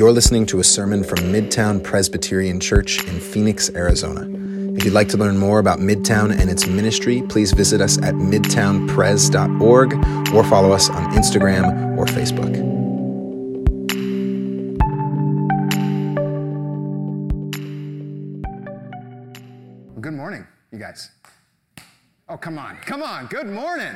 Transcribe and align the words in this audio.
You're 0.00 0.12
listening 0.12 0.46
to 0.46 0.60
a 0.60 0.64
sermon 0.64 1.04
from 1.04 1.18
Midtown 1.18 1.84
Presbyterian 1.84 2.58
Church 2.58 3.06
in 3.06 3.20
Phoenix, 3.20 3.68
Arizona. 3.74 4.22
If 4.74 4.82
you'd 4.82 4.94
like 4.94 5.10
to 5.10 5.18
learn 5.18 5.36
more 5.36 5.58
about 5.58 5.78
Midtown 5.78 6.34
and 6.34 6.48
its 6.48 6.66
ministry, 6.66 7.20
please 7.28 7.52
visit 7.52 7.82
us 7.82 7.98
at 7.98 8.14
midtownpres.org 8.14 9.92
or 10.34 10.44
follow 10.44 10.72
us 10.72 10.88
on 10.88 11.12
Instagram 11.12 11.98
or 11.98 12.06
Facebook. 12.06 12.54
Good 20.00 20.14
morning, 20.14 20.46
you 20.72 20.78
guys. 20.78 21.10
Oh, 22.26 22.38
come 22.38 22.58
on, 22.58 22.78
come 22.86 23.02
on. 23.02 23.26
Good 23.26 23.48
morning. 23.48 23.92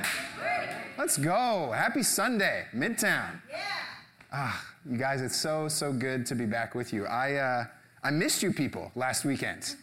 Let's 0.98 1.16
go. 1.16 1.72
Happy 1.74 2.02
Sunday, 2.02 2.66
Midtown. 2.74 3.40
Yeah. 3.50 3.93
Ah, 4.36 4.66
you 4.84 4.98
guys, 4.98 5.22
it's 5.22 5.36
so, 5.36 5.68
so 5.68 5.92
good 5.92 6.26
to 6.26 6.34
be 6.34 6.44
back 6.44 6.74
with 6.74 6.92
you. 6.92 7.06
I, 7.06 7.34
uh, 7.34 7.64
I 8.02 8.10
missed 8.10 8.42
you 8.42 8.52
people 8.52 8.90
last 8.96 9.24
weekend. 9.24 9.76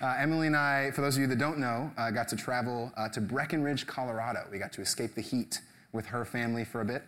Uh, 0.00 0.14
Emily 0.16 0.46
and 0.46 0.56
I, 0.56 0.92
for 0.92 1.00
those 1.00 1.16
of 1.16 1.20
you 1.20 1.26
that 1.26 1.40
don't 1.40 1.58
know, 1.58 1.90
uh, 1.98 2.12
got 2.12 2.28
to 2.28 2.36
travel 2.36 2.92
uh, 2.96 3.08
to 3.08 3.20
Breckenridge, 3.20 3.88
Colorado. 3.88 4.46
We 4.52 4.60
got 4.60 4.72
to 4.74 4.82
escape 4.82 5.16
the 5.16 5.20
heat 5.20 5.60
with 5.90 6.06
her 6.06 6.24
family 6.24 6.64
for 6.64 6.80
a 6.80 6.84
bit. 6.84 7.02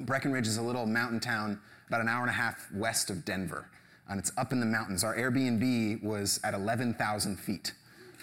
Breckenridge 0.00 0.46
is 0.46 0.56
a 0.56 0.62
little 0.62 0.86
mountain 0.86 1.20
town 1.20 1.60
about 1.88 2.00
an 2.00 2.08
hour 2.08 2.22
and 2.22 2.30
a 2.30 2.32
half 2.32 2.72
west 2.72 3.10
of 3.10 3.26
Denver, 3.26 3.68
and 4.08 4.18
it's 4.18 4.32
up 4.38 4.50
in 4.50 4.60
the 4.60 4.66
mountains. 4.66 5.04
Our 5.04 5.14
Airbnb 5.14 6.02
was 6.02 6.40
at 6.42 6.54
11,000 6.54 7.36
feet. 7.36 7.74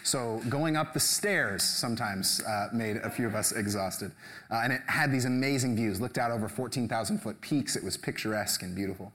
So 0.03 0.41
going 0.49 0.75
up 0.75 0.93
the 0.93 0.99
stairs 0.99 1.63
sometimes 1.63 2.41
uh, 2.41 2.69
made 2.73 2.97
a 2.97 3.09
few 3.09 3.27
of 3.27 3.35
us 3.35 3.51
exhausted. 3.51 4.11
Uh, 4.49 4.61
and 4.63 4.73
it 4.73 4.81
had 4.87 5.11
these 5.11 5.25
amazing 5.25 5.75
views, 5.75 6.01
looked 6.01 6.17
out 6.17 6.31
over 6.31 6.49
14,000 6.49 7.19
foot 7.19 7.39
peaks. 7.41 7.75
It 7.75 7.83
was 7.83 7.97
picturesque 7.97 8.63
and 8.63 8.75
beautiful. 8.75 9.13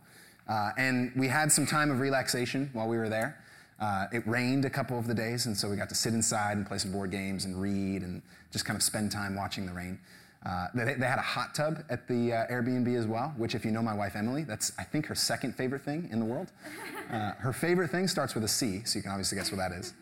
Uh, 0.48 0.70
and 0.78 1.12
we 1.16 1.26
had 1.26 1.50
some 1.50 1.66
time 1.66 1.90
of 1.90 1.98
relaxation 1.98 2.70
while 2.72 2.88
we 2.88 2.96
were 2.96 3.08
there. 3.08 3.42
Uh, 3.80 4.06
it 4.12 4.26
rained 4.26 4.64
a 4.64 4.70
couple 4.70 4.98
of 4.98 5.06
the 5.06 5.14
days, 5.14 5.46
and 5.46 5.56
so 5.56 5.68
we 5.68 5.76
got 5.76 5.88
to 5.88 5.94
sit 5.94 6.14
inside 6.14 6.56
and 6.56 6.66
play 6.66 6.78
some 6.78 6.92
board 6.92 7.10
games 7.10 7.44
and 7.44 7.60
read 7.60 8.02
and 8.02 8.22
just 8.50 8.64
kind 8.64 8.76
of 8.76 8.82
spend 8.82 9.10
time 9.10 9.34
watching 9.34 9.66
the 9.66 9.72
rain. 9.72 9.98
Uh, 10.46 10.68
they, 10.74 10.94
they, 10.94 11.06
had 11.06 11.18
a 11.18 11.22
hot 11.22 11.54
tub 11.54 11.82
at 11.90 12.06
the 12.06 12.32
uh, 12.32 12.46
Airbnb 12.46 12.96
as 12.96 13.06
well, 13.06 13.34
which, 13.36 13.54
if 13.54 13.64
you 13.64 13.72
know 13.72 13.82
my 13.82 13.92
wife 13.92 14.14
Emily, 14.14 14.44
that's 14.44 14.72
I 14.78 14.84
think 14.84 15.06
her 15.06 15.14
second 15.14 15.56
favorite 15.56 15.82
thing 15.82 16.08
in 16.12 16.20
the 16.20 16.24
world. 16.24 16.52
her 17.08 17.52
favorite 17.52 17.90
thing 17.90 18.06
starts 18.06 18.34
with 18.34 18.44
a 18.44 18.48
C, 18.48 18.82
so 18.84 18.98
you 18.98 19.02
can 19.02 19.10
obviously 19.10 19.36
guess 19.36 19.50
what 19.50 19.58
that 19.58 19.72
is. 19.72 19.92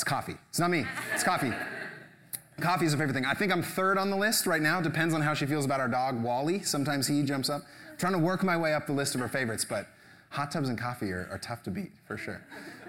It's 0.00 0.04
coffee. 0.08 0.36
It's 0.48 0.58
not 0.58 0.70
me. 0.70 0.86
It's 1.12 1.22
coffee. 1.22 1.52
Coffee 2.58 2.86
is 2.86 2.92
her 2.92 2.98
favorite 2.98 3.12
thing. 3.12 3.26
I 3.26 3.34
think 3.34 3.52
I'm 3.52 3.62
third 3.62 3.98
on 3.98 4.08
the 4.08 4.16
list 4.16 4.46
right 4.46 4.62
now. 4.62 4.80
Depends 4.80 5.12
on 5.12 5.20
how 5.20 5.34
she 5.34 5.44
feels 5.44 5.66
about 5.66 5.78
our 5.78 5.88
dog, 5.88 6.22
Wally. 6.22 6.62
Sometimes 6.62 7.06
he 7.06 7.22
jumps 7.22 7.50
up. 7.50 7.60
I'm 7.90 7.98
trying 7.98 8.14
to 8.14 8.18
work 8.18 8.42
my 8.42 8.56
way 8.56 8.72
up 8.72 8.86
the 8.86 8.94
list 8.94 9.14
of 9.14 9.20
her 9.20 9.28
favorites, 9.28 9.62
but 9.62 9.88
hot 10.30 10.50
tubs 10.50 10.70
and 10.70 10.80
coffee 10.80 11.12
are, 11.12 11.28
are 11.30 11.36
tough 11.36 11.62
to 11.64 11.70
beat, 11.70 11.92
for 12.06 12.16
sure. 12.16 12.40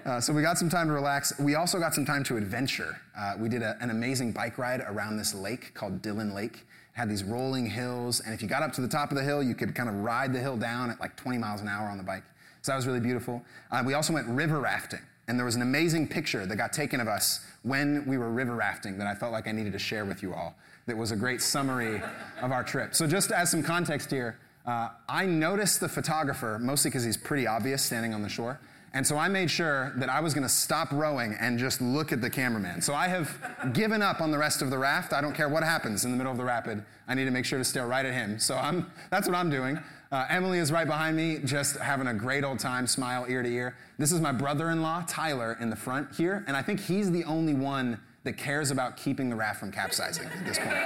Uh, 0.06 0.22
so 0.22 0.32
we 0.32 0.40
got 0.40 0.56
some 0.56 0.70
time 0.70 0.86
to 0.86 0.94
relax. 0.94 1.38
We 1.38 1.54
also 1.54 1.78
got 1.78 1.92
some 1.94 2.06
time 2.06 2.24
to 2.24 2.38
adventure. 2.38 2.98
Uh, 3.14 3.34
we 3.38 3.50
did 3.50 3.60
a, 3.60 3.76
an 3.82 3.90
amazing 3.90 4.32
bike 4.32 4.56
ride 4.56 4.80
around 4.80 5.18
this 5.18 5.34
lake 5.34 5.74
called 5.74 6.00
Dillon 6.00 6.32
Lake. 6.32 6.54
It 6.54 6.62
had 6.98 7.10
these 7.10 7.24
rolling 7.24 7.66
hills, 7.66 8.20
and 8.20 8.32
if 8.32 8.40
you 8.40 8.48
got 8.48 8.62
up 8.62 8.72
to 8.72 8.80
the 8.80 8.88
top 8.88 9.10
of 9.10 9.18
the 9.18 9.22
hill, 9.22 9.42
you 9.42 9.54
could 9.54 9.74
kind 9.74 9.90
of 9.90 9.96
ride 9.96 10.32
the 10.32 10.40
hill 10.40 10.56
down 10.56 10.88
at 10.88 10.98
like 10.98 11.14
20 11.16 11.36
miles 11.36 11.60
an 11.60 11.68
hour 11.68 11.88
on 11.88 11.98
the 11.98 12.04
bike. 12.04 12.24
So 12.62 12.72
that 12.72 12.76
was 12.76 12.86
really 12.86 13.00
beautiful. 13.00 13.42
Uh, 13.70 13.82
we 13.84 13.92
also 13.92 14.14
went 14.14 14.26
river 14.28 14.60
rafting. 14.60 15.00
And 15.28 15.38
there 15.38 15.44
was 15.44 15.54
an 15.54 15.62
amazing 15.62 16.08
picture 16.08 16.46
that 16.46 16.56
got 16.56 16.72
taken 16.72 17.00
of 17.00 17.08
us 17.08 17.40
when 17.62 18.04
we 18.06 18.18
were 18.18 18.30
river 18.30 18.54
rafting 18.54 18.98
that 18.98 19.06
I 19.06 19.14
felt 19.14 19.32
like 19.32 19.46
I 19.46 19.52
needed 19.52 19.72
to 19.72 19.78
share 19.78 20.04
with 20.04 20.22
you 20.22 20.34
all. 20.34 20.54
That 20.86 20.96
was 20.96 21.12
a 21.12 21.16
great 21.16 21.40
summary 21.40 22.02
of 22.40 22.50
our 22.50 22.64
trip. 22.64 22.94
So, 22.94 23.06
just 23.06 23.30
as 23.30 23.50
some 23.50 23.62
context 23.62 24.10
here, 24.10 24.38
uh, 24.66 24.88
I 25.08 25.26
noticed 25.26 25.80
the 25.80 25.88
photographer 25.88 26.58
mostly 26.60 26.90
because 26.90 27.04
he's 27.04 27.16
pretty 27.16 27.46
obvious 27.46 27.82
standing 27.82 28.14
on 28.14 28.22
the 28.22 28.28
shore. 28.28 28.58
And 28.94 29.06
so 29.06 29.16
I 29.16 29.28
made 29.28 29.50
sure 29.50 29.92
that 29.96 30.10
I 30.10 30.20
was 30.20 30.34
going 30.34 30.42
to 30.42 30.52
stop 30.52 30.92
rowing 30.92 31.34
and 31.40 31.58
just 31.58 31.80
look 31.80 32.12
at 32.12 32.20
the 32.20 32.28
cameraman. 32.28 32.82
So 32.82 32.92
I 32.92 33.08
have 33.08 33.72
given 33.72 34.02
up 34.02 34.20
on 34.20 34.30
the 34.30 34.36
rest 34.36 34.60
of 34.60 34.68
the 34.68 34.76
raft. 34.76 35.14
I 35.14 35.22
don't 35.22 35.34
care 35.34 35.48
what 35.48 35.62
happens 35.62 36.04
in 36.04 36.10
the 36.10 36.16
middle 36.16 36.30
of 36.30 36.36
the 36.36 36.44
rapid. 36.44 36.84
I 37.08 37.14
need 37.14 37.24
to 37.24 37.30
make 37.30 37.46
sure 37.46 37.58
to 37.58 37.64
stare 37.64 37.86
right 37.86 38.04
at 38.04 38.12
him. 38.12 38.38
So 38.38 38.56
I'm, 38.56 38.90
that's 39.10 39.26
what 39.26 39.34
I'm 39.34 39.48
doing. 39.48 39.78
Uh, 40.12 40.26
Emily 40.28 40.58
is 40.58 40.70
right 40.70 40.86
behind 40.86 41.16
me, 41.16 41.38
just 41.42 41.78
having 41.78 42.06
a 42.06 42.12
great 42.12 42.44
old 42.44 42.58
time, 42.58 42.86
smile 42.86 43.24
ear 43.30 43.42
to 43.42 43.48
ear. 43.48 43.74
This 43.96 44.12
is 44.12 44.20
my 44.20 44.30
brother 44.30 44.68
in 44.68 44.82
law, 44.82 45.02
Tyler, 45.08 45.56
in 45.58 45.70
the 45.70 45.76
front 45.76 46.14
here, 46.14 46.44
and 46.46 46.54
I 46.54 46.60
think 46.60 46.80
he's 46.80 47.10
the 47.10 47.24
only 47.24 47.54
one 47.54 47.98
that 48.24 48.34
cares 48.34 48.70
about 48.70 48.98
keeping 48.98 49.30
the 49.30 49.36
raft 49.36 49.58
from 49.58 49.72
capsizing 49.72 50.26
at 50.26 50.44
this 50.44 50.58
point. 50.58 50.76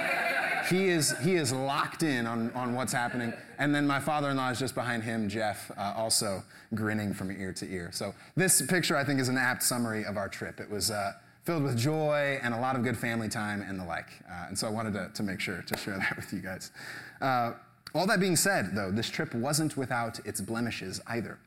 he 0.69 0.87
is, 0.87 1.13
he 1.19 1.35
is 1.35 1.51
locked 1.51 2.03
in 2.03 2.25
on, 2.25 2.51
on 2.51 2.73
what's 2.73 2.93
happening. 2.93 3.33
And 3.59 3.75
then 3.75 3.85
my 3.85 3.99
father 3.99 4.29
in 4.29 4.37
law 4.37 4.49
is 4.49 4.59
just 4.59 4.73
behind 4.73 5.03
him, 5.03 5.27
Jeff, 5.27 5.71
uh, 5.77 5.93
also 5.97 6.41
grinning 6.73 7.13
from 7.13 7.29
ear 7.29 7.51
to 7.51 7.69
ear. 7.69 7.89
So 7.91 8.15
this 8.37 8.61
picture, 8.61 8.95
I 8.95 9.03
think, 9.03 9.19
is 9.19 9.27
an 9.27 9.37
apt 9.37 9.61
summary 9.61 10.05
of 10.05 10.15
our 10.15 10.29
trip. 10.29 10.61
It 10.61 10.69
was 10.69 10.89
uh, 10.89 11.11
filled 11.43 11.63
with 11.63 11.77
joy 11.77 12.39
and 12.41 12.53
a 12.53 12.59
lot 12.59 12.77
of 12.77 12.83
good 12.83 12.97
family 12.97 13.27
time 13.27 13.61
and 13.61 13.77
the 13.77 13.85
like. 13.85 14.09
Uh, 14.29 14.45
and 14.47 14.57
so 14.57 14.67
I 14.67 14.69
wanted 14.69 14.93
to, 14.93 15.11
to 15.13 15.21
make 15.21 15.41
sure 15.41 15.61
to 15.61 15.77
share 15.77 15.97
that 15.97 16.15
with 16.15 16.31
you 16.31 16.39
guys. 16.39 16.71
All 17.93 18.05
that 18.07 18.19
being 18.19 18.35
said, 18.35 18.75
though, 18.75 18.91
this 18.91 19.09
trip 19.09 19.33
wasn't 19.33 19.77
without 19.77 20.19
its 20.25 20.41
blemishes 20.41 21.01
either. 21.07 21.39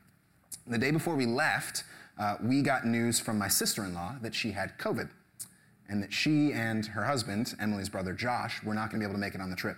The 0.67 0.77
day 0.77 0.91
before 0.91 1.15
we 1.15 1.25
left, 1.25 1.83
uh, 2.17 2.37
we 2.41 2.61
got 2.61 2.85
news 2.85 3.19
from 3.19 3.37
my 3.37 3.47
sister 3.47 3.83
in 3.85 3.93
law 3.93 4.15
that 4.21 4.35
she 4.35 4.51
had 4.51 4.77
COVID 4.77 5.09
and 5.89 6.01
that 6.01 6.13
she 6.13 6.53
and 6.53 6.85
her 6.87 7.05
husband, 7.05 7.53
Emily's 7.59 7.89
brother 7.89 8.13
Josh, 8.13 8.63
were 8.63 8.73
not 8.73 8.89
going 8.89 9.01
to 9.01 9.05
be 9.05 9.09
able 9.09 9.15
to 9.15 9.19
make 9.19 9.35
it 9.35 9.41
on 9.41 9.49
the 9.49 9.55
trip. 9.55 9.77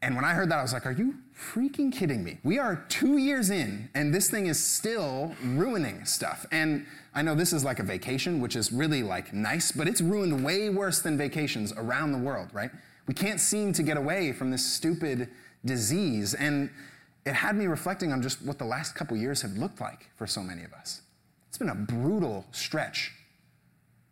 And 0.00 0.14
when 0.14 0.24
I 0.24 0.32
heard 0.32 0.50
that, 0.50 0.58
I 0.58 0.62
was 0.62 0.72
like, 0.72 0.86
are 0.86 0.92
you 0.92 1.16
freaking 1.36 1.92
kidding 1.92 2.22
me? 2.22 2.38
We 2.44 2.58
are 2.58 2.84
two 2.88 3.16
years 3.16 3.50
in, 3.50 3.88
and 3.94 4.14
this 4.14 4.30
thing 4.30 4.46
is 4.46 4.62
still 4.62 5.34
ruining 5.42 6.04
stuff. 6.04 6.46
And 6.52 6.86
I 7.14 7.22
know 7.22 7.34
this 7.34 7.52
is 7.52 7.64
like 7.64 7.80
a 7.80 7.82
vacation, 7.82 8.40
which 8.40 8.54
is 8.54 8.70
really 8.70 9.02
like 9.02 9.32
nice, 9.32 9.72
but 9.72 9.88
it's 9.88 10.00
ruined 10.00 10.44
way 10.44 10.68
worse 10.70 11.00
than 11.00 11.18
vacations 11.18 11.72
around 11.72 12.12
the 12.12 12.18
world, 12.18 12.50
right? 12.52 12.70
We 13.08 13.14
can't 13.14 13.40
seem 13.40 13.72
to 13.72 13.82
get 13.82 13.96
away 13.96 14.32
from 14.32 14.50
this 14.50 14.64
stupid 14.64 15.30
disease. 15.64 16.34
And 16.34 16.70
it 17.26 17.32
had 17.32 17.56
me 17.56 17.66
reflecting 17.66 18.12
on 18.12 18.22
just 18.22 18.42
what 18.42 18.58
the 18.58 18.64
last 18.64 18.94
couple 18.94 19.16
years 19.16 19.42
have 19.42 19.56
looked 19.56 19.80
like 19.80 20.10
for 20.14 20.26
so 20.26 20.42
many 20.42 20.62
of 20.62 20.72
us. 20.74 21.00
It's 21.48 21.58
been 21.58 21.70
a 21.70 21.74
brutal 21.74 22.46
stretch. 22.52 23.12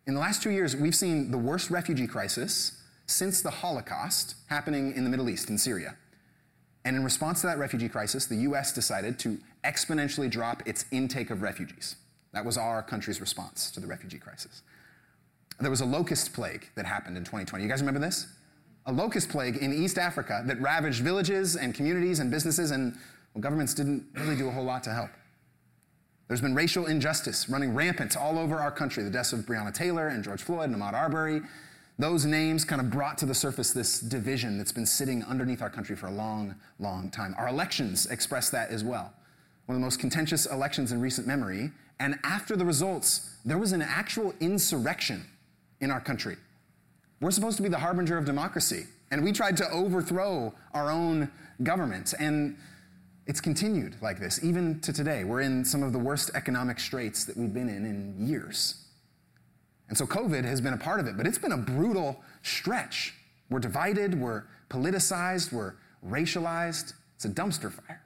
In 0.07 0.15
the 0.15 0.21
last 0.21 0.43
two 0.43 0.51
years, 0.51 0.75
we've 0.75 0.95
seen 0.95 1.31
the 1.31 1.39
worst 1.39 1.71
refugee 1.71 2.07
crisis 2.07 2.83
since 3.07 3.43
the 3.43 3.51
Holocaust 3.51 4.35
happening 4.49 4.95
in 4.97 5.05
the 5.05 5.11
Middle 5.11 5.29
East, 5.29 5.51
in 5.51 5.59
Syria. 5.59 5.97
And 6.85 6.97
in 6.97 7.05
response 7.05 7.41
to 7.43 7.49
that 7.49 7.59
refugee 7.59 7.89
crisis, 7.89 8.27
the 8.27 8.37
US 8.37 8.73
decided 8.73 9.19
to 9.21 9.39
exponentially 9.65 10.31
drop 10.31 10.63
its 10.67 10.87
intake 10.91 11.31
of 11.31 11.43
refugees. 11.43 11.97
That 12.33 12.45
was 12.45 12.57
our 12.57 12.83
country's 12.83 13.21
response 13.21 13.71
to 13.73 13.81
the 13.81 13.87
refugee 13.87 14.19
crisis. 14.19 14.63
There 15.61 15.71
was 15.71 15.81
a 15.81 15.87
locust 15.87 16.33
plague 16.33 16.69
that 16.77 16.87
happened 16.87 17.17
in 17.17 17.25
2020. 17.25 17.63
You 17.65 17.71
guys 17.71 17.81
remember 17.81 18.01
this? 18.01 18.27
A 18.87 18.93
locust 18.93 19.29
plague 19.29 19.57
in 19.57 19.73
East 19.73 19.99
Africa 19.99 20.43
that 20.47 20.61
ravaged 20.61 21.03
villages 21.03 21.57
and 21.57 21.75
communities 21.75 22.21
and 22.21 22.31
businesses, 22.31 22.71
and 22.71 22.97
well, 23.35 23.43
governments 23.43 23.75
didn't 23.75 24.07
really 24.15 24.37
do 24.37 24.49
a 24.49 24.51
whole 24.51 24.65
lot 24.65 24.83
to 24.85 24.93
help. 24.93 25.11
There's 26.29 26.41
been 26.41 26.55
racial 26.55 26.87
injustice 26.87 27.49
running 27.49 27.75
rampant 27.75 28.17
all 28.17 28.39
over 28.39 28.57
our 28.57 28.71
country. 28.71 29.05
The 29.05 29.11
deaths 29.11 29.33
of 29.33 29.41
Breonna 29.41 29.73
Taylor 29.73 30.09
and 30.09 30.25
George 30.25 30.43
Floyd 30.43 30.71
and 30.71 30.77
Ahmaud 30.77 30.93
Arbery. 30.93 31.43
Those 31.99 32.27
names 32.27 32.65
kind 32.65 32.81
of 32.81 32.91
brought 32.91 33.17
to 33.19 33.27
the 33.27 33.35
surface 33.35 33.73
this 33.73 34.01
division 34.01 34.59
that's 34.59 34.73
been 34.73 34.87
sitting 34.87 35.25
underneath 35.25 35.63
our 35.63 35.71
country 35.71 35.97
for 35.97 36.09
a 36.09 36.11
long, 36.11 36.55
long 36.79 37.11
time. 37.11 37.35
Our 37.39 37.49
elections 37.49 38.07
express 38.07 38.51
that 38.51 38.71
as 38.71 38.85
well. 38.85 39.13
One 39.67 39.77
of 39.77 39.81
the 39.81 39.85
most 39.85 39.99
contentious 39.99 40.47
elections 40.47 40.93
in 40.93 41.01
recent 41.01 41.27
memory. 41.27 41.73
And 41.99 42.19
after 42.23 42.55
the 42.55 42.65
results, 42.65 43.31
there 43.45 43.57
was 43.57 43.73
an 43.73 43.81
actual 43.81 44.35
insurrection 44.41 45.25
in 45.81 45.91
our 45.91 46.01
country. 46.01 46.37
We're 47.21 47.31
supposed 47.31 47.57
to 47.57 47.63
be 47.63 47.69
the 47.69 47.79
harbinger 47.79 48.19
of 48.19 48.25
democracy. 48.25 48.87
And 49.11 49.23
we 49.25 49.33
tried 49.33 49.57
to 49.59 49.71
overthrow 49.71 50.55
our 50.75 50.91
own 50.91 51.31
government. 51.63 52.13
And 52.19 52.57
it's 53.27 53.41
continued 53.41 53.97
like 54.03 54.19
this, 54.19 54.43
even 54.45 54.81
to 54.81 54.93
today. 54.93 55.25
We're 55.25 55.41
in 55.41 55.65
some 55.65 55.83
of 55.83 55.93
the 55.93 55.99
worst 55.99 56.31
economic 56.35 56.79
straits 56.79 57.25
that 57.25 57.37
we've 57.37 57.53
been 57.53 57.69
in 57.69 57.85
in 57.87 58.27
years. 58.27 58.85
And 59.89 59.97
so 59.97 60.07
COVID 60.07 60.45
has 60.45 60.61
been 60.61 60.75
a 60.75 60.79
part 60.79 61.01
of 61.01 61.07
it, 61.07 61.17
but 61.17 61.27
it's 61.27 61.39
been 61.39 61.53
a 61.53 61.57
brutal 61.57 62.21
stretch. 62.43 63.15
We're 63.49 63.61
divided, 63.61 64.21
we're 64.21 64.45
politicized, 64.69 65.53
we're 65.53 65.75
racialized. 66.07 66.95
It's 67.15 67.25
a 67.25 67.29
dumpster 67.29 67.73
fire. 67.73 68.03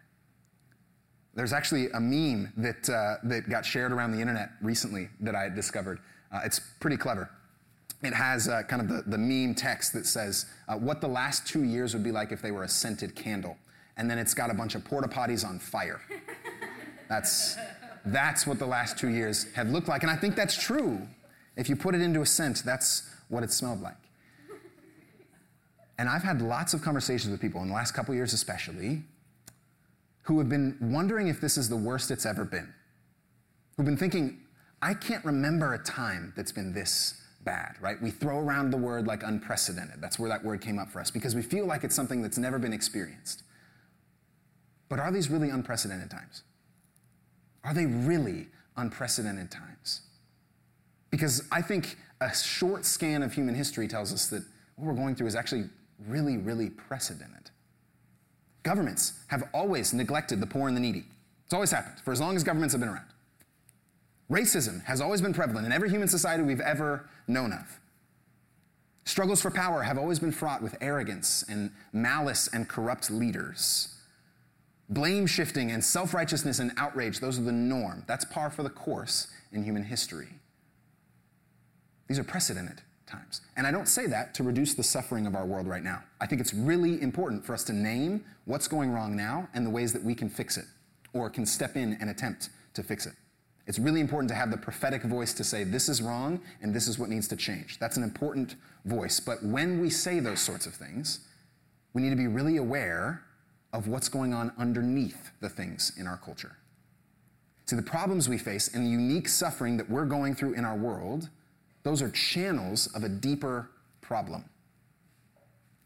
There's 1.35 1.53
actually 1.53 1.89
a 1.91 2.01
meme 2.01 2.53
that, 2.59 2.89
uh, 2.89 3.17
that 3.25 3.49
got 3.49 3.65
shared 3.65 3.93
around 3.93 4.13
the 4.13 4.21
internet 4.21 4.51
recently 4.61 5.09
that 5.21 5.35
I 5.35 5.49
discovered. 5.49 6.01
Uh, 6.31 6.41
it's 6.45 6.61
pretty 6.81 6.97
clever 6.97 7.31
it 8.03 8.15
has 8.15 8.49
uh, 8.49 8.63
kind 8.63 8.81
of 8.81 8.89
the, 8.89 9.11
the 9.11 9.19
meme 9.19 9.55
text 9.55 9.93
that 9.93 10.07
says 10.07 10.47
uh, 10.69 10.77
what 10.77 11.01
the 11.01 11.09
last 11.09 11.47
two 11.47 11.65
years 11.65 11.93
would 11.93 12.03
be 12.03 12.13
like 12.13 12.33
if 12.33 12.41
they 12.41 12.51
were 12.51 12.65
a 12.65 12.69
scented 12.69 13.15
candle. 13.15 13.57
And 13.97 14.11
then 14.11 14.19
it's 14.19 14.33
got 14.33 14.51
a 14.51 14.55
bunch 14.55 14.75
of 14.75 14.85
porta 14.85 15.09
potties 15.09 15.47
on 15.47 15.59
fire. 15.59 16.01
That's, 17.09 17.57
that's 18.07 18.47
what 18.47 18.59
the 18.59 18.67
last 18.67 18.97
two 18.97 19.09
years 19.09 19.53
have 19.55 19.69
looked 19.69 19.89
like. 19.89 20.03
And 20.03 20.11
I 20.11 20.17
think 20.17 20.37
that's 20.37 20.57
true. 20.57 21.07
If 21.57 21.69
you 21.69 21.77
put 21.77 21.95
it 21.95 22.01
into 22.01 22.23
a 22.23 22.27
scent, 22.27 22.63
that's 22.65 23.11
what 23.29 23.43
it 23.43 23.53
smelled 23.53 23.83
like. 23.83 23.97
And 25.99 26.09
I've 26.09 26.23
had 26.23 26.41
lots 26.41 26.73
of 26.73 26.81
conversations 26.81 27.31
with 27.31 27.41
people 27.43 27.61
in 27.61 27.69
the 27.69 27.75
last 27.75 27.93
couple 27.93 28.15
years, 28.15 28.33
especially, 28.33 29.03
who 30.23 30.39
have 30.39 30.49
been 30.49 30.79
wondering 30.81 31.29
if 31.29 31.41
this 31.41 31.59
is 31.59 31.69
the 31.69 31.77
worst 31.77 32.11
it's 32.11 32.25
ever 32.25 32.45
been, 32.45 32.73
who've 33.77 33.85
been 33.85 33.99
thinking, 33.99 34.39
I 34.81 34.95
can't 34.95 35.23
remember 35.25 35.75
a 35.75 35.79
time 35.79 36.33
that's 36.37 36.53
been 36.53 36.73
this 36.73 37.20
bad, 37.45 37.77
right? 37.81 38.01
We 38.01 38.11
throw 38.11 38.39
around 38.39 38.71
the 38.71 38.77
word 38.77 39.07
like 39.07 39.23
unprecedented. 39.23 40.01
That's 40.01 40.19
where 40.19 40.29
that 40.29 40.45
word 40.45 40.61
came 40.61 40.79
up 40.79 40.91
for 40.91 41.01
us 41.01 41.11
because 41.11 41.35
we 41.35 41.43
feel 41.43 41.67
like 41.67 41.85
it's 41.85 41.95
something 41.95 42.23
that's 42.23 42.39
never 42.39 42.59
been 42.59 42.73
experienced. 42.73 43.43
But 44.89 44.99
are 44.99 45.11
these 45.11 45.31
really 45.31 45.51
unprecedented 45.51 46.11
times? 46.11 46.43
Are 47.65 47.73
they 47.73 47.87
really 47.87 48.49
unprecedented 48.77 49.51
times? 49.51 50.03
Because 51.11 51.45
I 51.51 51.63
think 51.63 51.97
a 52.21 52.35
short 52.35 52.85
scan 52.85 53.23
of 53.23 53.33
human 53.33 53.55
history 53.55 53.89
tells 53.89 54.13
us 54.13 54.27
that 54.27 54.43
what 54.77 54.89
we're 54.89 54.95
going 54.95 55.15
through 55.15 55.27
is 55.27 55.35
actually 55.35 55.65
really, 56.07 56.37
really 56.37 56.71
precedented. 56.71 57.51
Governments 58.63 59.15
have 59.29 59.49
always 59.55 59.95
neglected 59.95 60.41
the 60.41 60.47
poor 60.47 60.69
and 60.69 60.77
the 60.77 60.81
needy. 60.81 61.05
It's 61.45 61.55
always 61.55 61.71
happened 61.71 62.01
for 62.05 62.13
as 62.13 62.21
long 62.21 62.37
as 62.37 62.45
governments 62.45 62.75
have 62.75 62.81
been 62.81 62.91
around. 62.91 63.07
Racism 64.31 64.85
has 64.85 65.01
always 65.01 65.21
been 65.21 65.35
prevalent 65.35 65.67
in 65.67 65.73
every 65.73 65.91
human 65.91 66.07
society 66.07 66.43
we've 66.43 66.61
ever 66.61 67.09
known 67.31 67.53
of. 67.53 67.81
Struggles 69.05 69.41
for 69.41 69.51
power 69.51 69.83
have 69.83 69.99
always 69.99 70.19
been 70.19 70.33
fraught 70.33 70.63
with 70.63 70.77
arrogance 70.81 71.45
and 71.49 71.71
malice 71.93 72.49
and 72.53 72.69
corrupt 72.69 73.11
leaders. 73.11 73.97
Blame 74.89 75.27
shifting 75.27 75.71
and 75.71 75.83
self 75.83 76.13
righteousness 76.15 76.59
and 76.59 76.73
outrage, 76.77 77.21
those 77.21 77.39
are 77.39 77.43
the 77.43 77.53
norm. 77.53 78.05
That's 78.07 78.25
par 78.25 78.51
for 78.51 78.63
the 78.63 78.71
course 78.71 79.29
in 79.53 79.65
human 79.65 79.85
history. 79.85 80.29
These 82.09 82.19
are 82.19 82.25
precedented 82.25 82.83
times. 83.07 83.41
And 83.57 83.67
I 83.67 83.71
don't 83.71 83.89
say 83.89 84.07
that 84.07 84.35
to 84.35 84.43
reduce 84.43 84.75
the 84.75 84.83
suffering 84.83 85.27
of 85.27 85.35
our 85.35 85.45
world 85.45 85.67
right 85.67 85.83
now. 85.83 86.03
I 86.21 86.27
think 86.27 86.41
it's 86.41 86.55
really 86.55 87.01
important 87.03 87.45
for 87.45 87.55
us 87.55 87.65
to 87.65 87.73
name 87.73 88.25
what's 88.45 88.69
going 88.69 88.91
wrong 88.91 89.17
now 89.17 89.49
and 89.55 89.67
the 89.67 89.71
ways 89.71 89.93
that 89.93 90.03
we 90.03 90.15
can 90.15 90.29
fix 90.29 90.57
it 90.57 90.67
or 91.13 91.29
can 91.31 91.45
step 91.45 91.77
in 91.77 91.97
and 92.01 92.11
attempt 92.11 92.51
to 92.75 92.83
fix 92.83 93.07
it. 93.07 93.15
It's 93.71 93.79
really 93.79 94.01
important 94.01 94.29
to 94.31 94.35
have 94.35 94.51
the 94.51 94.57
prophetic 94.57 95.05
voice 95.05 95.33
to 95.33 95.45
say, 95.45 95.63
this 95.63 95.89
is 95.89 96.03
wrong 96.03 96.41
and 96.61 96.75
this 96.75 96.89
is 96.89 96.99
what 96.99 97.09
needs 97.09 97.29
to 97.29 97.37
change. 97.37 97.79
That's 97.79 97.97
an 97.97 98.03
important 98.03 98.57
voice. 98.85 99.21
But 99.21 99.45
when 99.45 99.79
we 99.79 99.91
say 99.91 100.19
those 100.19 100.41
sorts 100.41 100.67
of 100.67 100.75
things, 100.75 101.21
we 101.93 102.03
need 102.03 102.11
to 102.11 102.17
be 102.17 102.27
really 102.27 102.57
aware 102.57 103.23
of 103.73 103.87
what's 103.87 104.09
going 104.09 104.35
on 104.35 104.51
underneath 104.59 105.31
the 105.41 105.49
things 105.49 105.93
in 105.97 106.09
our 106.09 106.17
culture. 106.17 106.57
See, 107.67 107.77
the 107.77 107.83
problems 107.83 108.29
we 108.29 108.39
face 108.39 108.75
and 108.75 108.85
the 108.85 108.91
unique 108.91 109.29
suffering 109.29 109.77
that 109.77 109.89
we're 109.89 110.05
going 110.05 110.35
through 110.35 110.55
in 110.55 110.65
our 110.65 110.77
world, 110.77 111.29
those 111.85 112.03
are 112.03 112.11
channels 112.11 112.89
of 112.89 113.05
a 113.05 113.09
deeper 113.09 113.71
problem. 114.01 114.47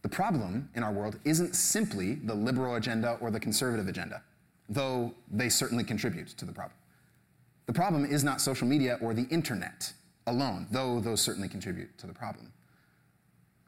The 0.01 0.09
problem 0.09 0.71
in 0.75 0.83
our 0.83 0.91
world 0.91 1.19
isn't 1.27 1.55
simply 1.55 2.15
the 2.15 2.35
liberal 2.35 2.77
agenda 2.77 3.19
or 3.21 3.31
the 3.31 3.41
conservative 3.41 3.89
agenda, 3.89 4.23
though 4.71 5.13
they 5.31 5.51
certainly 5.51 5.85
contribute 5.85 6.29
to 6.29 6.47
the 6.47 6.53
problem. 6.53 6.79
The 7.67 7.73
problem 7.73 8.05
is 8.05 8.23
not 8.25 8.41
social 8.41 8.67
media 8.67 8.99
or 9.01 9.15
the 9.15 9.27
internet 9.31 9.93
alone, 10.27 10.67
though 10.71 11.01
those 11.01 11.21
certainly 11.21 11.49
contribute 11.49 11.97
to 11.99 12.07
the 12.07 12.13
problem. 12.13 12.53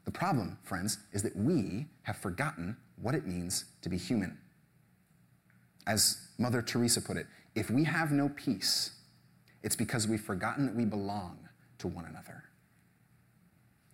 The 0.05 0.11
problem, 0.11 0.57
friends, 0.63 0.99
is 1.11 1.21
that 1.23 1.35
we 1.35 1.87
have 2.03 2.17
forgotten 2.17 2.77
what 3.01 3.15
it 3.15 3.27
means 3.27 3.65
to 3.81 3.89
be 3.89 3.97
human. 3.97 4.37
As 5.85 6.29
Mother 6.37 6.61
Teresa 6.61 7.01
put 7.01 7.17
it, 7.17 7.27
if 7.55 7.69
we 7.69 7.83
have 7.83 8.11
no 8.11 8.29
peace, 8.29 8.91
it's 9.63 9.75
because 9.75 10.07
we've 10.07 10.21
forgotten 10.21 10.65
that 10.65 10.75
we 10.75 10.85
belong 10.85 11.37
to 11.79 11.87
one 11.87 12.05
another. 12.05 12.43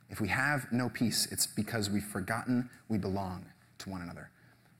If 0.10 0.22
we 0.22 0.28
have 0.28 0.72
no 0.72 0.90
peace, 0.90 1.28
it's 1.32 1.48
because 1.48 1.90
we've 1.90 2.04
forgotten 2.04 2.70
we 2.90 2.98
belong 2.98 3.46
to 3.80 3.90
one 3.90 4.02
another. 4.02 4.30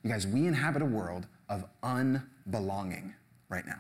You 0.04 0.12
guys, 0.12 0.28
we 0.28 0.46
inhabit 0.46 0.82
a 0.82 0.86
world 0.86 1.26
of 1.50 1.66
unbelonging 1.82 3.14
right 3.50 3.66
now. 3.66 3.80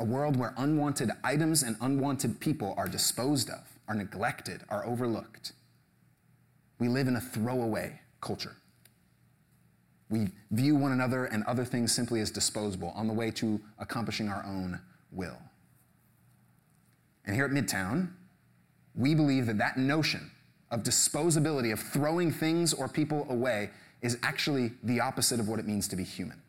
A 0.00 0.04
world 0.04 0.36
where 0.36 0.54
unwanted 0.56 1.10
items 1.24 1.62
and 1.62 1.76
unwanted 1.80 2.38
people 2.40 2.74
are 2.76 2.88
disposed 2.88 3.50
of, 3.50 3.60
are 3.88 3.94
neglected, 3.94 4.62
are 4.68 4.86
overlooked. 4.86 5.52
We 6.78 6.88
live 6.88 7.08
in 7.08 7.16
a 7.16 7.20
throwaway 7.20 8.00
culture. 8.20 8.56
We 10.10 10.28
view 10.50 10.76
one 10.76 10.92
another 10.92 11.26
and 11.26 11.44
other 11.44 11.64
things 11.64 11.92
simply 11.92 12.20
as 12.20 12.30
disposable 12.30 12.92
on 12.94 13.08
the 13.08 13.12
way 13.12 13.30
to 13.32 13.60
accomplishing 13.78 14.28
our 14.28 14.44
own 14.46 14.80
will. 15.10 15.38
And 17.26 17.34
here 17.34 17.44
at 17.44 17.50
Midtown, 17.50 18.10
we 18.94 19.14
believe 19.14 19.46
that 19.46 19.58
that 19.58 19.76
notion 19.76 20.30
of 20.70 20.82
disposability, 20.82 21.72
of 21.72 21.80
throwing 21.80 22.30
things 22.30 22.72
or 22.72 22.88
people 22.88 23.26
away, 23.28 23.70
is 24.00 24.18
actually 24.22 24.72
the 24.82 25.00
opposite 25.00 25.40
of 25.40 25.48
what 25.48 25.58
it 25.58 25.66
means 25.66 25.88
to 25.88 25.96
be 25.96 26.04
human. 26.04 26.40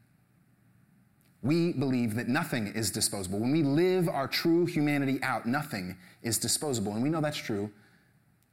We 1.41 1.71
believe 1.73 2.15
that 2.15 2.27
nothing 2.27 2.67
is 2.67 2.91
disposable. 2.91 3.39
When 3.39 3.51
we 3.51 3.63
live 3.63 4.09
our 4.09 4.27
true 4.27 4.65
humanity 4.65 5.19
out, 5.23 5.45
nothing 5.45 5.97
is 6.21 6.37
disposable. 6.37 6.93
And 6.93 7.01
we 7.01 7.09
know 7.09 7.21
that's 7.21 7.37
true 7.37 7.71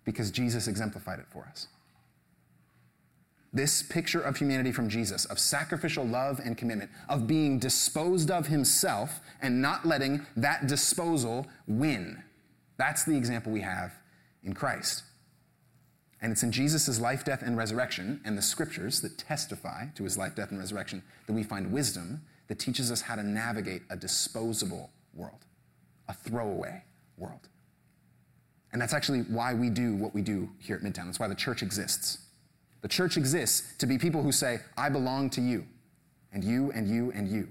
because 0.05 0.31
Jesus 0.31 0.69
exemplified 0.69 1.19
it 1.19 1.27
for 1.29 1.45
us. 1.51 1.67
This 3.53 3.83
picture 3.83 4.21
of 4.21 4.37
humanity 4.37 4.71
from 4.71 4.89
Jesus, 4.89 5.25
of 5.25 5.39
sacrificial 5.39 6.05
love 6.05 6.41
and 6.45 6.57
commitment, 6.57 6.91
of 7.09 7.27
being 7.27 7.59
disposed 7.59 8.31
of 8.31 8.47
himself 8.47 9.21
and 9.41 9.63
not 9.63 9.87
letting 9.87 10.25
that 10.37 10.67
disposal 10.67 11.47
win. 11.67 12.23
That's 12.77 13.05
the 13.05 13.17
example 13.17 13.53
we 13.53 13.63
have 13.63 13.95
in 14.45 14.53
Christ. 14.55 15.03
And 16.21 16.33
it's 16.33 16.43
in 16.43 16.53
Jesus' 16.53 17.01
life, 17.01 17.25
death, 17.25 17.43
and 17.43 17.57
resurrection, 17.57 18.21
and 18.25 18.37
the 18.39 18.43
scriptures 18.43 19.01
that 19.01 19.19
testify 19.19 19.87
to 19.95 20.05
his 20.05 20.17
life, 20.17 20.35
death, 20.35 20.51
and 20.51 20.59
resurrection, 20.59 21.03
that 21.27 21.33
we 21.33 21.43
find 21.43 21.73
wisdom 21.73 22.23
that 22.49 22.59
teaches 22.59 22.91
us 22.91 23.01
how 23.01 23.17
to 23.17 23.23
navigate 23.23 23.83
a 23.91 23.97
disposable 23.97 24.91
world, 25.15 25.45
a 26.09 26.15
throwaway 26.15 26.83
world. 27.17 27.49
And 28.73 28.81
that's 28.81 28.93
actually 28.93 29.21
why 29.21 29.55
we 29.55 29.71
do 29.71 29.95
what 29.97 30.15
we 30.15 30.23
do 30.23 30.49
here 30.59 30.77
at 30.77 30.83
Midtown. 30.83 31.07
That's 31.07 31.21
why 31.21 31.29
the 31.29 31.35
church 31.35 31.63
exists. 31.63 32.19
The 32.83 32.89
church 32.89 33.17
exists 33.17 33.77
to 33.79 33.87
be 33.87 33.99
people 33.99 34.23
who 34.23 34.33
say, 34.33 34.61
I 34.77 34.89
belong 34.91 35.31
to 35.31 35.41
you, 35.41 35.65
and 36.33 36.45
you, 36.45 36.71
and 36.73 36.89
you, 36.89 37.11
and 37.15 37.29
you. 37.29 37.49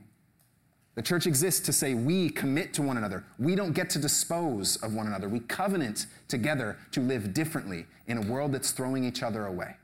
The 0.94 1.02
church 1.02 1.28
exists 1.28 1.66
to 1.66 1.74
say 1.74 1.94
we 1.94 2.30
commit 2.30 2.74
to 2.76 2.82
one 2.82 2.98
another. 2.98 3.26
We 3.38 3.56
don't 3.56 3.74
get 3.74 3.90
to 3.92 4.00
dispose 4.00 4.78
of 4.78 4.94
one 4.94 5.08
another. 5.08 5.28
We 5.28 5.42
covenant 5.42 6.08
together 6.30 6.78
to 6.92 7.02
live 7.02 7.34
differently 7.34 7.86
in 8.08 8.18
a 8.18 8.22
world 8.22 8.54
that's 8.54 8.72
throwing 8.72 9.04
each 9.04 9.22
other 9.22 9.46
away. 9.46 9.76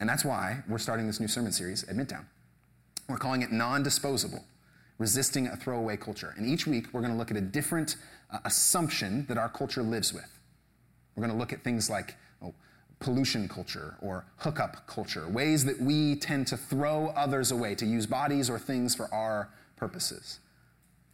And 0.00 0.08
that's 0.08 0.24
why 0.24 0.62
we're 0.68 0.78
starting 0.78 1.06
this 1.06 1.20
new 1.20 1.28
sermon 1.28 1.52
series 1.52 1.84
at 1.84 1.96
Midtown. 1.96 2.24
We're 3.08 3.18
calling 3.18 3.42
it 3.42 3.52
non 3.52 3.82
disposable, 3.82 4.44
resisting 4.98 5.46
a 5.46 5.56
throwaway 5.56 5.96
culture. 5.96 6.34
And 6.36 6.46
each 6.46 6.66
week 6.66 6.86
we're 6.92 7.00
going 7.00 7.12
to 7.12 7.18
look 7.18 7.30
at 7.30 7.36
a 7.36 7.42
different 7.42 7.96
uh, 8.30 8.38
assumption 8.44 9.26
that 9.28 9.38
our 9.38 9.48
culture 9.48 9.82
lives 9.82 10.12
with. 10.12 10.38
We're 11.14 11.22
going 11.22 11.32
to 11.32 11.38
look 11.38 11.52
at 11.52 11.62
things 11.62 11.90
like 11.90 12.14
oh, 12.42 12.54
pollution 13.00 13.48
culture 13.48 13.96
or 14.00 14.24
hookup 14.38 14.86
culture, 14.86 15.28
ways 15.28 15.64
that 15.64 15.80
we 15.80 16.16
tend 16.16 16.46
to 16.48 16.56
throw 16.56 17.08
others 17.08 17.50
away, 17.50 17.74
to 17.74 17.86
use 17.86 18.06
bodies 18.06 18.48
or 18.48 18.58
things 18.58 18.94
for 18.94 19.12
our 19.12 19.50
purposes. 19.76 20.38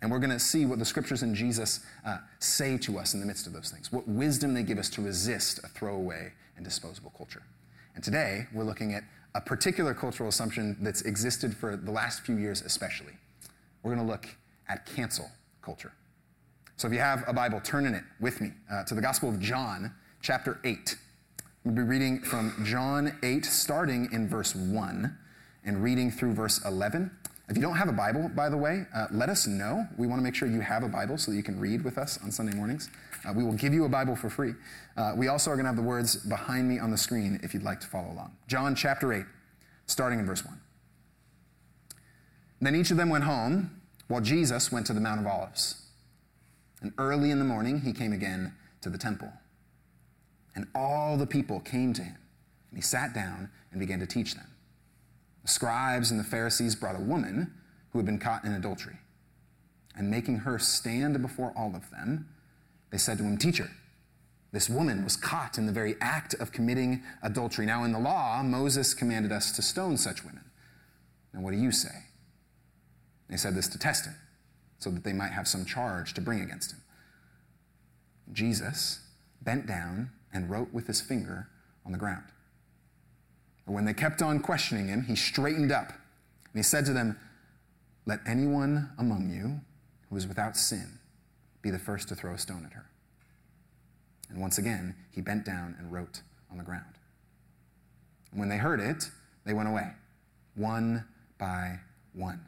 And 0.00 0.10
we're 0.10 0.20
going 0.20 0.30
to 0.30 0.38
see 0.38 0.64
what 0.64 0.78
the 0.78 0.84
scriptures 0.84 1.22
and 1.22 1.34
Jesus 1.34 1.80
uh, 2.06 2.18
say 2.38 2.78
to 2.78 2.98
us 2.98 3.14
in 3.14 3.20
the 3.20 3.26
midst 3.26 3.48
of 3.48 3.52
those 3.52 3.70
things, 3.70 3.90
what 3.90 4.06
wisdom 4.06 4.54
they 4.54 4.62
give 4.62 4.78
us 4.78 4.88
to 4.90 5.02
resist 5.02 5.58
a 5.64 5.68
throwaway 5.68 6.32
and 6.56 6.64
disposable 6.64 7.12
culture. 7.16 7.42
And 7.96 8.04
today, 8.04 8.46
we're 8.52 8.64
looking 8.64 8.94
at 8.94 9.02
a 9.38 9.40
particular 9.40 9.94
cultural 9.94 10.28
assumption 10.28 10.76
that's 10.80 11.02
existed 11.02 11.56
for 11.56 11.76
the 11.76 11.92
last 11.92 12.22
few 12.22 12.36
years, 12.36 12.60
especially. 12.62 13.12
We're 13.84 13.94
going 13.94 14.04
to 14.04 14.12
look 14.12 14.26
at 14.68 14.84
cancel 14.84 15.30
culture. 15.62 15.92
So 16.76 16.88
if 16.88 16.92
you 16.92 16.98
have 16.98 17.22
a 17.28 17.32
Bible, 17.32 17.60
turn 17.60 17.86
in 17.86 17.94
it 17.94 18.02
with 18.18 18.40
me 18.40 18.50
uh, 18.68 18.82
to 18.82 18.96
the 18.96 19.00
Gospel 19.00 19.28
of 19.28 19.38
John, 19.38 19.94
chapter 20.22 20.58
8. 20.64 20.96
We'll 21.62 21.72
be 21.76 21.82
reading 21.82 22.18
from 22.18 22.52
John 22.64 23.16
8, 23.22 23.44
starting 23.44 24.08
in 24.10 24.28
verse 24.28 24.56
1 24.56 25.16
and 25.64 25.84
reading 25.84 26.10
through 26.10 26.32
verse 26.32 26.60
11. 26.64 27.08
If 27.48 27.56
you 27.56 27.62
don't 27.62 27.76
have 27.76 27.88
a 27.88 27.92
Bible, 27.92 28.30
by 28.34 28.50
the 28.50 28.56
way, 28.58 28.84
uh, 28.94 29.06
let 29.10 29.30
us 29.30 29.46
know. 29.46 29.86
We 29.96 30.06
want 30.06 30.20
to 30.20 30.22
make 30.22 30.34
sure 30.34 30.48
you 30.48 30.60
have 30.60 30.82
a 30.82 30.88
Bible 30.88 31.16
so 31.16 31.30
that 31.30 31.36
you 31.36 31.42
can 31.42 31.58
read 31.58 31.82
with 31.82 31.96
us 31.96 32.18
on 32.22 32.30
Sunday 32.30 32.54
mornings. 32.54 32.90
Uh, 33.26 33.32
we 33.32 33.42
will 33.42 33.54
give 33.54 33.72
you 33.72 33.86
a 33.86 33.88
Bible 33.88 34.14
for 34.14 34.28
free. 34.28 34.52
Uh, 34.96 35.14
we 35.16 35.28
also 35.28 35.50
are 35.50 35.54
going 35.54 35.64
to 35.64 35.68
have 35.68 35.76
the 35.76 35.82
words 35.82 36.16
behind 36.16 36.68
me 36.68 36.78
on 36.78 36.90
the 36.90 36.98
screen 36.98 37.40
if 37.42 37.54
you'd 37.54 37.62
like 37.62 37.80
to 37.80 37.86
follow 37.86 38.12
along. 38.12 38.32
John 38.48 38.74
chapter 38.74 39.12
8, 39.12 39.24
starting 39.86 40.18
in 40.18 40.26
verse 40.26 40.44
1. 40.44 40.60
Then 42.60 42.74
each 42.74 42.90
of 42.90 42.98
them 42.98 43.08
went 43.08 43.24
home, 43.24 43.80
while 44.08 44.20
Jesus 44.20 44.70
went 44.70 44.86
to 44.86 44.92
the 44.92 45.00
Mount 45.00 45.20
of 45.20 45.26
Olives. 45.26 45.86
And 46.82 46.92
early 46.98 47.30
in 47.30 47.38
the 47.38 47.44
morning, 47.44 47.80
he 47.80 47.92
came 47.92 48.12
again 48.12 48.54
to 48.82 48.90
the 48.90 48.98
temple. 48.98 49.32
And 50.54 50.66
all 50.74 51.16
the 51.16 51.26
people 51.26 51.60
came 51.60 51.94
to 51.94 52.02
him, 52.02 52.16
and 52.70 52.78
he 52.78 52.82
sat 52.82 53.14
down 53.14 53.50
and 53.70 53.80
began 53.80 54.00
to 54.00 54.06
teach 54.06 54.34
them. 54.34 54.46
The 55.48 55.54
scribes 55.54 56.10
and 56.10 56.20
the 56.20 56.24
Pharisees 56.24 56.74
brought 56.74 56.94
a 56.94 57.00
woman 57.00 57.54
who 57.90 57.98
had 57.98 58.04
been 58.04 58.18
caught 58.18 58.44
in 58.44 58.52
adultery. 58.52 58.98
And 59.96 60.10
making 60.10 60.40
her 60.40 60.58
stand 60.58 61.22
before 61.22 61.54
all 61.56 61.74
of 61.74 61.90
them, 61.90 62.28
they 62.90 62.98
said 62.98 63.16
to 63.16 63.24
him, 63.24 63.38
Teacher, 63.38 63.70
this 64.52 64.68
woman 64.68 65.04
was 65.04 65.16
caught 65.16 65.56
in 65.56 65.64
the 65.64 65.72
very 65.72 65.96
act 66.02 66.34
of 66.34 66.52
committing 66.52 67.02
adultery. 67.22 67.64
Now, 67.64 67.84
in 67.84 67.92
the 67.92 67.98
law, 67.98 68.42
Moses 68.42 68.92
commanded 68.92 69.32
us 69.32 69.50
to 69.52 69.62
stone 69.62 69.96
such 69.96 70.22
women. 70.22 70.44
And 71.32 71.42
what 71.42 71.52
do 71.52 71.56
you 71.56 71.72
say? 71.72 72.04
They 73.30 73.38
said 73.38 73.54
this 73.54 73.68
to 73.68 73.78
test 73.78 74.04
him, 74.04 74.16
so 74.78 74.90
that 74.90 75.02
they 75.02 75.14
might 75.14 75.32
have 75.32 75.48
some 75.48 75.64
charge 75.64 76.12
to 76.12 76.20
bring 76.20 76.42
against 76.42 76.72
him. 76.72 76.82
Jesus 78.34 79.00
bent 79.40 79.66
down 79.66 80.10
and 80.30 80.50
wrote 80.50 80.74
with 80.74 80.88
his 80.88 81.00
finger 81.00 81.48
on 81.86 81.92
the 81.92 81.98
ground. 81.98 82.24
But 83.68 83.74
when 83.74 83.84
they 83.84 83.92
kept 83.92 84.22
on 84.22 84.40
questioning 84.40 84.88
him, 84.88 85.02
he 85.02 85.14
straightened 85.14 85.70
up 85.70 85.88
and 85.88 86.54
he 86.54 86.62
said 86.62 86.86
to 86.86 86.94
them, 86.94 87.18
Let 88.06 88.20
anyone 88.24 88.88
among 88.96 89.28
you 89.28 89.60
who 90.08 90.16
is 90.16 90.26
without 90.26 90.56
sin 90.56 90.98
be 91.60 91.68
the 91.68 91.78
first 91.78 92.08
to 92.08 92.14
throw 92.14 92.32
a 92.32 92.38
stone 92.38 92.64
at 92.64 92.72
her. 92.72 92.86
And 94.30 94.40
once 94.40 94.56
again, 94.56 94.94
he 95.10 95.20
bent 95.20 95.44
down 95.44 95.76
and 95.78 95.92
wrote 95.92 96.22
on 96.50 96.56
the 96.56 96.64
ground. 96.64 96.94
And 98.30 98.40
when 98.40 98.48
they 98.48 98.56
heard 98.56 98.80
it, 98.80 99.10
they 99.44 99.52
went 99.52 99.68
away, 99.68 99.90
one 100.54 101.04
by 101.36 101.78
one, 102.14 102.40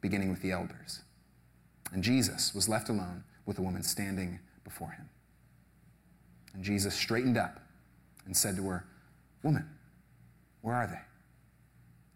beginning 0.00 0.30
with 0.30 0.40
the 0.40 0.52
elders. 0.52 1.02
And 1.92 2.02
Jesus 2.02 2.54
was 2.54 2.70
left 2.70 2.88
alone 2.88 3.22
with 3.44 3.56
the 3.56 3.62
woman 3.62 3.82
standing 3.82 4.38
before 4.64 4.92
him. 4.92 5.10
And 6.54 6.64
Jesus 6.64 6.94
straightened 6.94 7.36
up 7.36 7.60
and 8.24 8.34
said 8.34 8.56
to 8.56 8.66
her, 8.66 8.86
Woman, 9.42 9.68
where 10.62 10.74
are 10.74 10.86
they? 10.86 11.00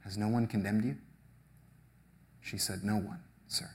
Has 0.05 0.19
no 0.19 0.29
one 0.29 0.47
condemned 0.47 0.85
you? 0.85 0.97
She 2.41 2.59
said, 2.59 2.83
No 2.83 2.97
one, 2.97 3.21
sir. 3.47 3.71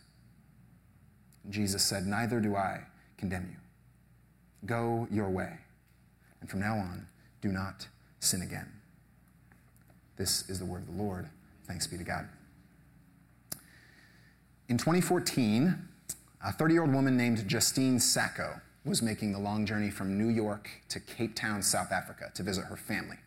And 1.43 1.53
Jesus 1.53 1.83
said, 1.83 2.05
Neither 2.05 2.39
do 2.39 2.55
I 2.55 2.81
condemn 3.17 3.47
you. 3.50 4.67
Go 4.67 5.07
your 5.09 5.29
way, 5.29 5.53
and 6.41 6.50
from 6.50 6.59
now 6.59 6.75
on, 6.75 7.07
do 7.41 7.50
not 7.50 7.88
sin 8.19 8.41
again. 8.41 8.71
This 10.17 10.50
is 10.50 10.59
the 10.59 10.65
word 10.65 10.81
of 10.81 10.95
the 10.95 11.03
Lord. 11.03 11.29
Thanks 11.65 11.88
be 11.88 11.97
to 11.97 12.03
God. 12.03 12.27
In 14.67 14.77
2014, 14.77 15.88
a 16.43 16.51
30 16.51 16.74
year 16.74 16.81
old 16.81 16.93
woman 16.93 17.15
named 17.15 17.47
Justine 17.47 18.00
Sacco 18.00 18.59
was 18.83 19.01
making 19.01 19.31
the 19.31 19.39
long 19.39 19.65
journey 19.65 19.89
from 19.89 20.17
New 20.17 20.29
York 20.29 20.69
to 20.89 21.00
Cape 21.00 21.36
Town, 21.36 21.62
South 21.62 21.91
Africa, 21.91 22.31
to 22.33 22.43
visit 22.43 22.65
her 22.65 22.75
family. 22.75 23.17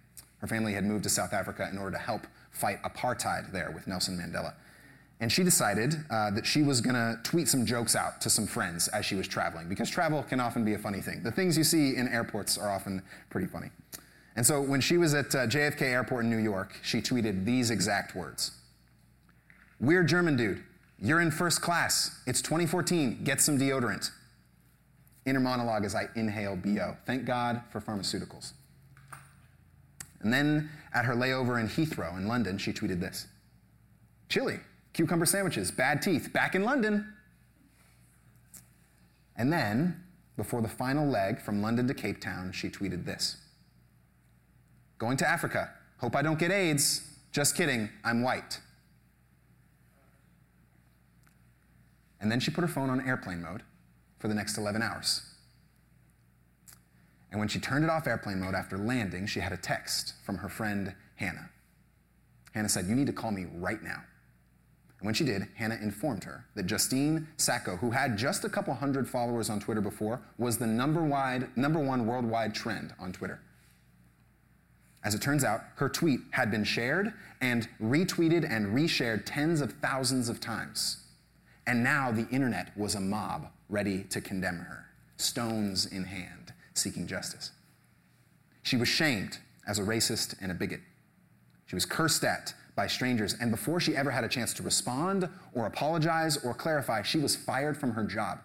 Her 0.40 0.46
family 0.46 0.72
had 0.72 0.84
moved 0.84 1.04
to 1.04 1.10
South 1.10 1.32
Africa 1.32 1.68
in 1.70 1.78
order 1.78 1.92
to 1.92 2.02
help 2.02 2.26
fight 2.50 2.82
apartheid 2.82 3.52
there 3.52 3.70
with 3.70 3.86
Nelson 3.86 4.18
Mandela. 4.18 4.54
And 5.20 5.30
she 5.30 5.42
decided 5.42 5.96
uh, 6.08 6.30
that 6.30 6.46
she 6.46 6.62
was 6.62 6.80
going 6.80 6.94
to 6.94 7.20
tweet 7.22 7.46
some 7.46 7.66
jokes 7.66 7.94
out 7.94 8.22
to 8.22 8.30
some 8.30 8.46
friends 8.46 8.88
as 8.88 9.04
she 9.04 9.14
was 9.14 9.28
traveling, 9.28 9.68
because 9.68 9.90
travel 9.90 10.22
can 10.22 10.40
often 10.40 10.64
be 10.64 10.72
a 10.72 10.78
funny 10.78 11.02
thing. 11.02 11.22
The 11.22 11.30
things 11.30 11.58
you 11.58 11.64
see 11.64 11.94
in 11.96 12.08
airports 12.08 12.56
are 12.56 12.70
often 12.70 13.02
pretty 13.28 13.46
funny. 13.46 13.70
And 14.36 14.46
so 14.46 14.62
when 14.62 14.80
she 14.80 14.96
was 14.96 15.12
at 15.12 15.34
uh, 15.34 15.46
JFK 15.46 15.82
Airport 15.82 16.24
in 16.24 16.30
New 16.30 16.38
York, 16.38 16.78
she 16.82 17.02
tweeted 17.02 17.44
these 17.44 17.70
exact 17.70 18.14
words 18.14 18.52
Weird 19.78 20.08
German 20.08 20.36
dude, 20.36 20.62
you're 20.98 21.20
in 21.20 21.30
first 21.30 21.62
class. 21.62 22.20
It's 22.26 22.42
2014. 22.42 23.24
Get 23.24 23.40
some 23.40 23.58
deodorant. 23.58 24.10
Inner 25.24 25.40
monologue 25.40 25.84
as 25.84 25.94
I 25.94 26.08
inhale 26.14 26.56
BO. 26.56 26.96
Thank 27.06 27.24
God 27.24 27.62
for 27.70 27.80
pharmaceuticals. 27.80 28.52
And 30.20 30.32
then 30.32 30.70
at 30.92 31.04
her 31.04 31.14
layover 31.14 31.58
in 31.60 31.68
Heathrow 31.68 32.16
in 32.16 32.26
London, 32.26 32.58
she 32.58 32.72
tweeted 32.72 33.00
this 33.00 33.26
Chili, 34.28 34.60
cucumber 34.92 35.26
sandwiches, 35.26 35.70
bad 35.70 36.02
teeth, 36.02 36.32
back 36.32 36.54
in 36.54 36.64
London. 36.64 37.12
And 39.36 39.52
then, 39.52 40.04
before 40.36 40.60
the 40.60 40.68
final 40.68 41.06
leg 41.06 41.40
from 41.40 41.62
London 41.62 41.88
to 41.88 41.94
Cape 41.94 42.20
Town, 42.20 42.52
she 42.52 42.68
tweeted 42.68 43.04
this 43.04 43.38
Going 44.98 45.16
to 45.16 45.28
Africa. 45.28 45.70
Hope 45.98 46.14
I 46.14 46.22
don't 46.22 46.38
get 46.38 46.50
AIDS. 46.50 47.02
Just 47.32 47.56
kidding, 47.56 47.88
I'm 48.04 48.22
white. 48.22 48.60
And 52.20 52.30
then 52.30 52.40
she 52.40 52.50
put 52.50 52.62
her 52.62 52.68
phone 52.68 52.90
on 52.90 53.06
airplane 53.06 53.40
mode 53.40 53.62
for 54.18 54.28
the 54.28 54.34
next 54.34 54.58
11 54.58 54.82
hours. 54.82 55.29
And 57.30 57.38
when 57.38 57.48
she 57.48 57.60
turned 57.60 57.84
it 57.84 57.90
off 57.90 58.06
airplane 58.06 58.40
mode 58.40 58.54
after 58.54 58.76
landing, 58.76 59.26
she 59.26 59.40
had 59.40 59.52
a 59.52 59.56
text 59.56 60.14
from 60.24 60.38
her 60.38 60.48
friend 60.48 60.94
Hannah. 61.16 61.50
Hannah 62.52 62.68
said, 62.68 62.86
You 62.86 62.94
need 62.94 63.06
to 63.06 63.12
call 63.12 63.30
me 63.30 63.46
right 63.54 63.82
now. 63.82 64.02
And 64.98 65.06
when 65.06 65.14
she 65.14 65.24
did, 65.24 65.46
Hannah 65.54 65.78
informed 65.80 66.24
her 66.24 66.44
that 66.54 66.66
Justine 66.66 67.26
Sacco, 67.38 67.76
who 67.76 67.90
had 67.90 68.18
just 68.18 68.44
a 68.44 68.50
couple 68.50 68.74
hundred 68.74 69.08
followers 69.08 69.48
on 69.48 69.60
Twitter 69.60 69.80
before, 69.80 70.20
was 70.36 70.58
the 70.58 70.66
number, 70.66 71.02
wide, 71.02 71.48
number 71.56 71.78
one 71.78 72.06
worldwide 72.06 72.54
trend 72.54 72.92
on 72.98 73.12
Twitter. 73.12 73.40
As 75.02 75.14
it 75.14 75.22
turns 75.22 75.44
out, 75.44 75.62
her 75.76 75.88
tweet 75.88 76.20
had 76.32 76.50
been 76.50 76.64
shared 76.64 77.14
and 77.40 77.66
retweeted 77.82 78.46
and 78.48 78.74
reshared 78.76 79.22
tens 79.24 79.62
of 79.62 79.72
thousands 79.80 80.28
of 80.28 80.40
times. 80.40 80.98
And 81.66 81.82
now 81.82 82.10
the 82.10 82.28
internet 82.28 82.76
was 82.76 82.94
a 82.94 83.00
mob 83.00 83.48
ready 83.70 84.04
to 84.10 84.20
condemn 84.20 84.58
her, 84.58 84.86
stones 85.16 85.86
in 85.86 86.04
hand, 86.04 86.39
seeking 86.80 87.06
justice. 87.06 87.52
She 88.62 88.76
was 88.76 88.88
shamed 88.88 89.38
as 89.66 89.78
a 89.78 89.82
racist 89.82 90.34
and 90.40 90.50
a 90.50 90.54
bigot. 90.54 90.80
She 91.66 91.76
was 91.76 91.84
cursed 91.84 92.24
at 92.24 92.54
by 92.74 92.86
strangers, 92.86 93.36
and 93.40 93.50
before 93.50 93.80
she 93.80 93.96
ever 93.96 94.10
had 94.10 94.24
a 94.24 94.28
chance 94.28 94.52
to 94.54 94.62
respond 94.62 95.28
or 95.54 95.66
apologize 95.66 96.36
or 96.44 96.54
clarify, 96.54 97.02
she 97.02 97.18
was 97.18 97.36
fired 97.36 97.76
from 97.76 97.92
her 97.92 98.04
job. 98.04 98.40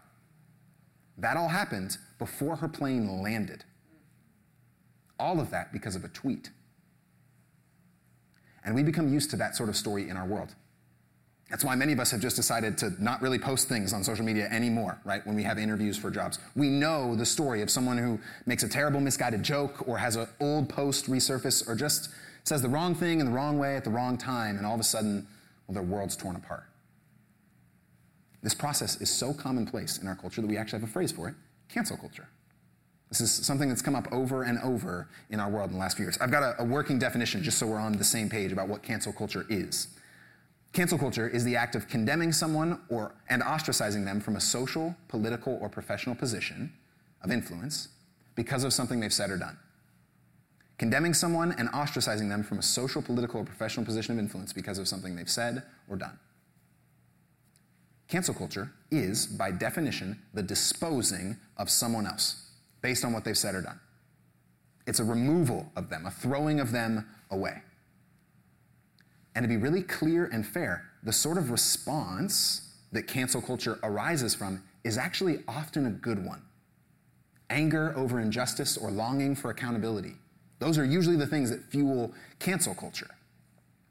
That 1.17 1.37
all 1.37 1.47
happened 1.47 1.97
before 2.19 2.57
her 2.57 2.67
plane 2.67 3.21
landed. 3.21 3.63
All 5.19 5.39
of 5.39 5.49
that 5.51 5.71
because 5.71 5.95
of 5.95 6.03
a 6.03 6.09
tweet. 6.09 6.49
And 8.63 8.75
we 8.75 8.83
become 8.83 9.13
used 9.13 9.29
to 9.31 9.37
that 9.37 9.55
sort 9.55 9.69
of 9.69 9.77
story 9.77 10.09
in 10.09 10.17
our 10.17 10.25
world. 10.25 10.55
That's 11.49 11.63
why 11.63 11.75
many 11.75 11.93
of 11.93 11.99
us 11.99 12.09
have 12.11 12.21
just 12.21 12.35
decided 12.35 12.77
to 12.79 12.91
not 13.01 13.21
really 13.21 13.37
post 13.37 13.69
things 13.69 13.93
on 13.93 14.03
social 14.03 14.25
media 14.25 14.47
anymore, 14.51 14.99
right? 15.05 15.25
When 15.27 15.35
we 15.35 15.43
have 15.43 15.59
interviews 15.59 15.95
for 15.95 16.09
jobs. 16.09 16.39
We 16.55 16.69
know 16.69 17.15
the 17.15 17.25
story 17.25 17.61
of 17.61 17.69
someone 17.69 17.97
who 17.97 18.19
makes 18.47 18.63
a 18.63 18.69
terrible 18.69 18.99
misguided 18.99 19.43
joke 19.43 19.87
or 19.87 19.97
has 19.99 20.15
an 20.15 20.27
old 20.39 20.69
post 20.69 21.09
resurface 21.09 21.67
or 21.67 21.75
just 21.75 22.09
says 22.43 22.61
the 22.61 22.69
wrong 22.69 22.95
thing 22.95 23.19
in 23.19 23.25
the 23.25 23.31
wrong 23.31 23.59
way 23.59 23.75
at 23.75 23.83
the 23.83 23.89
wrong 23.89 24.17
time, 24.17 24.57
and 24.57 24.65
all 24.65 24.75
of 24.75 24.79
a 24.79 24.83
sudden, 24.83 25.27
well, 25.67 25.73
their 25.73 25.83
world's 25.83 26.15
torn 26.15 26.35
apart. 26.35 26.63
This 28.43 28.53
process 28.53 29.01
is 29.01 29.09
so 29.09 29.33
commonplace 29.33 29.97
in 29.97 30.07
our 30.07 30.15
culture 30.15 30.41
that 30.41 30.47
we 30.47 30.57
actually 30.57 30.79
have 30.79 30.89
a 30.89 30.91
phrase 30.91 31.11
for 31.11 31.27
it 31.27 31.35
cancel 31.67 31.97
culture. 31.97 32.27
This 33.09 33.19
is 33.21 33.31
something 33.31 33.69
that's 33.69 33.81
come 33.81 33.95
up 33.95 34.07
over 34.11 34.43
and 34.43 34.59
over 34.59 35.09
in 35.29 35.39
our 35.39 35.49
world 35.49 35.69
in 35.69 35.73
the 35.73 35.79
last 35.79 35.97
few 35.97 36.05
years. 36.05 36.17
I've 36.19 36.31
got 36.31 36.43
a, 36.43 36.61
a 36.61 36.63
working 36.63 36.99
definition 36.99 37.41
just 37.41 37.57
so 37.57 37.65
we're 37.65 37.77
on 37.77 37.93
the 37.93 38.03
same 38.03 38.29
page 38.29 38.51
about 38.51 38.67
what 38.67 38.83
cancel 38.83 39.11
culture 39.11 39.45
is. 39.49 39.87
Cancel 40.75 40.99
culture 40.99 41.27
is 41.27 41.43
the 41.43 41.55
act 41.55 41.75
of 41.75 41.87
condemning 41.87 42.31
someone 42.31 42.81
or, 42.89 43.15
and 43.29 43.41
ostracizing 43.41 44.05
them 44.05 44.19
from 44.19 44.35
a 44.35 44.41
social, 44.41 44.95
political, 45.07 45.57
or 45.61 45.69
professional 45.69 46.15
position 46.15 46.71
of 47.23 47.31
influence 47.31 47.87
because 48.35 48.63
of 48.63 48.73
something 48.73 48.99
they've 48.99 49.13
said 49.13 49.31
or 49.31 49.37
done 49.37 49.57
condemning 50.77 51.13
someone 51.13 51.53
and 51.57 51.69
ostracizing 51.69 52.27
them 52.29 52.43
from 52.43 52.59
a 52.59 52.61
social, 52.61 53.01
political, 53.01 53.39
or 53.39 53.45
professional 53.45 53.85
position 53.85 54.13
of 54.13 54.19
influence 54.19 54.51
because 54.51 54.77
of 54.77 54.87
something 54.87 55.15
they've 55.15 55.29
said 55.29 55.63
or 55.89 55.95
done. 55.95 56.19
Cancel 58.07 58.33
culture 58.33 58.71
is, 58.91 59.25
by 59.25 59.51
definition, 59.51 60.19
the 60.33 60.43
disposing 60.43 61.37
of 61.57 61.69
someone 61.69 62.05
else 62.05 62.49
based 62.81 63.03
on 63.03 63.13
what 63.13 63.23
they've 63.23 63.37
said 63.37 63.55
or 63.55 63.61
done. 63.61 63.79
It's 64.85 64.99
a 64.99 65.03
removal 65.03 65.71
of 65.75 65.89
them, 65.89 66.05
a 66.05 66.11
throwing 66.11 66.59
of 66.59 66.71
them 66.71 67.07
away. 67.31 67.61
And 69.35 69.43
to 69.43 69.49
be 69.49 69.57
really 69.57 69.83
clear 69.83 70.25
and 70.25 70.45
fair, 70.45 70.85
the 71.03 71.13
sort 71.13 71.37
of 71.37 71.51
response 71.51 72.73
that 72.91 73.07
cancel 73.07 73.41
culture 73.41 73.79
arises 73.83 74.33
from 74.33 74.63
is 74.83 74.97
actually 74.97 75.43
often 75.47 75.85
a 75.85 75.91
good 75.91 76.25
one 76.25 76.41
anger 77.51 77.93
over 77.95 78.19
injustice 78.19 78.75
or 78.75 78.89
longing 78.89 79.35
for 79.35 79.51
accountability 79.51 80.15
those 80.59 80.77
are 80.77 80.85
usually 80.85 81.15
the 81.17 81.27
things 81.27 81.49
that 81.49 81.63
fuel 81.65 82.13
cancel 82.39 82.73
culture. 82.73 83.09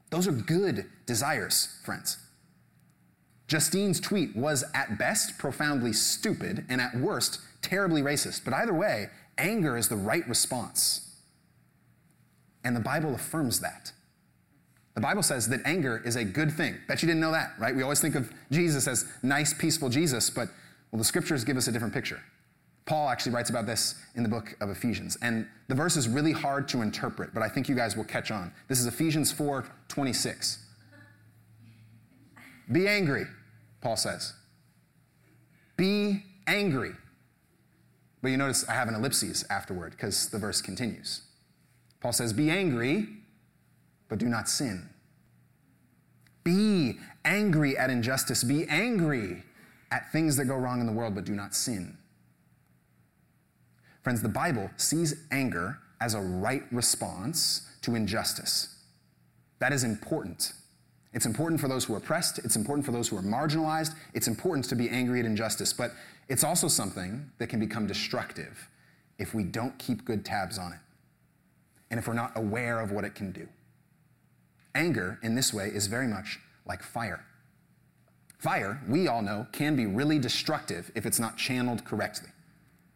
Those 0.09 0.27
are 0.27 0.31
good 0.31 0.85
desires, 1.05 1.79
friends. 1.83 2.17
Justine's 3.47 3.99
tweet 3.99 4.35
was 4.35 4.63
at 4.73 4.97
best 4.97 5.37
profoundly 5.37 5.93
stupid 5.93 6.65
and 6.67 6.81
at 6.81 6.95
worst 6.95 7.39
terribly 7.61 8.01
racist. 8.01 8.43
But 8.43 8.53
either 8.53 8.73
way, 8.73 9.09
anger 9.37 9.77
is 9.77 9.87
the 9.87 9.95
right 9.95 10.27
response. 10.27 11.15
And 12.63 12.75
the 12.75 12.81
Bible 12.81 13.13
affirms 13.13 13.59
that. 13.59 13.91
The 14.95 15.01
Bible 15.01 15.23
says 15.23 15.47
that 15.49 15.61
anger 15.65 16.01
is 16.05 16.15
a 16.15 16.23
good 16.23 16.51
thing. 16.51 16.77
Bet 16.87 17.03
you 17.03 17.07
didn't 17.07 17.21
know 17.21 17.31
that, 17.31 17.51
right? 17.59 17.75
We 17.75 17.83
always 17.83 17.99
think 17.99 18.15
of 18.15 18.31
Jesus 18.49 18.87
as 18.87 19.05
nice, 19.21 19.53
peaceful 19.53 19.89
Jesus, 19.89 20.29
but 20.29 20.49
well, 20.91 20.97
the 20.97 21.03
scriptures 21.03 21.43
give 21.43 21.57
us 21.57 21.67
a 21.67 21.71
different 21.71 21.93
picture. 21.93 22.21
Paul 22.85 23.09
actually 23.09 23.33
writes 23.33 23.49
about 23.49 23.65
this 23.65 23.95
in 24.15 24.23
the 24.23 24.29
book 24.29 24.55
of 24.61 24.69
Ephesians. 24.69 25.17
And 25.21 25.47
the 25.67 25.75
verse 25.75 25.97
is 25.97 26.07
really 26.07 26.31
hard 26.31 26.67
to 26.69 26.81
interpret, 26.81 27.33
but 27.33 27.43
I 27.43 27.49
think 27.49 27.67
you 27.67 27.75
guys 27.75 27.97
will 27.97 28.03
catch 28.03 28.31
on. 28.31 28.53
This 28.67 28.79
is 28.79 28.85
Ephesians 28.85 29.31
4 29.31 29.65
26. 29.87 30.59
Be 32.71 32.87
angry, 32.87 33.25
Paul 33.81 33.97
says. 33.97 34.33
Be 35.77 36.23
angry. 36.47 36.91
But 38.21 38.29
you 38.29 38.37
notice 38.37 38.67
I 38.67 38.73
have 38.73 38.87
an 38.87 38.95
ellipses 38.95 39.45
afterward 39.49 39.91
because 39.91 40.29
the 40.29 40.39
verse 40.39 40.61
continues. 40.61 41.21
Paul 41.99 42.13
says, 42.13 42.33
Be 42.33 42.49
angry, 42.49 43.07
but 44.09 44.19
do 44.19 44.27
not 44.27 44.47
sin. 44.47 44.89
Be 46.43 46.99
angry 47.23 47.77
at 47.77 47.89
injustice. 47.89 48.43
Be 48.43 48.65
angry 48.69 49.43
at 49.91 50.11
things 50.11 50.37
that 50.37 50.45
go 50.45 50.55
wrong 50.55 50.79
in 50.79 50.85
the 50.85 50.91
world, 50.91 51.15
but 51.15 51.25
do 51.25 51.33
not 51.33 51.55
sin. 51.55 51.97
Friends, 54.03 54.21
the 54.21 54.29
Bible 54.29 54.69
sees 54.77 55.15
anger 55.31 55.79
as 55.99 56.13
a 56.13 56.21
right 56.21 56.63
response 56.71 57.67
to 57.81 57.95
injustice. 57.95 58.75
That 59.59 59.73
is 59.73 59.83
important. 59.83 60.53
It's 61.13 61.25
important 61.25 61.61
for 61.61 61.67
those 61.67 61.85
who 61.85 61.93
are 61.95 61.97
oppressed, 61.97 62.39
it's 62.39 62.57
important 62.57 62.85
for 62.85 62.91
those 62.91 63.07
who 63.07 63.17
are 63.17 63.21
marginalized, 63.21 63.95
it's 64.13 64.27
important 64.27 64.65
to 64.69 64.75
be 64.75 64.89
angry 64.89 65.21
at 65.21 65.25
injustice, 65.25 65.71
but 65.71 65.91
it's 66.27 66.43
also 66.43 66.67
something 66.67 67.31
that 67.37 67.47
can 67.47 67.59
become 67.59 67.87
destructive 67.87 68.69
if 69.17 69.33
we 69.33 69.43
don't 69.43 69.77
keep 69.79 70.03
good 70.03 70.25
tabs 70.25 70.57
on 70.57 70.73
it 70.73 70.79
and 71.89 71.99
if 71.99 72.07
we're 72.07 72.13
not 72.13 72.33
aware 72.35 72.81
of 72.81 72.91
what 72.91 73.05
it 73.05 73.15
can 73.15 73.31
do. 73.31 73.47
Anger, 74.75 75.17
in 75.23 75.33
this 75.33 75.53
way, 75.53 75.69
is 75.69 75.87
very 75.87 76.07
much 76.07 76.39
like 76.65 76.83
fire. 76.83 77.25
Fire, 78.37 78.81
we 78.87 79.07
all 79.07 79.21
know, 79.21 79.47
can 79.51 79.75
be 79.75 79.85
really 79.85 80.19
destructive 80.19 80.91
if 80.93 81.05
it's 81.05 81.19
not 81.19 81.37
channeled 81.37 81.85
correctly. 81.85 82.29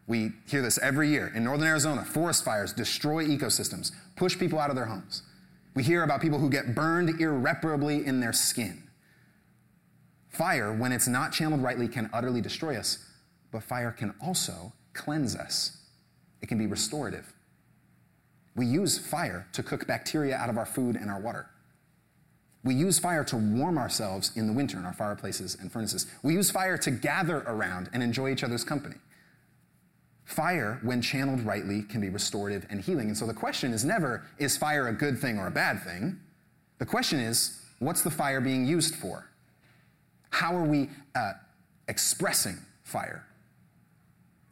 We 0.06 0.32
hear 0.46 0.62
this 0.62 0.78
every 0.78 1.08
year. 1.08 1.32
In 1.34 1.44
northern 1.44 1.66
Arizona, 1.66 2.04
forest 2.04 2.44
fires 2.44 2.72
destroy 2.72 3.26
ecosystems, 3.26 3.92
push 4.16 4.38
people 4.38 4.58
out 4.58 4.70
of 4.70 4.76
their 4.76 4.84
homes. 4.84 5.22
We 5.74 5.82
hear 5.82 6.02
about 6.02 6.20
people 6.20 6.38
who 6.38 6.50
get 6.50 6.74
burned 6.74 7.20
irreparably 7.20 8.04
in 8.04 8.20
their 8.20 8.32
skin. 8.32 8.82
Fire, 10.28 10.72
when 10.72 10.92
it's 10.92 11.08
not 11.08 11.32
channeled 11.32 11.62
rightly, 11.62 11.88
can 11.88 12.10
utterly 12.12 12.40
destroy 12.40 12.76
us, 12.76 12.98
but 13.50 13.62
fire 13.62 13.90
can 13.90 14.14
also 14.20 14.72
cleanse 14.92 15.34
us. 15.34 15.78
It 16.42 16.46
can 16.46 16.58
be 16.58 16.66
restorative. 16.66 17.32
We 18.56 18.66
use 18.66 18.98
fire 18.98 19.46
to 19.52 19.62
cook 19.62 19.86
bacteria 19.86 20.36
out 20.36 20.50
of 20.50 20.58
our 20.58 20.66
food 20.66 20.96
and 20.96 21.10
our 21.10 21.20
water. 21.20 21.48
We 22.62 22.74
use 22.74 22.98
fire 22.98 23.24
to 23.24 23.36
warm 23.36 23.78
ourselves 23.78 24.32
in 24.36 24.46
the 24.46 24.52
winter 24.52 24.78
in 24.78 24.84
our 24.84 24.92
fireplaces 24.92 25.56
and 25.60 25.72
furnaces. 25.72 26.06
We 26.22 26.34
use 26.34 26.50
fire 26.50 26.76
to 26.78 26.90
gather 26.90 27.38
around 27.46 27.88
and 27.92 28.02
enjoy 28.02 28.30
each 28.32 28.44
other's 28.44 28.64
company. 28.64 28.96
Fire, 30.24 30.78
when 30.82 31.00
channeled 31.00 31.40
rightly, 31.40 31.82
can 31.82 32.00
be 32.00 32.10
restorative 32.10 32.66
and 32.70 32.80
healing. 32.80 33.08
And 33.08 33.16
so 33.16 33.26
the 33.26 33.34
question 33.34 33.72
is 33.72 33.84
never, 33.84 34.26
is 34.38 34.56
fire 34.56 34.88
a 34.88 34.92
good 34.92 35.18
thing 35.18 35.38
or 35.38 35.46
a 35.46 35.50
bad 35.50 35.82
thing? 35.82 36.20
The 36.78 36.86
question 36.86 37.18
is, 37.18 37.60
what's 37.78 38.02
the 38.02 38.10
fire 38.10 38.40
being 38.40 38.66
used 38.66 38.94
for? 38.94 39.28
How 40.28 40.54
are 40.54 40.64
we 40.64 40.90
uh, 41.14 41.32
expressing 41.88 42.58
fire? 42.84 43.26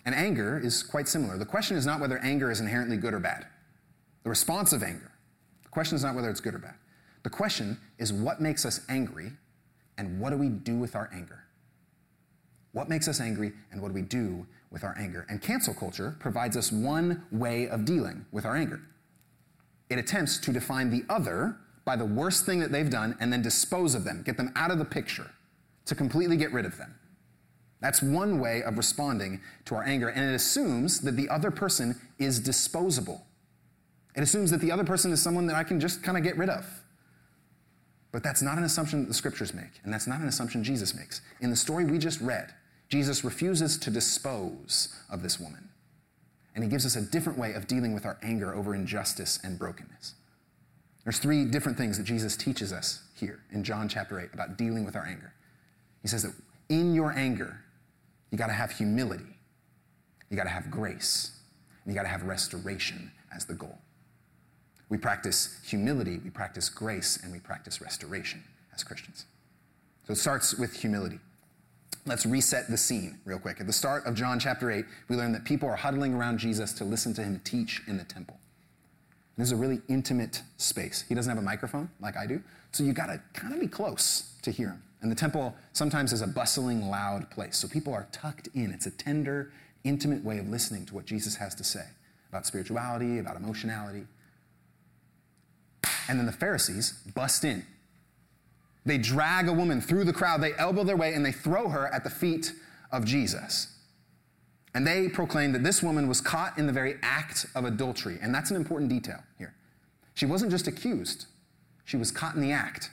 And 0.05 0.15
anger 0.15 0.59
is 0.59 0.83
quite 0.83 1.07
similar. 1.07 1.37
The 1.37 1.47
question 1.47 1.77
is 1.77 1.85
not 1.85 2.01
whether 2.01 2.19
anger 2.19 2.51
is 2.51 2.61
inherently 2.61 2.97
good 2.97 3.13
or 3.13 3.21
bad. 3.21 3.47
The 4.25 4.31
response 4.31 4.73
of 4.73 4.83
anger. 4.83 5.13
The 5.63 5.69
question 5.69 5.97
is 5.97 6.03
not 6.03 6.15
whether 6.15 6.31
it's 6.31 6.41
good 6.41 6.55
or 6.55 6.59
bad. 6.59 6.75
The 7.23 7.31
question 7.31 7.79
is 7.99 8.13
what 8.13 8.41
makes 8.41 8.65
us 8.65 8.81
angry 8.89 9.33
and 9.97 10.21
what 10.21 10.31
do 10.31 10.37
we 10.37 10.49
do 10.49 10.77
with 10.77 10.95
our 10.95 11.11
anger? 11.13 11.45
What 12.73 12.89
makes 12.89 13.09
us 13.09 13.21
angry 13.21 13.53
and 13.73 13.83
what 13.83 13.89
do 13.89 13.95
we 13.95 14.03
do 14.03 14.47
with 14.71 14.85
our 14.85 14.97
anger? 14.99 15.27
And 15.29 15.43
cancel 15.43 15.75
culture 15.75 16.17
provides 16.21 16.57
us 16.57 16.71
one 16.71 17.25
way 17.31 17.69
of 17.69 17.85
dealing 17.85 18.27
with 18.31 18.45
our 18.45 18.57
anger. 18.57 18.81
It 19.91 19.99
attempts 19.99 20.39
to 20.39 20.53
define 20.53 20.91
the 20.91 21.05
other 21.09 21.57
by 21.85 21.97
the 21.97 22.05
worst 22.05 22.45
thing 22.45 22.61
that 22.61 22.71
they've 22.71 22.91
done 22.91 23.17
and 23.21 23.33
then 23.33 23.43
dispose 23.43 23.95
of 23.95 24.05
them, 24.05 24.23
get 24.23 24.37
them 24.37 24.53
out 24.55 24.71
of 24.71 24.79
the 24.79 24.85
picture, 24.85 25.31
to 25.87 25.95
completely 25.95 26.37
get 26.37 26.53
rid 26.53 26.67
of 26.67 26.77
them. 26.77 26.95
That's 27.81 28.03
one 28.03 28.41
way 28.41 28.63
of 28.63 28.77
responding 28.77 29.41
to 29.67 29.77
our 29.77 29.85
anger, 29.85 30.09
and 30.09 30.29
it 30.29 30.35
assumes 30.35 31.01
that 31.01 31.13
the 31.13 31.29
other 31.29 31.51
person 31.51 31.99
is 32.19 32.41
disposable. 32.41 33.25
It 34.17 34.23
assumes 34.23 34.51
that 34.51 34.61
the 34.61 34.73
other 34.73 34.85
person 34.85 35.13
is 35.13 35.23
someone 35.23 35.47
that 35.47 35.57
I 35.57 35.65
can 35.65 35.81
just 35.81 36.03
kind 36.03 36.19
of 36.19 36.25
get 36.25 36.37
rid 36.37 36.51
of. 36.51 36.67
But 38.11 38.23
that's 38.23 38.43
not 38.43 38.59
an 38.59 38.65
assumption 38.65 39.01
that 39.01 39.09
the 39.09 39.15
scriptures 39.15 39.53
make, 39.53 39.81
and 39.85 39.93
that's 39.93 40.07
not 40.07 40.21
an 40.21 40.29
assumption 40.29 40.65
Jesus 40.65 40.95
makes. 40.95 41.21
In 41.41 41.51
the 41.51 41.57
story 41.57 41.85
we 41.85 41.99
just 41.99 42.21
read, 42.21 42.55
Jesus 42.89 43.23
refuses 43.23 43.77
to 43.79 43.91
dispose 43.91 44.95
of 45.11 45.23
this 45.23 45.39
woman. 45.39 45.69
And 46.55 46.65
he 46.65 46.71
gives 46.71 46.87
us 46.87 46.97
a 46.97 47.03
different 47.03 47.39
way 47.39 47.53
of 47.53 47.67
dealing 47.67 47.93
with 47.93 48.07
our 48.07 48.19
anger 48.23 48.55
over 48.55 48.75
injustice 48.75 49.39
and 49.45 49.59
brokenness. 49.59 50.15
There's 51.05 51.19
three 51.19 51.45
different 51.45 51.79
things 51.79 51.99
that 51.99 52.05
Jesus 52.05 52.37
teaches 52.37 52.73
us 52.73 53.03
here 53.15 53.41
in 53.53 53.63
John 53.63 53.89
chapter 53.89 54.19
8 54.21 54.31
about 54.33 54.57
dealing 54.57 54.85
with 54.85 54.97
our 54.97 55.07
anger. 55.07 55.33
He 56.03 56.09
says 56.09 56.23
that 56.23 56.33
in 56.69 56.95
your 56.95 57.13
anger, 57.13 57.61
you 58.31 58.39
got 58.39 58.49
to 58.49 58.53
have 58.53 58.73
humility, 58.73 59.39
you 60.31 60.37
got 60.37 60.45
to 60.45 60.51
have 60.51 60.71
grace, 60.71 61.33
and 61.85 61.93
you 61.93 61.97
got 61.97 62.03
to 62.03 62.09
have 62.09 62.25
restoration 62.25 63.11
as 63.35 63.45
the 63.45 63.55
goal. 63.55 63.79
We 64.89 64.99
practice 64.99 65.61
humility, 65.65 66.19
we 66.25 66.31
practice 66.31 66.69
grace, 66.69 67.19
and 67.23 67.33
we 67.33 67.41
practice 67.41 67.81
restoration 67.81 68.43
as 68.75 68.83
Christians. 68.83 69.27
So 70.07 70.13
it 70.13 70.17
starts 70.17 70.55
with 70.55 70.81
humility. 70.81 71.19
Let's 72.07 72.25
reset 72.25 72.71
the 72.71 72.79
scene 72.79 73.19
real 73.27 73.39
quick. 73.39 73.61
At 73.61 73.67
the 73.67 73.73
start 73.73 74.07
of 74.07 74.15
John 74.15 74.39
chapter 74.39 74.71
8, 74.71 74.87
we 75.09 75.17
learn 75.17 75.33
that 75.33 75.45
people 75.45 75.69
are 75.69 75.77
huddling 75.77 76.15
around 76.15 76.39
Jesus 76.39 76.73
to 76.75 76.85
listen 76.85 77.13
to 77.15 77.23
him 77.23 77.41
teach 77.45 77.83
in 77.87 77.99
the 77.99 78.05
temple. 78.05 78.39
This 79.37 79.49
is 79.49 79.53
a 79.53 79.57
really 79.57 79.81
intimate 79.89 80.43
space. 80.57 81.05
He 81.09 81.15
doesn't 81.15 81.31
have 81.31 81.39
a 81.39 81.47
microphone 81.47 81.91
like 82.01 82.17
I 82.17 82.27
do, 82.27 82.43
so 82.73 82.83
you 82.83 82.93
gotta 82.93 83.23
kind 83.35 83.55
of 83.55 83.61
be 83.61 83.69
close 83.69 84.33
to 84.43 84.51
hear 84.51 84.69
him. 84.69 84.83
And 85.01 85.13
the 85.13 85.17
temple 85.17 85.55
sometimes 85.75 86.13
is 86.13 86.23
a 86.23 86.27
bustling, 86.27 86.89
loud 86.89 87.31
place, 87.31 87.57
so 87.57 87.69
people 87.69 87.95
are 87.95 88.09
tucked 88.11 88.49
in. 88.55 88.73
It's 88.73 88.87
a 88.87 88.91
tender, 88.91 89.53
intimate 89.85 90.25
way 90.25 90.39
of 90.39 90.49
listening 90.49 90.87
to 90.87 90.95
what 90.95 91.05
Jesus 91.05 91.37
has 91.37 91.55
to 91.57 91.65
say 91.65 91.85
about 92.31 92.47
spirituality, 92.47 93.19
about 93.19 93.37
emotionality. 93.37 94.07
And 96.09 96.19
then 96.19 96.27
the 96.27 96.33
Pharisees 96.33 96.93
bust 97.15 97.45
in 97.45 97.65
they 98.89 98.97
drag 98.97 99.49
a 99.49 99.53
woman 99.53 99.83
through 99.83 100.05
the 100.05 100.15
crowd, 100.15 100.41
they 100.41 100.55
elbow 100.55 100.83
their 100.83 100.97
way, 100.97 101.13
and 101.13 101.25
they 101.25 101.31
throw 101.31 101.69
her 101.69 101.93
at 101.93 102.05
the 102.05 102.11
feet 102.11 102.55
of 102.91 103.05
Jesus. 103.05 103.69
And 104.75 104.87
they 104.87 105.09
proclaim 105.11 105.53
that 105.53 105.63
this 105.63 105.83
woman 105.83 106.09
was 106.09 106.23
caught 106.23 106.57
in 106.59 106.67
the 106.67 106.73
very 106.73 106.97
act 107.03 107.45
of 107.55 107.67
adultery. 107.67 108.19
And 108.23 108.35
that's 108.35 108.51
an 108.51 108.57
important 108.57 108.89
detail 108.89 109.23
here. 109.37 109.55
She 110.15 110.25
wasn't 110.25 110.51
just 110.51 110.67
accused, 110.67 111.27
she 111.85 111.99
was 111.99 112.11
caught 112.11 112.35
in 112.35 112.41
the 112.41 112.51
act. 112.51 112.91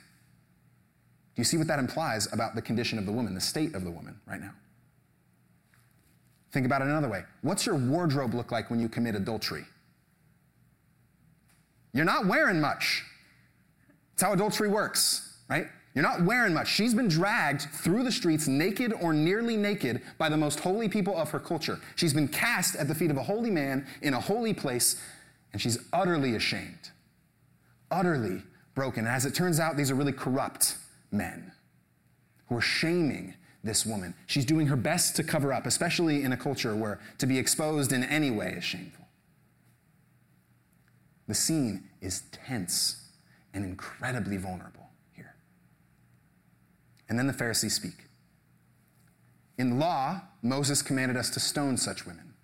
Do 1.34 1.40
you 1.40 1.44
see 1.44 1.56
what 1.56 1.66
that 1.66 1.78
implies 1.78 2.30
about 2.32 2.54
the 2.54 2.62
condition 2.62 2.98
of 2.98 3.06
the 3.06 3.12
woman, 3.12 3.34
the 3.34 3.40
state 3.40 3.74
of 3.74 3.84
the 3.84 3.90
woman 3.90 4.20
right 4.26 4.40
now? 4.40 4.52
Think 6.52 6.66
about 6.66 6.82
it 6.82 6.88
another 6.88 7.08
way. 7.08 7.24
What's 7.40 7.66
your 7.66 7.74
wardrobe 7.74 8.34
look 8.34 8.52
like 8.52 8.70
when 8.70 8.80
you 8.80 8.88
commit 8.88 9.14
adultery? 9.14 9.64
You're 11.96 12.04
not 12.04 12.26
wearing 12.26 12.60
much. 12.60 13.04
It's 14.12 14.22
how 14.22 14.34
adultery 14.34 14.68
works, 14.68 15.38
right? 15.48 15.66
You're 15.94 16.02
not 16.02 16.22
wearing 16.24 16.52
much. 16.52 16.68
She's 16.68 16.92
been 16.92 17.08
dragged 17.08 17.62
through 17.72 18.04
the 18.04 18.12
streets 18.12 18.46
naked 18.46 18.92
or 19.00 19.14
nearly 19.14 19.56
naked 19.56 20.02
by 20.18 20.28
the 20.28 20.36
most 20.36 20.60
holy 20.60 20.90
people 20.90 21.16
of 21.16 21.30
her 21.30 21.40
culture. 21.40 21.80
She's 21.94 22.12
been 22.12 22.28
cast 22.28 22.76
at 22.76 22.86
the 22.86 22.94
feet 22.94 23.10
of 23.10 23.16
a 23.16 23.22
holy 23.22 23.50
man 23.50 23.86
in 24.02 24.12
a 24.12 24.20
holy 24.20 24.52
place, 24.52 25.00
and 25.54 25.62
she's 25.62 25.78
utterly 25.90 26.36
ashamed, 26.36 26.90
utterly 27.90 28.42
broken. 28.74 29.06
And 29.06 29.14
as 29.14 29.24
it 29.24 29.34
turns 29.34 29.58
out, 29.58 29.78
these 29.78 29.90
are 29.90 29.94
really 29.94 30.12
corrupt 30.12 30.76
men 31.10 31.50
who 32.48 32.58
are 32.58 32.60
shaming 32.60 33.32
this 33.64 33.86
woman. 33.86 34.14
She's 34.26 34.44
doing 34.44 34.66
her 34.66 34.76
best 34.76 35.16
to 35.16 35.24
cover 35.24 35.50
up, 35.50 35.64
especially 35.64 36.22
in 36.22 36.32
a 36.32 36.36
culture 36.36 36.76
where 36.76 37.00
to 37.16 37.26
be 37.26 37.38
exposed 37.38 37.90
in 37.90 38.04
any 38.04 38.30
way 38.30 38.56
is 38.58 38.64
shameful. 38.64 39.06
The 41.26 41.34
scene 41.34 41.85
is 42.00 42.22
tense 42.32 43.08
and 43.54 43.64
incredibly 43.64 44.36
vulnerable. 44.36 44.88
Here. 45.12 45.34
And 47.08 47.18
then 47.18 47.26
the 47.26 47.32
Pharisees 47.32 47.74
speak. 47.74 48.04
In 49.58 49.78
law, 49.78 50.20
Moses 50.42 50.82
commanded 50.82 51.16
us 51.16 51.30
to 51.30 51.40
stone 51.40 51.76
such 51.76 52.06
women. 52.06 52.34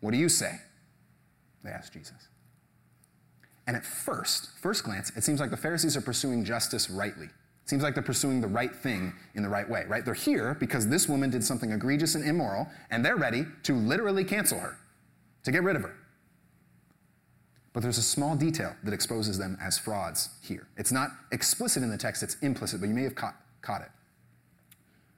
What 0.00 0.10
do 0.10 0.18
you 0.18 0.28
say? 0.28 0.58
They 1.62 1.70
asked 1.70 1.92
Jesus. 1.92 2.28
And 3.66 3.76
at 3.76 3.86
first, 3.86 4.50
first 4.60 4.84
glance, 4.84 5.10
it 5.16 5.24
seems 5.24 5.40
like 5.40 5.50
the 5.50 5.56
Pharisees 5.56 5.96
are 5.96 6.02
pursuing 6.02 6.44
justice 6.44 6.90
rightly. 6.90 7.26
It 7.26 7.70
seems 7.70 7.82
like 7.82 7.94
they're 7.94 8.02
pursuing 8.02 8.42
the 8.42 8.48
right 8.48 8.74
thing 8.74 9.14
in 9.34 9.42
the 9.42 9.48
right 9.48 9.68
way, 9.68 9.84
right? 9.88 10.04
They're 10.04 10.12
here 10.12 10.54
because 10.60 10.86
this 10.88 11.08
woman 11.08 11.30
did 11.30 11.42
something 11.42 11.70
egregious 11.72 12.14
and 12.14 12.26
immoral, 12.26 12.68
and 12.90 13.02
they're 13.02 13.16
ready 13.16 13.46
to 13.62 13.74
literally 13.74 14.24
cancel 14.24 14.58
her, 14.58 14.76
to 15.44 15.50
get 15.50 15.62
rid 15.62 15.76
of 15.76 15.82
her. 15.82 15.96
But 17.74 17.82
there's 17.82 17.98
a 17.98 18.02
small 18.02 18.36
detail 18.36 18.74
that 18.84 18.94
exposes 18.94 19.36
them 19.36 19.58
as 19.60 19.76
frauds 19.76 20.30
here. 20.40 20.68
It's 20.78 20.92
not 20.92 21.10
explicit 21.32 21.82
in 21.82 21.90
the 21.90 21.98
text, 21.98 22.22
it's 22.22 22.36
implicit, 22.36 22.80
but 22.80 22.88
you 22.88 22.94
may 22.94 23.02
have 23.02 23.14
caught 23.14 23.36
Caught 23.64 23.80
it. 23.80 23.90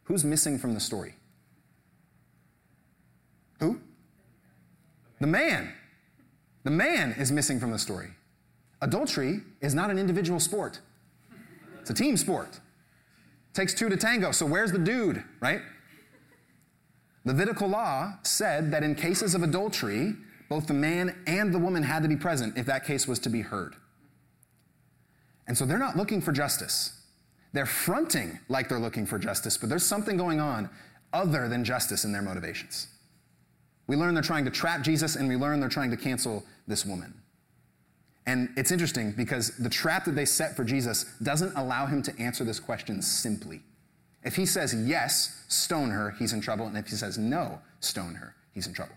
Who's 0.05 0.25
missing 0.25 0.57
from 0.57 0.73
the 0.73 0.79
story? 0.79 1.15
Who? 3.59 3.81
The 5.21 5.27
man. 5.27 5.73
The 6.63 6.71
man 6.71 7.17
is 7.19 7.33
missing 7.33 7.59
from 7.59 7.73
the 7.73 7.79
story. 7.79 8.11
Adultery 8.83 9.41
is 9.61 9.75
not 9.75 9.91
an 9.91 9.99
individual 9.99 10.39
sport, 10.39 10.81
it's 11.81 11.91
a 11.91 11.95
team 11.95 12.17
sport. 12.17 12.61
Takes 13.53 13.75
two 13.75 13.89
to 13.89 13.97
tango, 13.97 14.33
so 14.33 14.47
where's 14.47 14.71
the 14.71 14.79
dude, 14.79 15.25
right? 15.41 15.63
Levitical 17.25 17.69
law 17.69 18.13
said 18.23 18.71
that 18.71 18.85
in 18.85 18.95
cases 18.95 19.35
of 19.35 19.43
adultery, 19.43 20.15
both 20.49 20.67
the 20.67 20.75
man 20.75 21.17
and 21.27 21.53
the 21.53 21.59
woman 21.59 21.83
had 21.83 22.03
to 22.03 22.09
be 22.09 22.17
present 22.17 22.57
if 22.57 22.67
that 22.67 22.85
case 22.85 23.07
was 23.07 23.19
to 23.21 23.29
be 23.29 23.43
heard. 23.43 23.75
And 25.47 25.57
so 25.57 25.65
they're 25.65 25.79
not 25.79 25.97
looking 25.97 26.21
for 26.21 26.33
justice. 26.33 26.93
They're 27.53 27.67
fronting 27.67 28.39
like 28.49 28.69
they're 28.69 28.79
looking 28.79 29.07
for 29.07 29.19
justice, 29.19 29.57
but 29.57 29.69
there's 29.69 29.85
something 29.85 30.17
going 30.17 30.41
on 30.41 30.69
other 31.13 31.49
than 31.49 31.65
justice 31.65 32.05
in 32.05 32.13
their 32.13 32.23
motivations. 32.23 32.89
We 33.87 33.97
learn 33.97 34.15
they're 34.15 34.23
trying 34.23 34.45
to 34.45 34.51
trap 34.51 34.83
Jesus, 34.83 35.17
and 35.17 35.29
we 35.29 35.37
learn 35.37 35.61
they're 35.61 35.69
trying 35.69 35.91
to 35.93 35.97
cancel 35.97 36.45
this 36.67 36.85
woman. 36.85 37.15
And 38.27 38.49
it's 38.57 38.73
interesting 38.73 39.13
because 39.13 39.57
the 39.57 39.69
trap 39.71 40.05
that 40.07 40.17
they 40.17 40.25
set 40.25 40.57
for 40.57 40.65
Jesus 40.65 41.05
doesn't 41.23 41.57
allow 41.57 41.87
him 41.87 42.03
to 42.03 42.19
answer 42.19 42.43
this 42.43 42.59
question 42.59 43.01
simply. 43.01 43.63
If 44.25 44.35
he 44.35 44.45
says 44.45 44.75
yes, 44.75 45.45
stone 45.47 45.91
her, 45.91 46.11
he's 46.19 46.33
in 46.33 46.41
trouble. 46.41 46.67
And 46.67 46.77
if 46.77 46.89
he 46.89 46.97
says 46.97 47.17
no, 47.17 47.61
stone 47.79 48.17
her, 48.17 48.35
he's 48.53 48.67
in 48.67 48.75
trouble. 48.75 48.97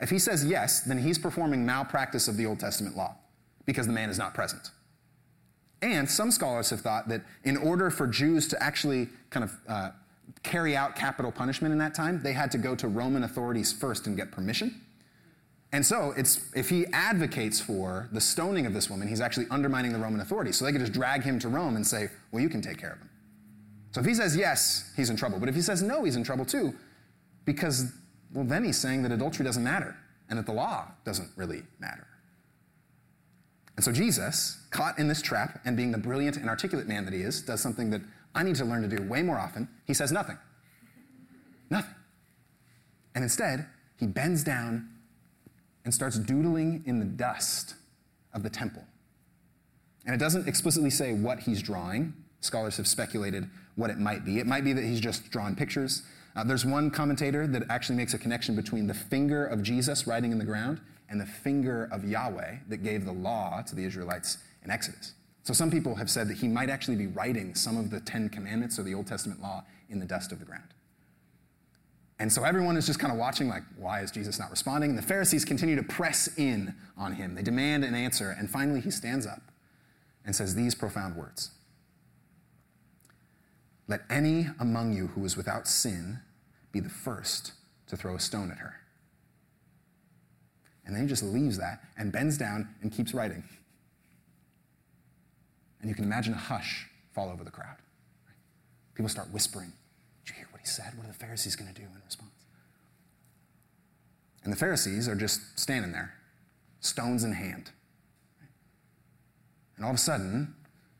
If 0.00 0.10
he 0.10 0.18
says 0.18 0.44
yes, 0.44 0.80
then 0.80 0.98
he's 0.98 1.18
performing 1.18 1.66
malpractice 1.66 2.28
of 2.28 2.36
the 2.36 2.46
Old 2.46 2.60
Testament 2.60 2.96
law 2.96 3.16
because 3.66 3.86
the 3.86 3.92
man 3.92 4.10
is 4.10 4.18
not 4.18 4.34
present. 4.34 4.70
And 5.82 6.10
some 6.10 6.30
scholars 6.30 6.70
have 6.70 6.80
thought 6.80 7.08
that 7.08 7.22
in 7.44 7.56
order 7.56 7.90
for 7.90 8.06
Jews 8.06 8.48
to 8.48 8.62
actually 8.62 9.08
kind 9.30 9.44
of 9.44 9.56
uh, 9.68 9.90
carry 10.42 10.76
out 10.76 10.96
capital 10.96 11.30
punishment 11.30 11.72
in 11.72 11.78
that 11.78 11.94
time, 11.94 12.20
they 12.22 12.32
had 12.32 12.50
to 12.52 12.58
go 12.58 12.74
to 12.74 12.88
Roman 12.88 13.24
authorities 13.24 13.72
first 13.72 14.06
and 14.06 14.16
get 14.16 14.32
permission. 14.32 14.80
And 15.70 15.84
so, 15.84 16.14
if 16.16 16.70
he 16.70 16.86
advocates 16.94 17.60
for 17.60 18.08
the 18.10 18.22
stoning 18.22 18.64
of 18.64 18.72
this 18.72 18.88
woman, 18.88 19.06
he's 19.06 19.20
actually 19.20 19.46
undermining 19.50 19.92
the 19.92 19.98
Roman 19.98 20.20
authorities. 20.20 20.56
So 20.56 20.64
they 20.64 20.72
could 20.72 20.80
just 20.80 20.94
drag 20.94 21.22
him 21.22 21.38
to 21.40 21.48
Rome 21.48 21.76
and 21.76 21.86
say, 21.86 22.08
well, 22.32 22.42
you 22.42 22.48
can 22.48 22.62
take 22.62 22.78
care 22.78 22.92
of 22.92 22.98
him. 22.98 23.10
So 23.92 24.00
if 24.00 24.06
he 24.06 24.14
says 24.14 24.34
yes, 24.34 24.90
he's 24.96 25.10
in 25.10 25.16
trouble. 25.16 25.38
But 25.38 25.50
if 25.50 25.54
he 25.54 25.60
says 25.60 25.82
no, 25.82 26.04
he's 26.04 26.16
in 26.16 26.24
trouble 26.24 26.46
too, 26.46 26.74
because, 27.44 27.92
well, 28.32 28.44
then 28.44 28.64
he's 28.64 28.78
saying 28.78 29.02
that 29.02 29.12
adultery 29.12 29.44
doesn't 29.44 29.64
matter 29.64 29.96
and 30.28 30.38
that 30.38 30.46
the 30.46 30.52
law 30.52 30.88
doesn't 31.04 31.30
really 31.36 31.62
matter. 31.78 32.06
And 33.76 33.84
so 33.84 33.92
Jesus, 33.92 34.58
caught 34.70 34.98
in 34.98 35.08
this 35.08 35.22
trap 35.22 35.60
and 35.64 35.76
being 35.76 35.92
the 35.92 35.98
brilliant 35.98 36.36
and 36.36 36.48
articulate 36.48 36.88
man 36.88 37.04
that 37.04 37.14
he 37.14 37.20
is, 37.20 37.42
does 37.42 37.60
something 37.60 37.90
that 37.90 38.02
I 38.34 38.42
need 38.42 38.56
to 38.56 38.64
learn 38.64 38.82
to 38.88 38.96
do 38.96 39.02
way 39.04 39.22
more 39.22 39.38
often. 39.38 39.68
He 39.86 39.94
says 39.94 40.12
nothing. 40.12 40.36
Nothing. 41.70 41.94
And 43.14 43.22
instead, 43.22 43.66
he 43.96 44.06
bends 44.06 44.44
down 44.44 44.88
and 45.84 45.94
starts 45.94 46.18
doodling 46.18 46.82
in 46.86 46.98
the 46.98 47.04
dust 47.04 47.74
of 48.34 48.42
the 48.42 48.50
temple. 48.50 48.84
And 50.04 50.14
it 50.14 50.18
doesn't 50.18 50.48
explicitly 50.48 50.90
say 50.90 51.14
what 51.14 51.40
he's 51.40 51.62
drawing. 51.62 52.14
Scholars 52.40 52.76
have 52.76 52.86
speculated 52.86 53.48
what 53.76 53.90
it 53.90 53.98
might 53.98 54.24
be. 54.24 54.38
It 54.38 54.46
might 54.46 54.64
be 54.64 54.72
that 54.72 54.84
he's 54.84 55.00
just 55.00 55.30
drawn 55.30 55.54
pictures. 55.54 56.02
Uh, 56.38 56.44
there's 56.44 56.64
one 56.64 56.88
commentator 56.88 57.48
that 57.48 57.64
actually 57.68 57.96
makes 57.96 58.14
a 58.14 58.18
connection 58.18 58.54
between 58.54 58.86
the 58.86 58.94
finger 58.94 59.44
of 59.44 59.60
Jesus 59.60 60.06
writing 60.06 60.30
in 60.30 60.38
the 60.38 60.44
ground 60.44 60.80
and 61.08 61.20
the 61.20 61.26
finger 61.26 61.88
of 61.90 62.04
Yahweh 62.04 62.58
that 62.68 62.76
gave 62.76 63.04
the 63.04 63.12
law 63.12 63.60
to 63.62 63.74
the 63.74 63.82
Israelites 63.82 64.38
in 64.62 64.70
Exodus. 64.70 65.14
So 65.42 65.52
some 65.52 65.68
people 65.68 65.96
have 65.96 66.08
said 66.08 66.28
that 66.28 66.36
he 66.36 66.46
might 66.46 66.70
actually 66.70 66.94
be 66.94 67.08
writing 67.08 67.56
some 67.56 67.76
of 67.76 67.90
the 67.90 67.98
Ten 67.98 68.28
Commandments 68.28 68.78
or 68.78 68.84
the 68.84 68.94
Old 68.94 69.08
Testament 69.08 69.42
law 69.42 69.64
in 69.88 69.98
the 69.98 70.06
dust 70.06 70.30
of 70.30 70.38
the 70.38 70.44
ground. 70.44 70.68
And 72.20 72.32
so 72.32 72.44
everyone 72.44 72.76
is 72.76 72.86
just 72.86 73.00
kind 73.00 73.12
of 73.12 73.18
watching, 73.18 73.48
like, 73.48 73.64
why 73.76 74.02
is 74.02 74.12
Jesus 74.12 74.38
not 74.38 74.52
responding? 74.52 74.90
And 74.90 74.98
the 74.98 75.02
Pharisees 75.02 75.44
continue 75.44 75.74
to 75.74 75.82
press 75.82 76.28
in 76.36 76.72
on 76.96 77.14
him. 77.14 77.34
They 77.34 77.42
demand 77.42 77.82
an 77.82 77.96
answer. 77.96 78.36
And 78.38 78.48
finally, 78.48 78.80
he 78.80 78.92
stands 78.92 79.26
up 79.26 79.42
and 80.24 80.36
says 80.36 80.54
these 80.54 80.76
profound 80.76 81.16
words 81.16 81.50
Let 83.88 84.02
any 84.08 84.46
among 84.60 84.92
you 84.92 85.08
who 85.08 85.24
is 85.24 85.36
without 85.36 85.66
sin 85.66 86.20
be 86.72 86.80
the 86.80 86.88
first 86.88 87.52
to 87.86 87.96
throw 87.96 88.14
a 88.14 88.20
stone 88.20 88.50
at 88.50 88.58
her. 88.58 88.74
And 90.84 90.94
then 90.94 91.02
he 91.02 91.08
just 91.08 91.22
leaves 91.22 91.58
that 91.58 91.80
and 91.96 92.10
bends 92.10 92.38
down 92.38 92.68
and 92.82 92.90
keeps 92.90 93.12
writing. 93.12 93.44
And 95.80 95.88
you 95.88 95.94
can 95.94 96.04
imagine 96.04 96.34
a 96.34 96.38
hush 96.38 96.86
fall 97.12 97.30
over 97.30 97.44
the 97.44 97.50
crowd. 97.50 97.76
People 98.94 99.08
start 99.08 99.32
whispering 99.32 99.72
did 100.28 100.34
you 100.34 100.40
hear 100.40 100.48
what 100.50 100.60
he 100.60 100.66
said? 100.66 100.92
What 100.96 101.04
are 101.04 101.08
the 101.08 101.18
Pharisees 101.18 101.56
going 101.56 101.72
to 101.72 101.80
do 101.80 101.86
in 101.86 102.02
response? 102.04 102.30
And 104.44 104.52
the 104.52 104.58
Pharisees 104.58 105.08
are 105.08 105.14
just 105.14 105.58
standing 105.58 105.92
there, 105.92 106.12
stones 106.80 107.24
in 107.24 107.32
hand. 107.32 107.70
And 109.76 109.86
all 109.86 109.90
of 109.90 109.96
a 109.96 110.00
sudden, 110.00 110.54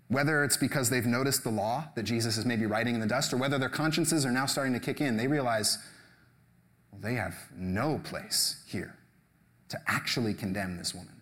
whether 0.08 0.42
it's 0.42 0.56
because 0.56 0.90
they've 0.90 1.06
noticed 1.06 1.44
the 1.44 1.50
law 1.50 1.84
that 1.94 2.04
Jesus 2.04 2.38
is 2.38 2.44
maybe 2.44 2.66
writing 2.66 2.94
in 2.94 3.00
the 3.00 3.06
dust, 3.06 3.32
or 3.32 3.36
whether 3.36 3.58
their 3.58 3.68
consciences 3.68 4.24
are 4.24 4.32
now 4.32 4.46
starting 4.46 4.72
to 4.72 4.80
kick 4.80 5.00
in, 5.00 5.16
they 5.16 5.26
realize 5.26 5.78
well, 6.90 7.00
they 7.00 7.14
have 7.14 7.36
no 7.54 8.00
place 8.04 8.62
here 8.66 8.96
to 9.68 9.78
actually 9.86 10.32
condemn 10.32 10.76
this 10.78 10.94
woman. 10.94 11.20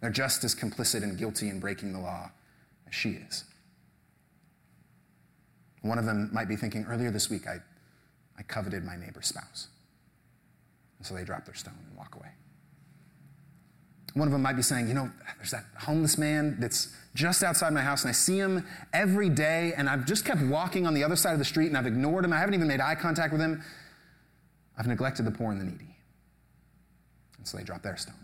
They're 0.00 0.10
just 0.10 0.44
as 0.44 0.54
complicit 0.54 1.02
and 1.02 1.18
guilty 1.18 1.48
in 1.48 1.60
breaking 1.60 1.92
the 1.92 1.98
law 1.98 2.30
as 2.86 2.94
she 2.94 3.10
is. 3.10 3.44
One 5.82 5.98
of 5.98 6.06
them 6.06 6.30
might 6.32 6.48
be 6.48 6.56
thinking, 6.56 6.84
earlier 6.88 7.10
this 7.10 7.30
week, 7.30 7.46
I, 7.46 7.58
I 8.38 8.42
coveted 8.42 8.84
my 8.84 8.96
neighbor's 8.96 9.28
spouse. 9.28 9.68
And 10.98 11.06
so 11.06 11.14
they 11.14 11.24
drop 11.24 11.44
their 11.44 11.54
stone 11.54 11.78
and 11.88 11.96
walk 11.96 12.14
away. 12.16 12.30
One 14.14 14.26
of 14.26 14.32
them 14.32 14.42
might 14.42 14.56
be 14.56 14.62
saying, 14.62 14.88
you 14.88 14.94
know, 14.94 15.10
there's 15.36 15.50
that 15.50 15.66
homeless 15.78 16.16
man 16.16 16.56
that's 16.58 16.94
just 17.16 17.42
outside 17.42 17.72
my 17.72 17.80
house, 17.80 18.02
and 18.02 18.10
I 18.10 18.12
see 18.12 18.38
him 18.38 18.64
every 18.92 19.28
day, 19.28 19.72
and 19.76 19.88
I've 19.88 20.06
just 20.06 20.24
kept 20.24 20.42
walking 20.42 20.86
on 20.86 20.94
the 20.94 21.02
other 21.02 21.16
side 21.16 21.32
of 21.32 21.38
the 21.38 21.44
street, 21.44 21.66
and 21.68 21.76
I've 21.76 21.86
ignored 21.86 22.24
him. 22.24 22.32
I 22.32 22.38
haven't 22.38 22.54
even 22.54 22.68
made 22.68 22.80
eye 22.80 22.94
contact 22.94 23.32
with 23.32 23.40
him. 23.40 23.62
I've 24.78 24.86
neglected 24.86 25.24
the 25.24 25.30
poor 25.30 25.50
and 25.50 25.60
the 25.60 25.64
needy. 25.64 25.96
And 27.38 27.48
so 27.48 27.56
they 27.56 27.64
drop 27.64 27.82
their 27.82 27.96
stone. 27.96 28.14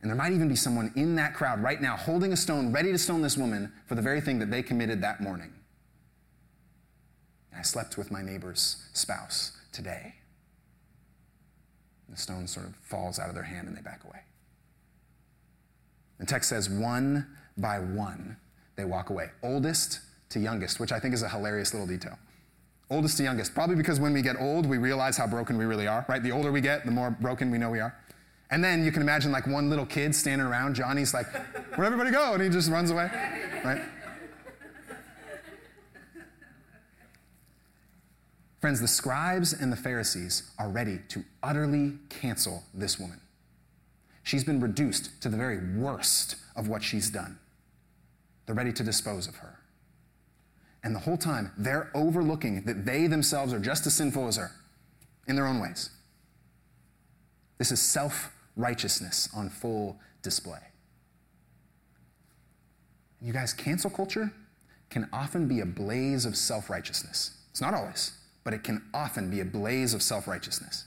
And 0.00 0.10
there 0.10 0.16
might 0.16 0.32
even 0.32 0.48
be 0.48 0.56
someone 0.56 0.92
in 0.96 1.14
that 1.16 1.34
crowd 1.34 1.62
right 1.62 1.80
now 1.80 1.96
holding 1.96 2.32
a 2.32 2.36
stone, 2.36 2.72
ready 2.72 2.90
to 2.90 2.98
stone 2.98 3.22
this 3.22 3.36
woman 3.36 3.72
for 3.86 3.94
the 3.94 4.02
very 4.02 4.20
thing 4.20 4.40
that 4.40 4.50
they 4.50 4.62
committed 4.62 5.00
that 5.02 5.20
morning. 5.20 5.52
I 7.56 7.62
slept 7.62 7.96
with 7.96 8.10
my 8.10 8.22
neighbor's 8.22 8.88
spouse 8.94 9.52
today. 9.70 10.14
The 12.08 12.16
stone 12.16 12.46
sort 12.48 12.66
of 12.66 12.74
falls 12.76 13.18
out 13.18 13.28
of 13.28 13.34
their 13.34 13.44
hand 13.44 13.68
and 13.68 13.76
they 13.76 13.82
back 13.82 14.02
away. 14.04 14.20
The 16.22 16.26
text 16.26 16.50
says, 16.50 16.70
one 16.70 17.26
by 17.56 17.80
one, 17.80 18.36
they 18.76 18.84
walk 18.84 19.10
away. 19.10 19.30
Oldest 19.42 19.98
to 20.28 20.38
youngest, 20.38 20.78
which 20.78 20.92
I 20.92 21.00
think 21.00 21.14
is 21.14 21.22
a 21.24 21.28
hilarious 21.28 21.74
little 21.74 21.88
detail. 21.88 22.16
Oldest 22.90 23.16
to 23.16 23.24
youngest, 23.24 23.54
probably 23.54 23.74
because 23.74 23.98
when 23.98 24.12
we 24.12 24.22
get 24.22 24.36
old, 24.38 24.64
we 24.64 24.78
realize 24.78 25.16
how 25.16 25.26
broken 25.26 25.58
we 25.58 25.64
really 25.64 25.88
are, 25.88 26.06
right? 26.08 26.22
The 26.22 26.30
older 26.30 26.52
we 26.52 26.60
get, 26.60 26.84
the 26.84 26.92
more 26.92 27.10
broken 27.10 27.50
we 27.50 27.58
know 27.58 27.70
we 27.70 27.80
are. 27.80 27.92
And 28.52 28.62
then 28.62 28.84
you 28.84 28.92
can 28.92 29.02
imagine 29.02 29.32
like 29.32 29.48
one 29.48 29.68
little 29.68 29.84
kid 29.84 30.14
standing 30.14 30.46
around. 30.46 30.76
Johnny's 30.76 31.12
like, 31.12 31.26
where'd 31.74 31.92
everybody 31.92 32.12
go? 32.12 32.34
And 32.34 32.42
he 32.44 32.48
just 32.50 32.70
runs 32.70 32.92
away, 32.92 33.10
right? 33.64 33.82
Friends, 38.60 38.80
the 38.80 38.86
scribes 38.86 39.52
and 39.52 39.72
the 39.72 39.76
Pharisees 39.76 40.52
are 40.56 40.68
ready 40.68 41.00
to 41.08 41.24
utterly 41.42 41.94
cancel 42.10 42.62
this 42.72 42.96
woman. 42.96 43.21
She's 44.22 44.44
been 44.44 44.60
reduced 44.60 45.20
to 45.22 45.28
the 45.28 45.36
very 45.36 45.58
worst 45.76 46.36
of 46.54 46.68
what 46.68 46.82
she's 46.82 47.10
done. 47.10 47.38
They're 48.46 48.54
ready 48.54 48.72
to 48.72 48.84
dispose 48.84 49.26
of 49.26 49.36
her. 49.36 49.58
And 50.84 50.94
the 50.94 51.00
whole 51.00 51.16
time, 51.16 51.52
they're 51.56 51.90
overlooking 51.94 52.62
that 52.62 52.84
they 52.84 53.06
themselves 53.06 53.52
are 53.52 53.58
just 53.58 53.86
as 53.86 53.94
sinful 53.94 54.26
as 54.28 54.36
her 54.36 54.50
in 55.28 55.36
their 55.36 55.46
own 55.46 55.60
ways. 55.60 55.90
This 57.58 57.70
is 57.70 57.80
self 57.80 58.32
righteousness 58.56 59.28
on 59.34 59.48
full 59.48 59.98
display. 60.22 60.58
You 63.20 63.32
guys, 63.32 63.52
cancel 63.52 63.90
culture 63.90 64.32
can 64.90 65.08
often 65.12 65.46
be 65.46 65.60
a 65.60 65.66
blaze 65.66 66.26
of 66.26 66.36
self 66.36 66.68
righteousness. 66.68 67.38
It's 67.50 67.60
not 67.60 67.74
always 67.74 68.12
but 68.44 68.54
it 68.54 68.64
can 68.64 68.82
often 68.92 69.30
be 69.30 69.40
a 69.40 69.44
blaze 69.44 69.94
of 69.94 70.02
self 70.02 70.26
righteousness. 70.26 70.84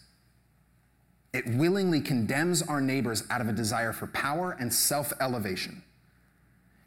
It 1.36 1.46
willingly 1.48 2.00
condemns 2.00 2.62
our 2.62 2.80
neighbors 2.80 3.26
out 3.30 3.42
of 3.42 3.50
a 3.50 3.52
desire 3.52 3.92
for 3.92 4.08
power 4.08 4.56
and 4.58 4.74
self 4.74 5.12
elevation. 5.20 5.84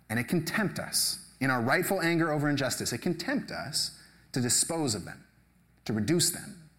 And 0.08 0.18
it 0.18 0.24
can 0.24 0.42
tempt 0.46 0.78
us 0.78 1.18
in 1.38 1.50
our 1.50 1.60
rightful 1.60 2.00
anger 2.00 2.32
over 2.32 2.48
injustice. 2.48 2.94
It 2.94 3.02
can 3.02 3.14
tempt 3.14 3.50
us 3.50 3.90
to 4.32 4.40
dispose 4.40 4.94
of 4.94 5.04
them, 5.04 5.22
to 5.84 5.92
reduce 5.92 6.30
them, 6.30 6.70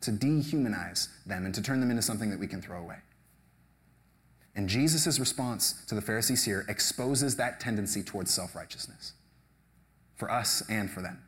to 0.00 0.10
dehumanize 0.10 1.08
them, 1.26 1.44
and 1.44 1.54
to 1.54 1.60
turn 1.60 1.80
them 1.80 1.90
into 1.90 2.00
something 2.00 2.30
that 2.30 2.40
we 2.40 2.46
can 2.46 2.62
throw 2.62 2.78
away. 2.80 2.96
And 4.54 4.66
Jesus' 4.66 5.20
response 5.20 5.84
to 5.88 5.94
the 5.94 6.00
Pharisees 6.00 6.46
here 6.46 6.64
exposes 6.66 7.36
that 7.36 7.60
tendency 7.60 8.02
towards 8.02 8.32
self 8.32 8.56
righteousness 8.56 9.12
for 10.14 10.30
us 10.30 10.62
and 10.70 10.90
for 10.90 11.02
them. 11.02 11.25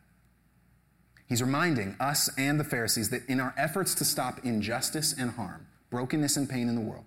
He's 1.29 1.43
reminding 1.43 1.95
us 2.01 2.31
and 2.39 2.59
the 2.59 2.65
Pharisees 2.65 3.11
that 3.11 3.29
in 3.29 3.39
our 3.39 3.55
efforts 3.59 3.95
to 3.97 4.05
stop 4.05 4.45
injustice 4.45 5.13
and 5.13 5.33
harm, 5.33 5.67
brokenness 5.91 6.39
and 6.39 6.49
pain 6.49 6.69
in 6.69 6.75
the 6.75 6.81
world, 6.81 7.05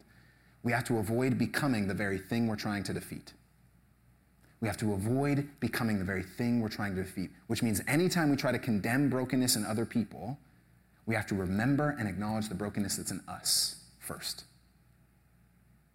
we 0.64 0.72
have 0.72 0.84
to 0.86 1.00
avoid 1.00 1.40
becoming 1.40 1.88
the 1.88 1.96
very 1.96 2.20
thing 2.20 2.48
we're 2.48 2.56
trying 2.56 2.84
to 2.84 2.94
defeat. 2.94 3.34
We 4.60 4.68
have 4.68 4.78
to 4.78 4.94
avoid 4.94 5.50
becoming 5.60 5.98
the 5.98 6.06
very 6.06 6.22
thing 6.22 6.62
we're 6.62 6.70
trying 6.70 6.96
to 6.96 7.02
defeat, 7.02 7.32
which 7.48 7.64
means 7.64 7.82
anytime 7.88 8.30
we 8.30 8.36
try 8.36 8.52
to 8.52 8.60
condemn 8.60 9.10
brokenness 9.10 9.56
in 9.56 9.66
other 9.66 9.88
people, 9.88 10.38
we 11.08 11.16
have 11.16 11.26
to 11.28 11.36
remember 11.36 11.96
and 11.98 12.08
acknowledge 12.08 12.48
the 12.48 12.54
brokenness 12.54 12.98
that's 12.98 13.10
in 13.10 13.22
us 13.28 13.84
first. 13.98 14.44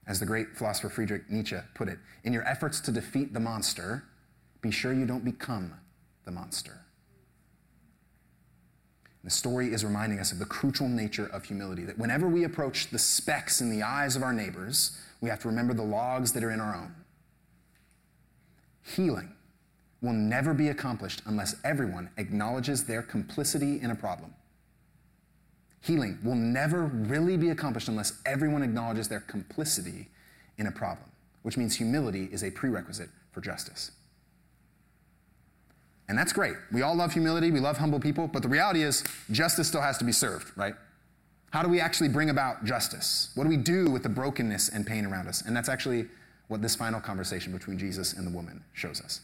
As 0.09 0.19
the 0.19 0.27
great 0.27 0.57
philosopher 0.57 0.89
Friedrich 0.89 1.31
Nietzsche 1.31 1.59
put 1.75 1.89
it, 1.89 1.99
in 2.25 2.33
your 2.33 2.47
efforts 2.47 2.81
to 2.81 2.91
defeat 2.91 3.33
the 3.33 3.41
monster, 3.41 4.05
be 4.63 4.73
sure 4.73 4.93
you 4.93 5.07
don't 5.07 5.25
become 5.25 5.75
the 6.25 6.33
monster. 6.33 6.86
The 9.27 9.33
story 9.33 9.73
is 9.73 9.85
reminding 9.85 10.21
us 10.21 10.31
of 10.31 10.39
the 10.39 10.45
crucial 10.45 10.89
nature 10.89 11.27
of 11.27 11.45
humility, 11.45 11.83
that 11.83 11.99
whenever 11.99 12.29
we 12.29 12.45
approach 12.45 12.91
the 12.91 12.99
specks 13.01 13.61
in 13.61 13.71
the 13.71 13.83
eyes 13.83 14.15
of 14.15 14.23
our 14.23 14.33
neighbors, 14.33 14.97
we 15.21 15.29
have 15.29 15.41
to 15.41 15.49
remember 15.49 15.75
the 15.75 15.83
logs 15.83 16.33
that 16.35 16.45
are 16.45 16.53
in 16.53 16.61
our 16.61 16.77
own. 16.77 16.95
Healing 18.85 19.33
will 20.01 20.13
never 20.13 20.55
be 20.55 20.69
accomplished 20.69 21.23
unless 21.27 21.57
everyone 21.65 22.09
acknowledges 22.19 22.85
their 22.85 23.03
complicity 23.03 23.81
in 23.81 23.91
a 23.91 23.97
problem. 23.97 24.33
Healing 25.81 26.21
will 26.23 26.37
never 26.37 26.85
really 26.85 27.37
be 27.37 27.51
accomplished 27.51 27.89
unless 27.89 28.21
everyone 28.27 28.63
acknowledges 28.63 29.09
their 29.09 29.19
complicity 29.19 30.07
in 30.57 30.69
a 30.69 30.73
problem, 30.73 31.09
which 31.43 31.57
means 31.57 31.75
humility 31.75 32.29
is 32.31 32.45
a 32.45 32.53
prerequisite 32.53 33.11
for 33.33 33.41
justice. 33.41 33.91
And 36.09 36.17
that's 36.17 36.33
great. 36.33 36.55
We 36.73 36.83
all 36.83 36.95
love 36.95 37.13
humility, 37.13 37.51
we 37.51 37.61
love 37.61 37.79
humble 37.79 37.99
people, 37.99 38.29
but 38.29 38.43
the 38.43 38.49
reality 38.49 38.83
is 38.83 39.03
justice 39.31 39.69
still 39.69 39.81
has 39.81 39.99
to 39.99 40.05
be 40.05 40.13
served, 40.13 40.57
right? 40.57 40.75
How 41.51 41.63
do 41.63 41.69
we 41.69 41.81
actually 41.81 42.09
bring 42.09 42.31
about 42.31 42.65
justice? 42.65 43.31
What 43.35 43.45
do 43.45 43.51
we 43.51 43.57
do 43.57 43.91
with 43.91 44.03
the 44.03 44.09
brokenness 44.09 44.69
and 44.69 44.87
pain 44.87 45.07
around 45.07 45.27
us? 45.27 45.43
And 45.43 45.57
that's 45.57 45.69
actually 45.69 46.07
what 46.49 46.63
this 46.63 46.77
final 46.77 47.01
conversation 47.01 47.53
between 47.53 47.79
Jesus 47.79 48.13
and 48.13 48.27
the 48.27 48.31
woman 48.31 48.63
shows 48.73 49.01
us. 49.01 49.21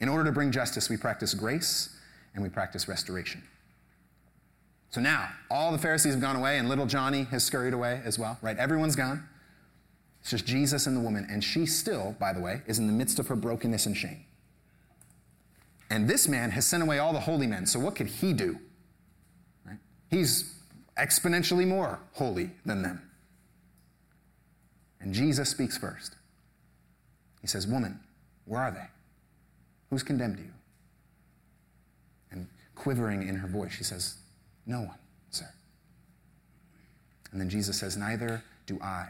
In 0.00 0.08
order 0.08 0.24
to 0.24 0.32
bring 0.32 0.52
justice, 0.52 0.88
we 0.88 0.96
practice 0.96 1.34
grace 1.34 1.96
and 2.34 2.42
we 2.42 2.48
practice 2.48 2.88
restoration. 2.88 3.42
So 4.90 5.00
now, 5.00 5.30
all 5.50 5.72
the 5.72 5.78
Pharisees 5.78 6.12
have 6.12 6.20
gone 6.20 6.36
away, 6.36 6.58
and 6.58 6.68
little 6.68 6.84
Johnny 6.84 7.24
has 7.24 7.42
scurried 7.42 7.72
away 7.72 8.02
as 8.04 8.18
well, 8.18 8.38
right? 8.42 8.58
Everyone's 8.58 8.94
gone. 8.94 9.26
It's 10.20 10.30
just 10.30 10.44
Jesus 10.44 10.86
and 10.86 10.94
the 10.94 11.00
woman, 11.00 11.26
and 11.30 11.42
she 11.42 11.64
still, 11.64 12.14
by 12.20 12.34
the 12.34 12.40
way, 12.40 12.60
is 12.66 12.78
in 12.78 12.86
the 12.86 12.92
midst 12.92 13.18
of 13.18 13.26
her 13.28 13.36
brokenness 13.36 13.86
and 13.86 13.96
shame. 13.96 14.24
And 15.92 16.08
this 16.08 16.26
man 16.26 16.52
has 16.52 16.66
sent 16.66 16.82
away 16.82 16.98
all 16.98 17.12
the 17.12 17.20
holy 17.20 17.46
men. 17.46 17.66
So 17.66 17.78
what 17.78 17.94
could 17.94 18.06
he 18.06 18.32
do? 18.32 18.58
Right? 19.66 19.76
He's 20.08 20.54
exponentially 20.96 21.66
more 21.68 21.98
holy 22.14 22.50
than 22.64 22.80
them. 22.80 23.02
And 25.02 25.12
Jesus 25.12 25.50
speaks 25.50 25.76
first. 25.76 26.16
He 27.42 27.46
says, 27.46 27.66
Woman, 27.66 28.00
where 28.46 28.62
are 28.62 28.70
they? 28.70 28.86
Who's 29.90 30.02
condemned 30.02 30.38
you? 30.38 30.50
And 32.30 32.48
quivering 32.74 33.28
in 33.28 33.36
her 33.36 33.48
voice, 33.48 33.72
she 33.72 33.84
says, 33.84 34.14
No 34.64 34.78
one, 34.78 34.98
sir. 35.28 35.52
And 37.32 37.38
then 37.38 37.50
Jesus 37.50 37.78
says, 37.78 37.98
Neither 37.98 38.42
do 38.64 38.80
I 38.80 39.08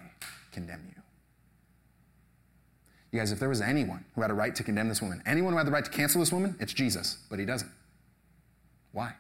condemn 0.50 0.82
you. 0.88 1.01
You 3.12 3.18
guys, 3.18 3.30
if 3.30 3.38
there 3.38 3.50
was 3.50 3.60
anyone 3.60 4.06
who 4.14 4.22
had 4.22 4.30
a 4.30 4.34
right 4.34 4.54
to 4.56 4.62
condemn 4.62 4.88
this 4.88 5.02
woman, 5.02 5.22
anyone 5.26 5.52
who 5.52 5.58
had 5.58 5.66
the 5.66 5.70
right 5.70 5.84
to 5.84 5.90
cancel 5.90 6.20
this 6.20 6.32
woman, 6.32 6.56
it's 6.58 6.72
Jesus, 6.72 7.18
but 7.28 7.38
he 7.38 7.44
doesn't. 7.44 7.70
Why? 8.92 9.14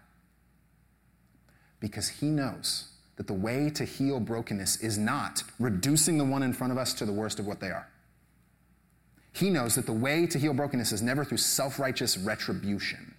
Because 1.78 2.08
he 2.08 2.26
knows 2.26 2.88
that 3.16 3.26
the 3.26 3.34
way 3.34 3.68
to 3.68 3.84
heal 3.84 4.18
brokenness 4.18 4.76
is 4.78 4.96
not 4.96 5.42
reducing 5.58 6.16
the 6.16 6.24
one 6.24 6.42
in 6.42 6.54
front 6.54 6.72
of 6.72 6.78
us 6.78 6.94
to 6.94 7.04
the 7.04 7.12
worst 7.12 7.38
of 7.38 7.46
what 7.46 7.60
they 7.60 7.68
are. 7.68 7.86
He 9.34 9.50
knows 9.50 9.74
that 9.74 9.84
the 9.84 9.92
way 9.92 10.26
to 10.26 10.38
heal 10.38 10.54
brokenness 10.54 10.92
is 10.92 11.02
never 11.02 11.24
through 11.24 11.38
self 11.38 11.78
righteous 11.78 12.16
retribution. 12.16 13.14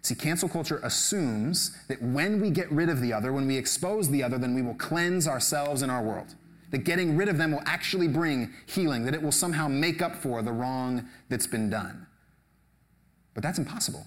See, 0.00 0.14
cancel 0.14 0.48
culture 0.48 0.80
assumes 0.82 1.76
that 1.88 2.00
when 2.00 2.40
we 2.40 2.48
get 2.48 2.70
rid 2.70 2.88
of 2.88 3.00
the 3.00 3.12
other, 3.12 3.32
when 3.32 3.46
we 3.46 3.56
expose 3.58 4.08
the 4.08 4.22
other, 4.22 4.38
then 4.38 4.54
we 4.54 4.62
will 4.62 4.74
cleanse 4.74 5.26
ourselves 5.26 5.82
and 5.82 5.90
our 5.90 6.02
world 6.02 6.34
that 6.76 6.84
getting 6.84 7.16
rid 7.16 7.30
of 7.30 7.38
them 7.38 7.52
will 7.52 7.62
actually 7.64 8.06
bring 8.06 8.52
healing, 8.66 9.04
that 9.06 9.14
it 9.14 9.22
will 9.22 9.32
somehow 9.32 9.66
make 9.66 10.02
up 10.02 10.14
for 10.14 10.42
the 10.42 10.52
wrong 10.52 11.08
that's 11.30 11.46
been 11.46 11.70
done. 11.70 12.06
But 13.32 13.42
that's 13.42 13.58
impossible. 13.58 14.06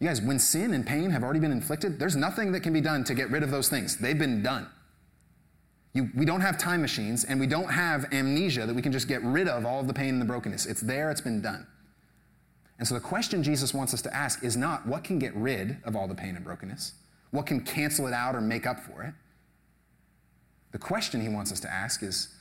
You 0.00 0.08
guys, 0.08 0.20
when 0.20 0.38
sin 0.38 0.74
and 0.74 0.86
pain 0.86 1.08
have 1.08 1.24
already 1.24 1.40
been 1.40 1.52
inflicted, 1.52 1.98
there's 1.98 2.14
nothing 2.14 2.52
that 2.52 2.60
can 2.60 2.74
be 2.74 2.82
done 2.82 3.04
to 3.04 3.14
get 3.14 3.30
rid 3.30 3.42
of 3.42 3.50
those 3.50 3.70
things. 3.70 3.96
They've 3.96 4.18
been 4.18 4.42
done. 4.42 4.68
You, 5.94 6.10
we 6.14 6.26
don't 6.26 6.42
have 6.42 6.58
time 6.58 6.82
machines 6.82 7.24
and 7.24 7.40
we 7.40 7.46
don't 7.46 7.70
have 7.70 8.12
amnesia 8.12 8.66
that 8.66 8.74
we 8.74 8.82
can 8.82 8.92
just 8.92 9.08
get 9.08 9.22
rid 9.22 9.48
of 9.48 9.64
all 9.64 9.80
of 9.80 9.86
the 9.86 9.94
pain 9.94 10.10
and 10.10 10.20
the 10.20 10.26
brokenness. 10.26 10.66
It's 10.66 10.82
there, 10.82 11.10
it's 11.10 11.22
been 11.22 11.40
done. 11.40 11.66
And 12.78 12.86
so 12.86 12.94
the 12.94 13.00
question 13.00 13.42
Jesus 13.42 13.72
wants 13.72 13.94
us 13.94 14.02
to 14.02 14.14
ask 14.14 14.44
is 14.44 14.58
not 14.58 14.86
what 14.86 15.04
can 15.04 15.18
get 15.18 15.34
rid 15.34 15.78
of 15.84 15.96
all 15.96 16.06
the 16.06 16.14
pain 16.14 16.36
and 16.36 16.44
brokenness, 16.44 16.92
what 17.30 17.46
can 17.46 17.60
cancel 17.60 18.06
it 18.06 18.12
out 18.12 18.34
or 18.34 18.42
make 18.42 18.66
up 18.66 18.80
for 18.80 19.04
it. 19.04 19.14
The 20.74 20.80
question 20.80 21.20
he 21.20 21.28
wants 21.28 21.52
us 21.52 21.60
to 21.60 21.72
ask 21.72 22.02
is 22.02 22.34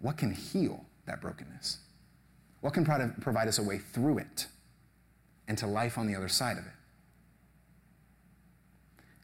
what 0.00 0.16
can 0.16 0.32
heal 0.32 0.86
that 1.04 1.20
brokenness? 1.20 1.76
What 2.62 2.72
can 2.72 2.86
provide 3.20 3.48
us 3.48 3.58
a 3.58 3.62
way 3.62 3.76
through 3.76 4.16
it 4.16 4.46
and 5.46 5.58
to 5.58 5.66
life 5.66 5.98
on 5.98 6.06
the 6.06 6.14
other 6.16 6.28
side 6.28 6.56
of 6.56 6.64
it? 6.64 6.72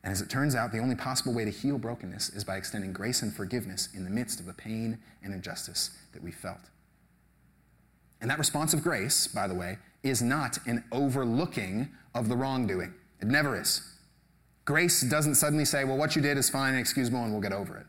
And 0.04 0.12
as 0.12 0.20
it 0.20 0.28
turns 0.28 0.54
out, 0.54 0.70
the 0.70 0.80
only 0.80 0.94
possible 0.94 1.32
way 1.32 1.46
to 1.46 1.50
heal 1.50 1.78
brokenness 1.78 2.28
is 2.28 2.44
by 2.44 2.58
extending 2.58 2.92
grace 2.92 3.22
and 3.22 3.32
forgiveness 3.32 3.88
in 3.94 4.04
the 4.04 4.10
midst 4.10 4.38
of 4.38 4.44
the 4.44 4.52
pain 4.52 4.98
and 5.22 5.32
injustice 5.32 5.88
that 6.12 6.22
we 6.22 6.30
felt. 6.30 6.68
And 8.20 8.28
that 8.30 8.38
response 8.38 8.74
of 8.74 8.82
grace, 8.82 9.28
by 9.28 9.48
the 9.48 9.54
way, 9.54 9.78
is 10.02 10.20
not 10.20 10.58
an 10.66 10.84
overlooking 10.92 11.88
of 12.14 12.28
the 12.28 12.36
wrongdoing. 12.36 12.92
It 13.18 13.28
never 13.28 13.58
is. 13.58 13.80
Grace 14.66 15.00
doesn't 15.00 15.36
suddenly 15.36 15.64
say, 15.64 15.84
well, 15.84 15.96
what 15.96 16.14
you 16.14 16.20
did 16.20 16.36
is 16.36 16.50
fine, 16.50 16.74
and 16.74 16.80
excusable, 16.80 17.22
and 17.22 17.32
we'll 17.32 17.40
get 17.40 17.52
over 17.54 17.78
it. 17.78 17.86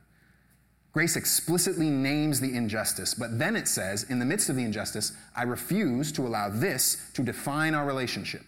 Grace 0.93 1.15
explicitly 1.15 1.89
names 1.89 2.39
the 2.39 2.55
injustice, 2.55 3.15
but 3.15 3.39
then 3.39 3.55
it 3.55 3.67
says, 3.67 4.03
in 4.03 4.19
the 4.19 4.25
midst 4.25 4.47
of 4.47 4.55
the 4.55 4.63
injustice, 4.63 5.11
I 5.35 5.41
refuse 5.41 6.11
to 6.13 6.21
allow 6.21 6.49
this 6.49 7.09
to 7.15 7.23
define 7.23 7.73
our 7.73 7.85
relationship. 7.85 8.43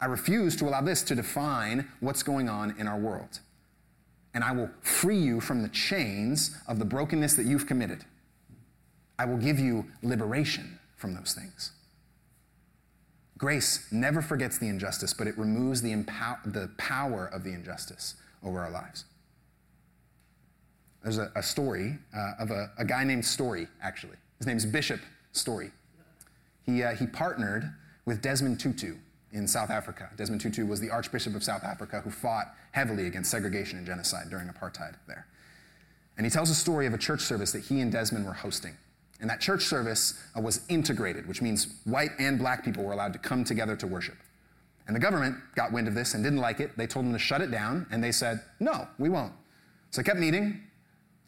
I 0.00 0.06
refuse 0.06 0.56
to 0.56 0.68
allow 0.68 0.80
this 0.80 1.02
to 1.04 1.14
define 1.14 1.88
what's 2.00 2.24
going 2.24 2.48
on 2.48 2.74
in 2.78 2.88
our 2.88 2.98
world. 2.98 3.38
And 4.34 4.42
I 4.42 4.52
will 4.52 4.70
free 4.82 5.18
you 5.18 5.40
from 5.40 5.62
the 5.62 5.68
chains 5.68 6.54
of 6.66 6.80
the 6.80 6.84
brokenness 6.84 7.34
that 7.34 7.46
you've 7.46 7.66
committed. 7.66 8.04
I 9.18 9.24
will 9.24 9.38
give 9.38 9.60
you 9.60 9.86
liberation 10.02 10.80
from 10.96 11.14
those 11.14 11.32
things. 11.32 11.70
Grace 13.38 13.86
never 13.92 14.20
forgets 14.20 14.58
the 14.58 14.68
injustice, 14.68 15.14
but 15.14 15.26
it 15.26 15.38
removes 15.38 15.80
the, 15.80 15.92
empow- 15.92 16.52
the 16.52 16.70
power 16.76 17.26
of 17.26 17.44
the 17.44 17.52
injustice 17.52 18.16
over 18.42 18.60
our 18.60 18.70
lives. 18.70 19.04
There's 21.06 21.18
a, 21.18 21.30
a 21.36 21.42
story 21.42 21.96
uh, 22.16 22.32
of 22.40 22.50
a, 22.50 22.68
a, 22.78 22.84
guy 22.84 23.04
named 23.04 23.24
Storey, 23.24 23.68
actually. 23.80 24.16
His 24.38 24.46
name's 24.48 24.66
Bishop 24.66 25.00
Storey. 25.30 25.70
He, 26.64 26.82
uh, 26.82 26.96
he 26.96 27.06
partnered 27.06 27.72
with 28.06 28.20
Desmond 28.20 28.58
Tutu 28.58 28.96
in 29.30 29.46
South 29.46 29.70
Africa. 29.70 30.10
Desmond 30.16 30.40
Tutu 30.40 30.66
was 30.66 30.80
the 30.80 30.90
Archbishop 30.90 31.36
of 31.36 31.44
South 31.44 31.62
Africa 31.62 32.00
who 32.00 32.10
fought 32.10 32.52
heavily 32.72 33.06
against 33.06 33.30
segregation 33.30 33.78
and 33.78 33.86
genocide 33.86 34.30
during 34.30 34.48
apartheid 34.48 34.96
there. 35.06 35.28
And 36.16 36.26
he 36.26 36.30
tells 36.30 36.50
a 36.50 36.56
story 36.56 36.86
of 36.86 36.92
a 36.92 36.98
church 36.98 37.20
service 37.20 37.52
that 37.52 37.62
he 37.62 37.80
and 37.80 37.92
Desmond 37.92 38.26
were 38.26 38.32
hosting. 38.32 38.76
And 39.20 39.30
that 39.30 39.40
church 39.40 39.62
service 39.62 40.20
uh, 40.36 40.40
was 40.40 40.62
integrated, 40.68 41.28
which 41.28 41.40
means 41.40 41.68
white 41.84 42.10
and 42.18 42.36
black 42.36 42.64
people 42.64 42.82
were 42.82 42.94
allowed 42.94 43.12
to 43.12 43.20
come 43.20 43.44
together 43.44 43.76
to 43.76 43.86
worship. 43.86 44.16
And 44.88 44.96
the 44.96 45.00
government 45.00 45.36
got 45.54 45.70
wind 45.70 45.86
of 45.86 45.94
this 45.94 46.14
and 46.14 46.24
didn't 46.24 46.40
like 46.40 46.58
it. 46.58 46.76
They 46.76 46.88
told 46.88 47.06
them 47.06 47.12
to 47.12 47.18
shut 47.20 47.42
it 47.42 47.52
down, 47.52 47.86
and 47.92 48.02
they 48.02 48.10
said, 48.10 48.40
no, 48.58 48.88
we 48.98 49.08
won't. 49.08 49.32
So 49.92 50.02
they 50.02 50.04
kept 50.04 50.18
meeting, 50.18 50.62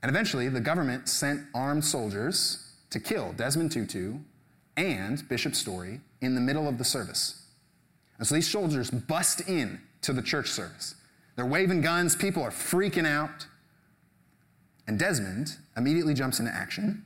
and 0.02 0.10
eventually, 0.10 0.48
the 0.48 0.60
government 0.60 1.08
sent 1.08 1.46
armed 1.54 1.84
soldiers 1.84 2.72
to 2.90 3.00
kill 3.00 3.32
Desmond 3.32 3.72
Tutu 3.72 4.18
and 4.76 5.28
Bishop 5.28 5.54
Storey 5.54 6.00
in 6.20 6.34
the 6.34 6.40
middle 6.40 6.68
of 6.68 6.78
the 6.78 6.84
service. 6.84 7.46
And 8.18 8.26
so 8.26 8.34
these 8.34 8.48
soldiers 8.48 8.90
bust 8.90 9.48
in 9.48 9.80
to 10.02 10.12
the 10.12 10.22
church 10.22 10.48
service. 10.48 10.94
They're 11.36 11.46
waving 11.46 11.80
guns, 11.80 12.14
people 12.14 12.42
are 12.42 12.50
freaking 12.50 13.06
out. 13.06 13.46
And 14.86 14.98
Desmond 14.98 15.56
immediately 15.76 16.14
jumps 16.14 16.38
into 16.38 16.52
action. 16.52 17.04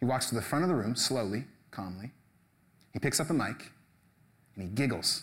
He 0.00 0.06
walks 0.06 0.26
to 0.26 0.34
the 0.34 0.42
front 0.42 0.64
of 0.64 0.68
the 0.68 0.74
room 0.74 0.96
slowly, 0.96 1.44
calmly. 1.70 2.10
He 2.92 2.98
picks 2.98 3.20
up 3.20 3.28
the 3.28 3.34
mic 3.34 3.70
and 4.54 4.64
he 4.64 4.68
giggles. 4.68 5.22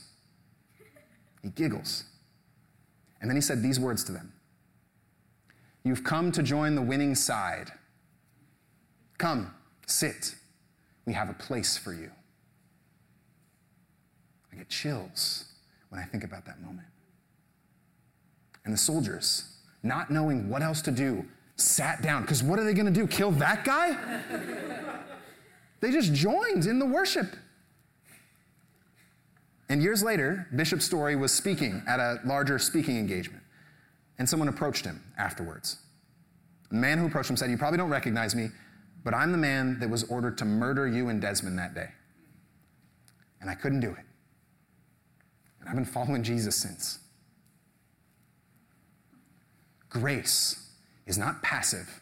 He 1.43 1.49
giggles. 1.49 2.05
And 3.19 3.29
then 3.29 3.36
he 3.36 3.41
said 3.41 3.62
these 3.62 3.79
words 3.79 4.03
to 4.05 4.12
them 4.12 4.31
You've 5.88 6.04
come 6.04 6.34
to 6.34 6.43
join 6.43 6.76
the 6.76 6.82
winning 6.82 7.15
side. 7.15 7.71
Come, 9.17 9.54
sit. 9.86 10.36
We 11.06 11.13
have 11.13 11.30
a 11.30 11.34
place 11.34 11.78
for 11.78 11.93
you. 11.93 12.12
I 14.52 14.58
get 14.58 14.67
chills 14.67 15.45
when 15.88 16.02
I 16.02 16.04
think 16.04 16.26
about 16.26 16.45
that 16.45 16.62
moment. 16.62 16.89
And 18.65 18.73
the 18.73 18.78
soldiers, 18.78 19.45
not 19.82 20.12
knowing 20.12 20.50
what 20.50 20.62
else 20.62 20.82
to 20.82 20.91
do, 20.91 21.26
sat 21.56 22.02
down. 22.02 22.23
Because 22.23 22.43
what 22.43 22.60
are 22.60 22.65
they 22.65 22.73
going 22.73 22.86
to 22.86 22.91
do? 22.91 23.08
Kill 23.08 23.32
that 23.32 23.63
guy? 23.63 24.21
they 25.80 25.89
just 25.89 26.13
joined 26.13 26.65
in 26.65 26.80
the 26.80 26.86
worship. 26.86 27.34
And 29.69 29.82
years 29.82 30.04
later, 30.04 30.47
Bishop 30.54 30.82
Storey 30.82 31.15
was 31.15 31.34
speaking 31.34 31.82
at 31.88 32.02
a 32.02 32.19
larger 32.26 32.60
speaking 32.60 32.97
engagement. 32.97 33.41
And 34.19 34.27
someone 34.27 34.49
approached 34.49 34.86
him 34.86 35.03
afterwards. 35.17 35.77
The 36.69 36.75
man 36.75 36.97
who 36.97 37.06
approached 37.06 37.30
him 37.30 37.38
said, 37.38 37.49
You 37.49 37.58
probably 37.58 37.77
don't 37.77 37.89
recognize 37.89 38.36
me, 38.36 38.49
but 39.03 39.13
I'm 39.13 39.32
the 39.32 39.38
man 39.38 39.80
that 39.80 39.89
was 39.89 40.03
ordered 40.06 40.38
to 40.39 40.45
murder 40.45 40.88
you 40.88 41.10
and 41.10 41.21
Desmond 41.21 41.58
that 41.60 41.73
day. 41.73 41.89
And 43.39 43.49
I 43.49 43.56
couldn't 43.56 43.80
do 43.80 43.89
it. 43.89 44.06
And 45.60 45.69
I've 45.69 45.75
been 45.75 45.86
following 45.86 46.23
Jesus 46.23 46.56
since. 46.56 46.99
Grace 49.89 50.71
is 51.06 51.17
not 51.17 51.41
passive, 51.41 52.01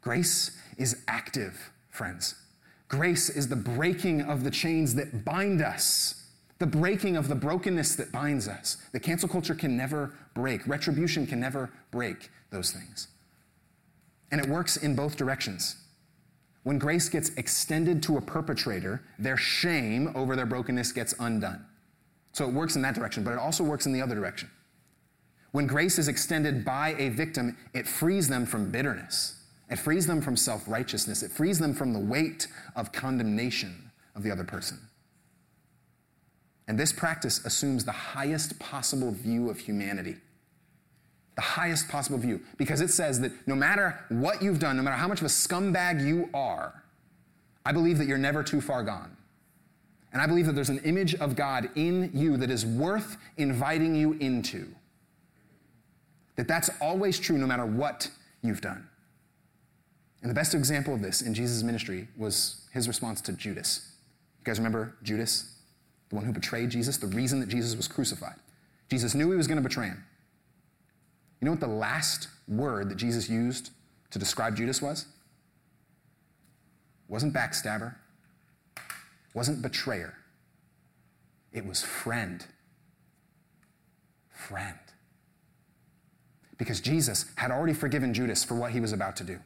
grace 0.00 0.58
is 0.76 1.02
active, 1.08 1.70
friends. 1.88 2.34
Grace 2.88 3.30
is 3.30 3.48
the 3.48 3.56
breaking 3.56 4.20
of 4.20 4.44
the 4.44 4.50
chains 4.50 4.94
that 4.96 5.24
bind 5.24 5.62
us, 5.62 6.26
the 6.58 6.66
breaking 6.66 7.16
of 7.16 7.26
the 7.26 7.34
brokenness 7.34 7.96
that 7.96 8.12
binds 8.12 8.46
us. 8.46 8.76
The 8.92 9.00
cancel 9.00 9.30
culture 9.30 9.54
can 9.54 9.78
never 9.78 10.12
break, 10.34 10.66
retribution 10.66 11.26
can 11.26 11.40
never 11.40 11.70
break 11.90 12.30
those 12.50 12.70
things. 12.70 13.08
And 14.30 14.40
it 14.40 14.48
works 14.48 14.76
in 14.76 14.96
both 14.96 15.16
directions. 15.16 15.76
When 16.62 16.78
grace 16.78 17.08
gets 17.08 17.30
extended 17.30 18.02
to 18.04 18.16
a 18.16 18.20
perpetrator, 18.20 19.02
their 19.18 19.36
shame 19.36 20.12
over 20.14 20.36
their 20.36 20.46
brokenness 20.46 20.92
gets 20.92 21.14
undone. 21.18 21.66
So 22.32 22.48
it 22.48 22.52
works 22.52 22.76
in 22.76 22.82
that 22.82 22.94
direction, 22.94 23.24
but 23.24 23.32
it 23.32 23.38
also 23.38 23.64
works 23.64 23.84
in 23.86 23.92
the 23.92 24.00
other 24.00 24.14
direction. 24.14 24.50
When 25.50 25.66
grace 25.66 25.98
is 25.98 26.08
extended 26.08 26.64
by 26.64 26.94
a 26.98 27.10
victim, 27.10 27.58
it 27.74 27.86
frees 27.86 28.28
them 28.28 28.46
from 28.46 28.70
bitterness. 28.70 29.42
It 29.70 29.78
frees 29.78 30.06
them 30.06 30.22
from 30.22 30.36
self 30.36 30.66
righteousness. 30.66 31.22
It 31.22 31.30
frees 31.30 31.58
them 31.58 31.74
from 31.74 31.92
the 31.92 31.98
weight 31.98 32.46
of 32.74 32.92
condemnation 32.92 33.90
of 34.14 34.22
the 34.22 34.30
other 34.30 34.44
person. 34.44 34.78
And 36.72 36.80
this 36.80 36.90
practice 36.90 37.44
assumes 37.44 37.84
the 37.84 37.92
highest 37.92 38.58
possible 38.58 39.10
view 39.10 39.50
of 39.50 39.58
humanity. 39.58 40.16
The 41.34 41.42
highest 41.42 41.86
possible 41.90 42.16
view. 42.16 42.40
Because 42.56 42.80
it 42.80 42.88
says 42.88 43.20
that 43.20 43.30
no 43.46 43.54
matter 43.54 44.02
what 44.08 44.40
you've 44.40 44.58
done, 44.58 44.78
no 44.78 44.82
matter 44.82 44.96
how 44.96 45.06
much 45.06 45.20
of 45.20 45.26
a 45.26 45.28
scumbag 45.28 46.02
you 46.02 46.30
are, 46.32 46.82
I 47.66 47.72
believe 47.72 47.98
that 47.98 48.06
you're 48.06 48.16
never 48.16 48.42
too 48.42 48.62
far 48.62 48.82
gone. 48.82 49.14
And 50.14 50.22
I 50.22 50.26
believe 50.26 50.46
that 50.46 50.54
there's 50.54 50.70
an 50.70 50.78
image 50.78 51.14
of 51.16 51.36
God 51.36 51.68
in 51.74 52.10
you 52.14 52.38
that 52.38 52.50
is 52.50 52.64
worth 52.64 53.18
inviting 53.36 53.94
you 53.94 54.14
into. 54.14 54.66
That 56.36 56.48
that's 56.48 56.70
always 56.80 57.18
true 57.18 57.36
no 57.36 57.46
matter 57.46 57.66
what 57.66 58.10
you've 58.40 58.62
done. 58.62 58.88
And 60.22 60.30
the 60.30 60.34
best 60.34 60.54
example 60.54 60.94
of 60.94 61.02
this 61.02 61.20
in 61.20 61.34
Jesus' 61.34 61.62
ministry 61.62 62.08
was 62.16 62.66
his 62.72 62.88
response 62.88 63.20
to 63.20 63.34
Judas. 63.34 63.92
You 64.38 64.46
guys 64.46 64.58
remember 64.58 64.94
Judas, 65.02 65.51
the 66.12 66.16
one 66.16 66.26
who 66.26 66.32
betrayed 66.32 66.68
Jesus, 66.68 66.98
the 66.98 67.06
reason 67.06 67.40
that 67.40 67.48
Jesus 67.48 67.74
was 67.74 67.88
crucified? 67.88 68.36
Jesus 68.90 69.14
knew 69.14 69.30
he 69.30 69.36
was 69.36 69.46
going 69.46 69.56
to 69.56 69.66
betray 69.66 69.86
him. 69.86 70.04
You 71.40 71.46
know 71.46 71.52
what 71.52 71.60
the 71.60 71.66
last 71.66 72.28
word 72.46 72.90
that 72.90 72.96
Jesus 72.96 73.30
used 73.30 73.70
to 74.10 74.18
describe 74.18 74.54
Judas 74.54 74.82
was? 74.82 75.06
Wasn't 77.08 77.32
backstabber, 77.32 77.94
wasn't 79.32 79.62
betrayer. 79.62 80.14
It 81.50 81.64
was 81.64 81.82
friend. 81.82 82.44
Friend. 84.30 84.78
Because 86.58 86.82
Jesus 86.82 87.24
had 87.36 87.50
already 87.50 87.72
forgiven 87.72 88.12
Judas 88.12 88.44
for 88.44 88.54
what 88.54 88.72
he 88.72 88.80
was 88.80 88.92
about 88.92 89.16
to 89.16 89.24
do. 89.24 89.38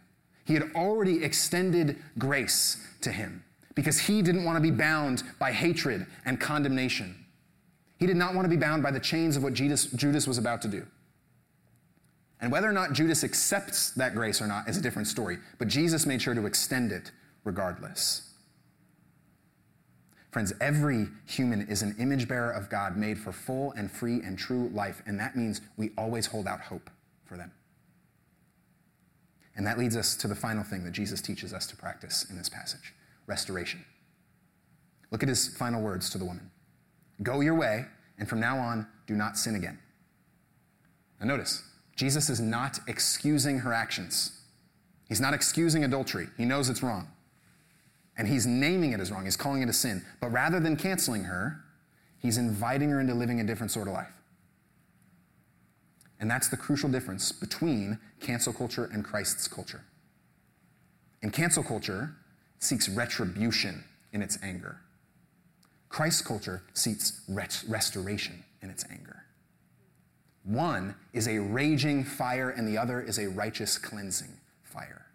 He 0.45 0.55
had 0.55 0.73
already 0.75 1.23
extended 1.23 1.97
grace 2.19 2.85
to 3.03 3.13
him 3.13 3.45
because 3.77 4.01
he 4.01 4.23
didn't 4.23 4.43
want 4.43 4.57
to 4.57 4.61
be 4.61 4.73
bound 4.73 5.23
by 5.39 5.53
hatred 5.53 6.07
and 6.25 6.41
condemnation. 6.41 7.15
He 7.99 8.07
did 8.07 8.17
not 8.17 8.35
want 8.35 8.45
to 8.47 8.49
be 8.49 8.57
bound 8.57 8.83
by 8.83 8.91
the 8.91 8.99
chains 8.99 9.37
of 9.37 9.45
what 9.45 9.55
Judas, 9.55 9.87
Judas 9.87 10.27
was 10.27 10.39
about 10.39 10.61
to 10.63 10.69
do. 10.69 10.85
And 12.41 12.51
whether 12.51 12.69
or 12.69 12.73
not 12.73 12.93
Judas 12.93 13.23
accepts 13.23 13.93
that 13.93 14.15
grace 14.15 14.43
or 14.43 14.47
not 14.47 14.69
is 14.69 14.77
a 14.77 14.83
different 14.83 15.09
story, 15.09 15.39
but 15.59 15.69
Jesus 15.69 16.05
made 16.05 16.21
sure 16.21 16.35
to 16.35 16.47
extend 16.47 16.91
it 16.91 17.13
regardless. 17.45 18.33
Friends, 20.31 20.53
every 20.61 21.09
human 21.27 21.67
is 21.69 21.83
an 21.83 21.97
image 21.99 22.29
bearer 22.29 22.51
of 22.51 22.69
God 22.69 22.97
made 22.97 23.19
for 23.19 23.33
full 23.33 23.73
and 23.73 23.91
free 23.91 24.21
and 24.23 24.39
true 24.39 24.71
life, 24.75 25.03
and 25.07 25.19
that 25.19 25.37
means 25.37 25.61
we 25.79 25.93
always 25.97 26.27
hold 26.27 26.47
out 26.47 26.61
hope 26.61 26.91
for 27.25 27.37
them. 27.37 27.53
And 29.55 29.67
that 29.67 29.79
leads 29.79 29.97
us 29.97 30.15
to 30.17 30.29
the 30.29 30.35
final 30.35 30.63
thing 30.63 30.85
that 30.85 30.93
Jesus 30.93 31.23
teaches 31.23 31.55
us 31.55 31.67
to 31.69 31.77
practice 31.77 32.27
in 32.29 32.37
this 32.37 32.51
passage 32.51 32.93
restoration. 33.27 33.85
Look 35.11 35.23
at 35.23 35.29
his 35.29 35.49
final 35.57 35.83
words 35.83 36.11
to 36.11 36.19
the 36.19 36.25
woman 36.25 36.51
Go 37.23 37.41
your 37.41 37.55
way, 37.55 37.87
and 38.19 38.29
from 38.29 38.41
now 38.41 38.59
on, 38.59 38.87
do 39.07 39.15
not 39.15 39.39
sin 39.39 39.55
again. 39.55 39.79
Now, 41.21 41.27
notice, 41.27 41.63
Jesus 41.97 42.29
is 42.29 42.41
not 42.41 42.79
excusing 42.87 43.61
her 43.61 43.73
actions. 43.73 44.43
He's 45.09 45.21
not 45.21 45.33
excusing 45.33 45.85
adultery. 45.85 46.29
He 46.37 46.45
knows 46.45 46.69
it's 46.69 46.83
wrong. 46.83 47.09
And 48.19 48.29
he's 48.29 48.47
naming 48.47 48.93
it 48.93 49.01
as 49.01 49.11
wrong. 49.11 49.25
He's 49.25 49.37
calling 49.37 49.63
it 49.63 49.69
a 49.69 49.73
sin. 49.73 50.05
But 50.21 50.33
rather 50.33 50.61
than 50.61 50.77
canceling 50.77 51.25
her, 51.25 51.61
he's 52.19 52.39
inviting 52.39 52.91
her 52.91 53.01
into 53.01 53.15
living 53.15 53.41
a 53.41 53.45
different 53.45 53.71
sort 53.71 53.89
of 53.89 53.95
life. 53.95 54.13
And 56.19 56.31
that's 56.31 56.49
the 56.49 56.57
crucial 56.57 56.89
difference 56.89 57.31
between 57.31 57.99
cancel 58.21 58.53
culture 58.53 58.91
and 58.93 59.05
Christ's 59.05 59.47
culture. 59.49 59.85
In 61.23 61.31
cancel 61.31 61.63
culture, 61.63 62.15
seeks 62.59 62.89
retribution 62.89 63.85
in 64.13 64.23
its 64.23 64.39
anger. 64.43 64.81
Christ's 65.89 66.23
culture 66.23 66.63
seeks 66.75 67.23
restoration 67.29 68.45
in 68.63 68.71
its 68.71 68.85
anger. 68.91 69.25
One 70.45 70.95
is 71.13 71.27
a 71.27 71.39
raging 71.39 72.05
fire, 72.05 72.51
and 72.51 72.69
the 72.69 72.79
other 72.79 73.01
is 73.01 73.19
a 73.19 73.29
righteous 73.29 73.79
cleansing 73.79 74.33
fire. 74.63 75.07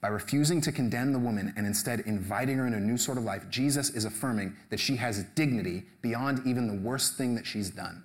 By 0.00 0.08
refusing 0.08 0.60
to 0.62 0.72
condemn 0.72 1.12
the 1.12 1.18
woman 1.18 1.54
and 1.56 1.64
instead 1.64 2.00
inviting 2.00 2.58
her 2.58 2.66
into 2.66 2.78
a 2.78 2.80
new 2.80 2.98
sort 2.98 3.18
of 3.18 3.24
life, 3.24 3.48
Jesus 3.48 3.90
is 3.90 4.04
affirming 4.04 4.56
that 4.70 4.80
she 4.80 4.96
has 4.96 5.22
dignity 5.36 5.84
beyond 6.00 6.44
even 6.44 6.66
the 6.66 6.74
worst 6.74 7.16
thing 7.16 7.36
that 7.36 7.46
she's 7.46 7.70
done. 7.70 8.04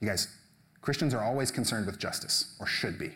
You 0.00 0.08
guys, 0.08 0.26
Christians 0.80 1.14
are 1.14 1.22
always 1.22 1.52
concerned 1.52 1.86
with 1.86 1.98
justice, 1.98 2.56
or 2.58 2.66
should 2.66 2.98
be. 2.98 3.12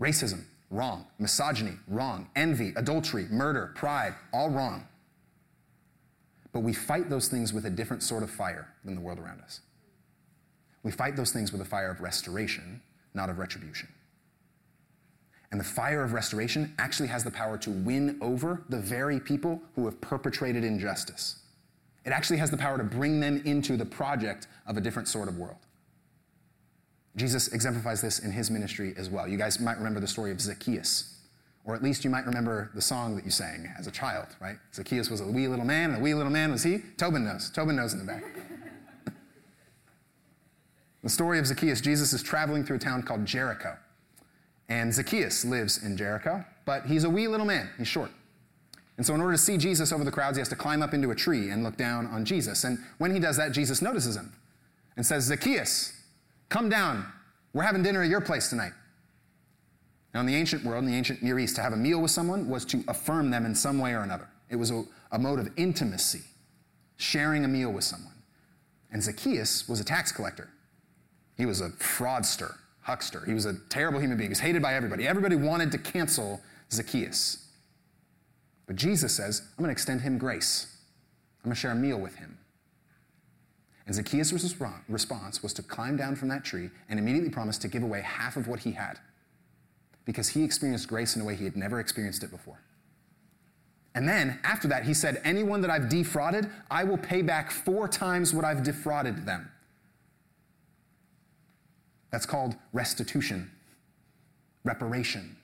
Racism, 0.00 0.44
wrong. 0.70 1.06
Misogyny, 1.18 1.74
wrong. 1.86 2.28
Envy, 2.34 2.72
adultery, 2.76 3.26
murder, 3.30 3.72
pride, 3.74 4.14
all 4.32 4.48
wrong. 4.48 4.86
But 6.52 6.60
we 6.60 6.72
fight 6.72 7.10
those 7.10 7.28
things 7.28 7.52
with 7.52 7.66
a 7.66 7.70
different 7.70 8.02
sort 8.02 8.22
of 8.22 8.30
fire 8.30 8.68
than 8.84 8.94
the 8.94 9.00
world 9.00 9.18
around 9.18 9.40
us. 9.42 9.60
We 10.82 10.90
fight 10.90 11.14
those 11.16 11.30
things 11.30 11.52
with 11.52 11.60
a 11.60 11.64
fire 11.66 11.90
of 11.90 12.00
restoration, 12.00 12.80
not 13.14 13.28
of 13.28 13.38
retribution. 13.38 13.88
And 15.50 15.60
the 15.60 15.64
fire 15.64 16.02
of 16.02 16.12
restoration 16.12 16.74
actually 16.78 17.08
has 17.08 17.24
the 17.24 17.30
power 17.30 17.58
to 17.58 17.70
win 17.70 18.18
over 18.20 18.62
the 18.68 18.78
very 18.78 19.20
people 19.20 19.60
who 19.74 19.84
have 19.84 20.00
perpetrated 20.00 20.64
injustice. 20.64 21.40
It 22.06 22.10
actually 22.12 22.38
has 22.38 22.50
the 22.50 22.56
power 22.56 22.78
to 22.78 22.84
bring 22.84 23.20
them 23.20 23.42
into 23.44 23.76
the 23.76 23.84
project 23.84 24.46
of 24.66 24.76
a 24.76 24.80
different 24.80 25.08
sort 25.08 25.28
of 25.28 25.36
world. 25.36 25.58
Jesus 27.16 27.48
exemplifies 27.48 28.00
this 28.00 28.20
in 28.20 28.32
his 28.32 28.50
ministry 28.50 28.94
as 28.96 29.10
well. 29.10 29.26
You 29.26 29.36
guys 29.36 29.58
might 29.60 29.78
remember 29.78 30.00
the 30.00 30.06
story 30.06 30.30
of 30.30 30.40
Zacchaeus. 30.40 31.16
Or 31.64 31.74
at 31.74 31.82
least 31.82 32.04
you 32.04 32.10
might 32.10 32.24
remember 32.24 32.70
the 32.74 32.80
song 32.80 33.16
that 33.16 33.24
you 33.24 33.30
sang 33.30 33.72
as 33.78 33.86
a 33.86 33.90
child, 33.90 34.26
right? 34.40 34.56
Zacchaeus 34.74 35.10
was 35.10 35.20
a 35.20 35.26
wee 35.26 35.46
little 35.46 35.64
man, 35.64 35.90
and 35.90 35.98
a 35.98 36.02
wee 36.02 36.14
little 36.14 36.32
man 36.32 36.50
was 36.50 36.62
he? 36.62 36.78
Tobin 36.96 37.24
knows. 37.24 37.50
Tobin 37.50 37.76
knows 37.76 37.92
in 37.92 37.98
the 37.98 38.04
back. 38.04 38.24
the 41.02 41.08
story 41.08 41.38
of 41.38 41.46
Zacchaeus 41.46 41.80
Jesus 41.80 42.12
is 42.12 42.22
traveling 42.22 42.64
through 42.64 42.76
a 42.76 42.80
town 42.80 43.02
called 43.02 43.26
Jericho. 43.26 43.76
And 44.68 44.94
Zacchaeus 44.94 45.44
lives 45.44 45.82
in 45.82 45.96
Jericho, 45.96 46.44
but 46.64 46.86
he's 46.86 47.04
a 47.04 47.10
wee 47.10 47.26
little 47.26 47.46
man. 47.46 47.68
He's 47.76 47.88
short. 47.88 48.10
And 48.96 49.06
so, 49.06 49.14
in 49.14 49.20
order 49.20 49.32
to 49.32 49.38
see 49.38 49.56
Jesus 49.56 49.92
over 49.92 50.04
the 50.04 50.10
crowds, 50.10 50.36
he 50.36 50.40
has 50.40 50.48
to 50.50 50.56
climb 50.56 50.82
up 50.82 50.94
into 50.94 51.10
a 51.10 51.14
tree 51.14 51.50
and 51.50 51.64
look 51.64 51.76
down 51.76 52.06
on 52.06 52.24
Jesus. 52.24 52.64
And 52.64 52.78
when 52.98 53.12
he 53.12 53.18
does 53.18 53.36
that, 53.36 53.52
Jesus 53.52 53.82
notices 53.82 54.14
him 54.14 54.32
and 54.96 55.04
says, 55.04 55.24
Zacchaeus, 55.24 55.99
come 56.50 56.68
down. 56.68 57.06
We're 57.54 57.62
having 57.62 57.82
dinner 57.82 58.02
at 58.02 58.10
your 58.10 58.20
place 58.20 58.50
tonight. 58.50 58.72
Now, 60.12 60.20
in 60.20 60.26
the 60.26 60.36
ancient 60.36 60.64
world, 60.64 60.84
in 60.84 60.90
the 60.90 60.96
ancient 60.96 61.22
Near 61.22 61.38
East, 61.38 61.56
to 61.56 61.62
have 61.62 61.72
a 61.72 61.76
meal 61.76 62.00
with 62.00 62.10
someone 62.10 62.48
was 62.48 62.64
to 62.66 62.84
affirm 62.88 63.30
them 63.30 63.46
in 63.46 63.54
some 63.54 63.78
way 63.78 63.94
or 63.94 64.00
another. 64.00 64.28
It 64.50 64.56
was 64.56 64.70
a, 64.70 64.84
a 65.12 65.18
mode 65.18 65.38
of 65.38 65.48
intimacy, 65.56 66.22
sharing 66.96 67.44
a 67.44 67.48
meal 67.48 67.70
with 67.70 67.84
someone. 67.84 68.12
And 68.92 69.02
Zacchaeus 69.02 69.68
was 69.68 69.80
a 69.80 69.84
tax 69.84 70.10
collector. 70.10 70.50
He 71.36 71.46
was 71.46 71.60
a 71.60 71.70
fraudster, 71.70 72.56
huckster. 72.82 73.24
He 73.24 73.32
was 73.32 73.46
a 73.46 73.54
terrible 73.68 74.00
human 74.00 74.18
being. 74.18 74.28
He 74.28 74.32
was 74.32 74.40
hated 74.40 74.62
by 74.62 74.74
everybody. 74.74 75.06
Everybody 75.06 75.36
wanted 75.36 75.70
to 75.72 75.78
cancel 75.78 76.40
Zacchaeus. 76.72 77.46
But 78.66 78.76
Jesus 78.76 79.14
says, 79.14 79.42
I'm 79.56 79.64
going 79.64 79.68
to 79.68 79.72
extend 79.72 80.00
him 80.00 80.18
grace. 80.18 80.76
I'm 81.42 81.48
going 81.48 81.54
to 81.54 81.60
share 81.60 81.70
a 81.70 81.76
meal 81.76 81.98
with 81.98 82.16
him. 82.16 82.36
And 83.90 83.96
Zacchaeus' 83.96 84.54
response 84.88 85.42
was 85.42 85.52
to 85.54 85.64
climb 85.64 85.96
down 85.96 86.14
from 86.14 86.28
that 86.28 86.44
tree 86.44 86.70
and 86.88 86.96
immediately 86.96 87.28
promise 87.28 87.58
to 87.58 87.66
give 87.66 87.82
away 87.82 88.02
half 88.02 88.36
of 88.36 88.46
what 88.46 88.60
he 88.60 88.70
had 88.70 89.00
because 90.04 90.28
he 90.28 90.44
experienced 90.44 90.86
grace 90.86 91.16
in 91.16 91.22
a 91.22 91.24
way 91.24 91.34
he 91.34 91.42
had 91.42 91.56
never 91.56 91.80
experienced 91.80 92.22
it 92.22 92.30
before. 92.30 92.60
And 93.96 94.08
then 94.08 94.38
after 94.44 94.68
that, 94.68 94.84
he 94.84 94.94
said, 94.94 95.20
Anyone 95.24 95.60
that 95.62 95.70
I've 95.72 95.88
defrauded, 95.88 96.48
I 96.70 96.84
will 96.84 96.98
pay 96.98 97.20
back 97.20 97.50
four 97.50 97.88
times 97.88 98.32
what 98.32 98.44
I've 98.44 98.62
defrauded 98.62 99.26
them. 99.26 99.50
That's 102.12 102.26
called 102.26 102.54
restitution. 102.72 103.50
reparation. 104.62 105.36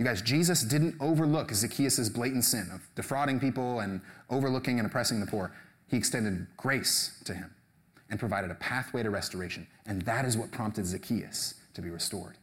You 0.00 0.04
guys, 0.04 0.20
Jesus 0.20 0.64
didn't 0.64 0.96
overlook 0.98 1.54
Zacchaeus' 1.54 2.08
blatant 2.08 2.44
sin 2.44 2.68
of 2.74 2.80
defrauding 2.96 3.38
people 3.38 3.78
and 3.78 4.00
overlooking 4.28 4.80
and 4.80 4.86
oppressing 4.86 5.20
the 5.20 5.26
poor. 5.26 5.52
He 5.94 5.98
extended 5.98 6.48
grace 6.56 7.22
to 7.24 7.34
him 7.34 7.54
and 8.10 8.18
provided 8.18 8.50
a 8.50 8.56
pathway 8.56 9.04
to 9.04 9.10
restoration. 9.10 9.64
And 9.86 10.02
that 10.02 10.24
is 10.24 10.36
what 10.36 10.50
prompted 10.50 10.86
Zacchaeus 10.86 11.54
to 11.74 11.80
be 11.80 11.88
restored. 11.88 12.36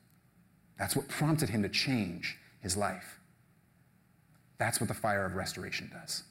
That's 0.79 0.95
what 0.95 1.09
prompted 1.09 1.49
him 1.49 1.61
to 1.63 1.67
change 1.67 2.37
his 2.61 2.77
life. 2.77 3.19
That's 4.57 4.79
what 4.79 4.87
the 4.87 4.93
fire 4.93 5.25
of 5.25 5.35
restoration 5.35 5.91
does. 5.91 6.23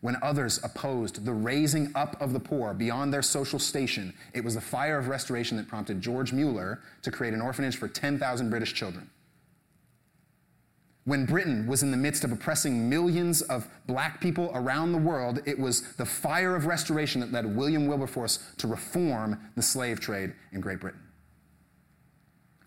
When 0.00 0.16
others 0.22 0.58
opposed 0.64 1.22
the 1.22 1.34
raising 1.34 1.92
up 1.94 2.18
of 2.18 2.32
the 2.32 2.40
poor 2.40 2.72
beyond 2.72 3.12
their 3.12 3.20
social 3.20 3.58
station, 3.58 4.14
it 4.32 4.42
was 4.42 4.54
the 4.54 4.60
fire 4.62 4.98
of 4.98 5.08
restoration 5.08 5.58
that 5.58 5.68
prompted 5.68 6.00
George 6.00 6.32
Mueller 6.32 6.80
to 7.02 7.10
create 7.10 7.34
an 7.34 7.42
orphanage 7.42 7.76
for 7.76 7.88
10,000 7.88 8.48
British 8.48 8.72
children. 8.72 9.10
When 11.08 11.24
Britain 11.24 11.66
was 11.66 11.82
in 11.82 11.90
the 11.90 11.96
midst 11.96 12.22
of 12.22 12.32
oppressing 12.32 12.86
millions 12.86 13.40
of 13.40 13.66
black 13.86 14.20
people 14.20 14.50
around 14.52 14.92
the 14.92 14.98
world, 14.98 15.40
it 15.46 15.58
was 15.58 15.94
the 15.94 16.04
fire 16.04 16.54
of 16.54 16.66
restoration 16.66 17.22
that 17.22 17.32
led 17.32 17.56
William 17.56 17.86
Wilberforce 17.86 18.40
to 18.58 18.66
reform 18.66 19.40
the 19.56 19.62
slave 19.62 20.00
trade 20.00 20.34
in 20.52 20.60
Great 20.60 20.80
Britain. 20.80 21.00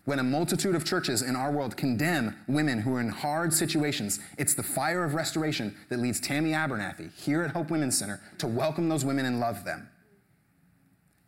When 0.06 0.18
a 0.18 0.24
multitude 0.24 0.74
of 0.74 0.84
churches 0.84 1.22
in 1.22 1.36
our 1.36 1.52
world 1.52 1.76
condemn 1.76 2.36
women 2.48 2.80
who 2.80 2.96
are 2.96 3.00
in 3.00 3.10
hard 3.10 3.54
situations, 3.54 4.18
it's 4.36 4.54
the 4.54 4.62
fire 4.64 5.04
of 5.04 5.14
restoration 5.14 5.76
that 5.88 6.00
leads 6.00 6.18
Tammy 6.18 6.50
Abernathy 6.50 7.14
here 7.14 7.44
at 7.44 7.52
Hope 7.52 7.70
Women's 7.70 7.96
Center 7.96 8.20
to 8.38 8.48
welcome 8.48 8.88
those 8.88 9.04
women 9.04 9.24
and 9.24 9.38
love 9.38 9.64
them. 9.64 9.88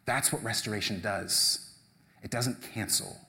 That's 0.04 0.32
what 0.32 0.42
restoration 0.42 1.00
does. 1.00 1.76
It 2.24 2.32
doesn't 2.32 2.60
cancel. 2.74 3.23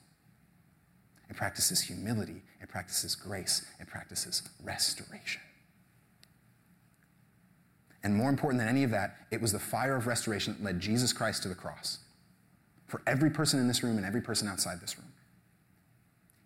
It 1.28 1.36
practices 1.36 1.80
humility, 1.80 2.42
it 2.60 2.68
practices 2.68 3.14
grace, 3.14 3.66
it 3.80 3.86
practices 3.86 4.42
restoration. 4.62 5.40
And 8.02 8.14
more 8.14 8.30
important 8.30 8.60
than 8.60 8.68
any 8.68 8.84
of 8.84 8.90
that, 8.92 9.16
it 9.32 9.40
was 9.40 9.50
the 9.50 9.58
fire 9.58 9.96
of 9.96 10.06
restoration 10.06 10.54
that 10.54 10.62
led 10.64 10.80
Jesus 10.80 11.12
Christ 11.12 11.42
to 11.42 11.48
the 11.48 11.56
cross. 11.56 11.98
For 12.86 13.02
every 13.04 13.30
person 13.30 13.58
in 13.58 13.66
this 13.66 13.82
room 13.82 13.96
and 13.96 14.06
every 14.06 14.20
person 14.20 14.46
outside 14.46 14.80
this 14.80 14.96
room. 14.96 15.12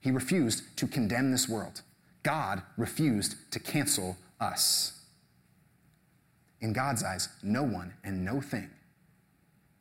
He 0.00 0.10
refused 0.10 0.62
to 0.78 0.86
condemn 0.86 1.30
this 1.30 1.48
world. 1.48 1.82
God 2.22 2.62
refused 2.78 3.36
to 3.52 3.60
cancel 3.60 4.16
us. 4.40 5.02
In 6.60 6.72
God's 6.72 7.02
eyes, 7.02 7.28
no 7.42 7.62
one 7.62 7.92
and 8.04 8.24
no 8.24 8.40
thing 8.40 8.70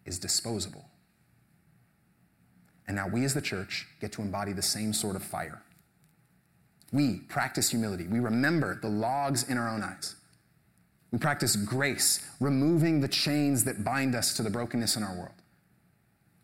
is 0.06 0.20
disposable. 0.20 0.84
And 2.90 2.96
now 2.96 3.08
we 3.08 3.24
as 3.24 3.36
the 3.36 3.42
church 3.42 3.88
get 4.02 4.12
to 4.14 4.24
embody 4.24 4.52
the 4.52 4.64
same 4.64 4.94
sort 4.94 5.16
of 5.16 5.24
fire. 5.24 5.62
We 6.92 7.18
practice 7.20 7.70
humility. 7.70 8.08
We 8.08 8.20
remember 8.20 8.80
the 8.82 8.90
logs 8.90 9.48
in 9.48 9.60
our 9.60 9.70
own 9.70 9.84
eyes. 9.84 10.16
We 11.12 11.20
practice 11.20 11.56
grace, 11.56 12.28
removing 12.40 13.00
the 13.00 13.08
chains 13.08 13.64
that 13.66 13.84
bind 13.84 14.16
us 14.16 14.34
to 14.38 14.44
the 14.44 14.50
brokenness 14.50 14.96
in 14.96 15.04
our 15.04 15.16
world. 15.16 15.36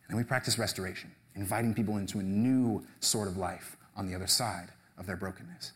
And 0.08 0.16
we 0.20 0.24
practice 0.24 0.60
restoration 0.60 1.10
inviting 1.34 1.74
people 1.74 1.98
into 1.98 2.20
a 2.20 2.24
new 2.24 2.86
sort 3.00 3.28
of 3.28 3.38
life 3.38 3.76
on 3.98 4.06
the 4.06 4.14
other 4.14 4.28
side 4.28 4.68
of 5.00 5.08
their 5.08 5.18
brokenness. 5.18 5.72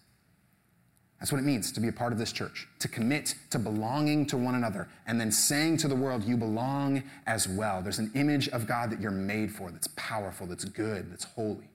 That's 1.20 1.34
what 1.34 1.39
it 1.39 1.45
means 1.45 1.72
to 1.74 1.82
be 1.82 1.89
a 1.89 1.91
part 1.91 2.13
of 2.13 2.20
this 2.20 2.32
church, 2.32 2.67
to 2.80 2.88
commit 2.88 3.36
to 3.49 3.59
belonging 3.59 4.26
to 4.28 4.38
one 4.38 4.55
another 4.55 4.88
and 5.05 5.20
then 5.20 5.32
saying 5.32 5.78
to 5.78 5.89
the 5.89 5.95
world, 5.95 6.24
you 6.24 6.38
belong 6.38 7.03
as 7.28 7.47
well. 7.47 7.82
There's 7.82 7.99
an 7.99 8.11
image 8.15 8.47
of 8.49 8.65
God 8.65 8.89
that 8.91 9.01
you're 9.01 9.11
made 9.11 9.51
for 9.51 9.70
that's 9.70 9.89
powerful, 9.95 10.47
that's 10.47 10.63
good, 10.63 11.11
that's 11.11 11.26
holy. 11.26 11.70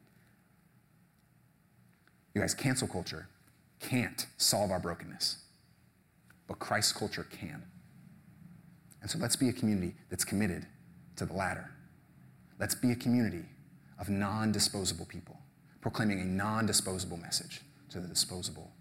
You 2.34 2.40
guys, 2.40 2.54
cancel 2.54 2.88
culture 2.88 3.28
can't 3.80 4.26
solve 4.38 4.70
our 4.70 4.80
brokenness, 4.80 5.36
but 6.46 6.58
Christ's 6.58 6.92
culture 6.92 7.26
can. 7.30 7.62
And 9.02 9.10
so 9.10 9.18
let's 9.18 9.36
be 9.36 9.50
a 9.50 9.52
community 9.52 9.94
that's 10.08 10.24
committed 10.24 10.66
to 11.16 11.26
the 11.26 11.34
latter. 11.34 11.70
Let's 12.58 12.74
be 12.74 12.92
a 12.92 12.96
community 12.96 13.44
of 13.98 14.08
non 14.08 14.52
disposable 14.52 15.04
people, 15.04 15.38
proclaiming 15.82 16.20
a 16.20 16.24
non 16.24 16.64
disposable 16.64 17.18
message 17.18 17.60
to 17.90 18.00
the 18.00 18.08
disposable. 18.08 18.73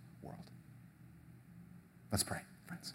Let's 2.14 2.22
pray, 2.22 2.42
friends. 2.68 2.94